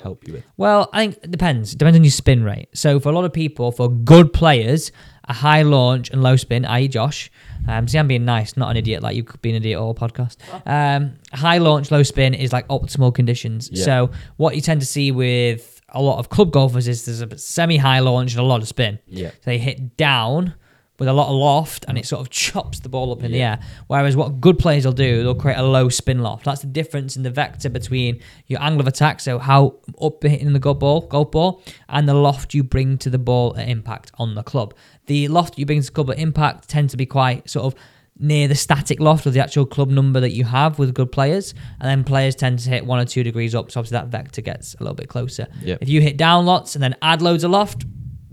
help 0.00 0.26
you 0.26 0.34
with? 0.34 0.44
Well, 0.56 0.88
I 0.92 1.06
think 1.06 1.24
it 1.24 1.30
depends. 1.30 1.72
It 1.74 1.78
depends 1.78 1.96
on 1.96 2.04
your 2.04 2.10
spin 2.10 2.42
rate. 2.42 2.68
So 2.72 3.00
for 3.00 3.08
a 3.08 3.12
lot 3.12 3.24
of 3.24 3.32
people, 3.32 3.72
for 3.72 3.88
good 3.88 4.32
players, 4.32 4.92
a 5.28 5.32
high 5.32 5.62
launch 5.62 6.10
and 6.10 6.22
low 6.22 6.36
spin, 6.36 6.64
i.e. 6.64 6.88
Josh. 6.88 7.30
Um, 7.68 7.86
see, 7.86 7.98
I'm 7.98 8.08
being 8.08 8.24
nice, 8.24 8.56
not 8.56 8.70
an 8.70 8.76
idiot 8.76 9.02
like 9.02 9.16
you 9.16 9.22
could 9.22 9.40
be 9.42 9.50
an 9.50 9.56
idiot 9.56 9.78
all 9.78 9.94
podcast. 9.94 10.36
Um, 10.66 11.16
high 11.32 11.58
launch, 11.58 11.90
low 11.90 12.02
spin 12.02 12.34
is 12.34 12.52
like 12.52 12.66
optimal 12.68 13.14
conditions. 13.14 13.70
Yeah. 13.72 13.84
So 13.84 14.10
what 14.36 14.56
you 14.56 14.60
tend 14.60 14.80
to 14.80 14.86
see 14.86 15.12
with 15.12 15.80
a 15.90 16.02
lot 16.02 16.18
of 16.18 16.28
club 16.28 16.52
golfers 16.52 16.88
is 16.88 17.04
there's 17.04 17.20
a 17.20 17.38
semi-high 17.38 18.00
launch 18.00 18.32
and 18.32 18.40
a 18.40 18.44
lot 18.44 18.62
of 18.62 18.68
spin. 18.68 18.98
Yeah. 19.06 19.30
So 19.30 19.36
they 19.44 19.58
hit 19.58 19.96
down 19.96 20.54
with 21.00 21.08
a 21.08 21.12
lot 21.12 21.28
of 21.28 21.34
loft 21.34 21.86
and 21.88 21.98
it 21.98 22.02
mm. 22.02 22.06
sort 22.06 22.20
of 22.20 22.30
chops 22.30 22.78
the 22.78 22.88
ball 22.88 23.10
up 23.10 23.24
in 23.24 23.32
the 23.32 23.42
air. 23.42 23.58
Whereas 23.88 24.16
what 24.16 24.40
good 24.40 24.58
players 24.58 24.84
will 24.84 24.92
do, 24.92 25.22
they'll 25.22 25.34
create 25.34 25.56
a 25.56 25.62
low 25.62 25.88
spin 25.88 26.20
loft. 26.20 26.44
That's 26.44 26.60
the 26.60 26.68
difference 26.68 27.16
in 27.16 27.24
the 27.24 27.30
vector 27.30 27.70
between 27.70 28.20
your 28.46 28.62
angle 28.62 28.82
of 28.82 28.86
attack, 28.86 29.20
so 29.20 29.38
how 29.38 29.80
up 30.00 30.22
hitting 30.22 30.52
the 30.52 30.58
golf 30.58 30.78
ball, 30.78 31.00
golf 31.00 31.32
ball, 31.32 31.62
and 31.88 32.08
the 32.08 32.14
loft 32.14 32.54
you 32.54 32.62
bring 32.62 32.98
to 32.98 33.10
the 33.10 33.18
ball 33.18 33.56
at 33.56 33.68
impact 33.68 34.12
on 34.18 34.34
the 34.34 34.42
club. 34.42 34.74
The 35.06 35.26
loft 35.28 35.58
you 35.58 35.66
bring 35.66 35.80
to 35.80 35.86
the 35.86 35.92
club 35.92 36.10
at 36.10 36.18
impact 36.18 36.68
tends 36.68 36.92
to 36.92 36.96
be 36.96 37.06
quite 37.06 37.48
sort 37.48 37.64
of 37.64 37.80
near 38.18 38.46
the 38.46 38.54
static 38.54 39.00
loft 39.00 39.24
of 39.24 39.32
the 39.32 39.40
actual 39.40 39.64
club 39.64 39.88
number 39.88 40.20
that 40.20 40.32
you 40.32 40.44
have 40.44 40.78
with 40.78 40.92
good 40.92 41.10
players, 41.10 41.54
and 41.80 41.88
then 41.88 42.04
players 42.04 42.34
tend 42.34 42.58
to 42.58 42.68
hit 42.68 42.84
one 42.84 43.00
or 43.00 43.06
two 43.06 43.22
degrees 43.22 43.54
up, 43.54 43.70
so 43.70 43.80
obviously 43.80 43.96
that 43.96 44.08
vector 44.08 44.42
gets 44.42 44.74
a 44.74 44.82
little 44.82 44.94
bit 44.94 45.08
closer. 45.08 45.46
Yep. 45.62 45.78
If 45.80 45.88
you 45.88 46.02
hit 46.02 46.18
down 46.18 46.44
lots 46.44 46.74
and 46.74 46.82
then 46.82 46.94
add 47.00 47.22
loads 47.22 47.42
of 47.42 47.50
loft, 47.50 47.86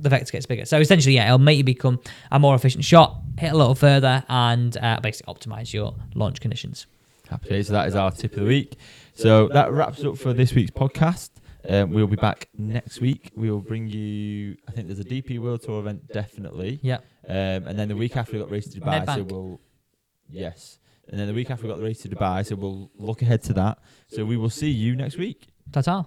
the 0.09 0.15
vector 0.15 0.31
gets 0.31 0.45
bigger. 0.45 0.65
So 0.65 0.79
essentially, 0.79 1.15
yeah, 1.15 1.27
it'll 1.27 1.39
make 1.39 1.57
you 1.57 1.63
become 1.63 1.99
a 2.31 2.39
more 2.39 2.55
efficient 2.55 2.83
shot, 2.83 3.17
hit 3.37 3.51
a 3.51 3.57
little 3.57 3.75
further, 3.75 4.23
and 4.29 4.75
uh, 4.77 4.99
basically 5.01 5.33
optimize 5.33 5.73
your 5.73 5.95
launch 6.15 6.39
conditions. 6.39 6.87
Happy 7.29 7.49
days. 7.49 7.67
So 7.67 7.73
that 7.73 7.87
is 7.87 7.95
our 7.95 8.11
tip 8.11 8.33
of 8.33 8.39
the 8.39 8.45
week. 8.45 8.77
So 9.13 9.47
that 9.49 9.71
wraps 9.71 10.03
up 10.03 10.17
for 10.17 10.33
this 10.33 10.53
week's 10.53 10.71
podcast. 10.71 11.31
Um, 11.67 11.91
we'll 11.91 12.07
be 12.07 12.15
back 12.15 12.47
next 12.57 13.01
week. 13.01 13.31
We 13.35 13.51
will 13.51 13.59
bring 13.59 13.87
you. 13.87 14.55
I 14.67 14.71
think 14.71 14.87
there's 14.87 14.99
a 14.99 15.03
DP 15.03 15.39
World 15.39 15.63
Tour 15.63 15.79
event 15.79 16.07
definitely. 16.13 16.79
Yeah. 16.81 16.99
Um, 17.27 17.67
and 17.67 17.77
then 17.77 17.89
the 17.89 17.95
week 17.95 18.15
after 18.15 18.33
we 18.33 18.39
got 18.39 18.49
race 18.49 18.67
to 18.69 18.79
Dubai, 18.79 19.05
so 19.05 19.23
we'll 19.23 19.59
yes. 20.29 20.79
And 21.09 21.19
then 21.19 21.27
the 21.27 21.33
week 21.33 21.49
after 21.49 21.63
we 21.63 21.69
got 21.69 21.77
the 21.77 21.83
race 21.83 22.01
to 22.01 22.09
Dubai, 22.09 22.45
so 22.45 22.55
we'll 22.55 22.91
look 22.97 23.21
ahead 23.21 23.43
to 23.43 23.53
that. 23.53 23.79
So 24.07 24.23
we 24.23 24.37
will 24.37 24.49
see 24.49 24.69
you 24.69 24.95
next 24.95 25.17
week. 25.17 25.47
Ta 25.71 25.81
ta. 25.81 26.05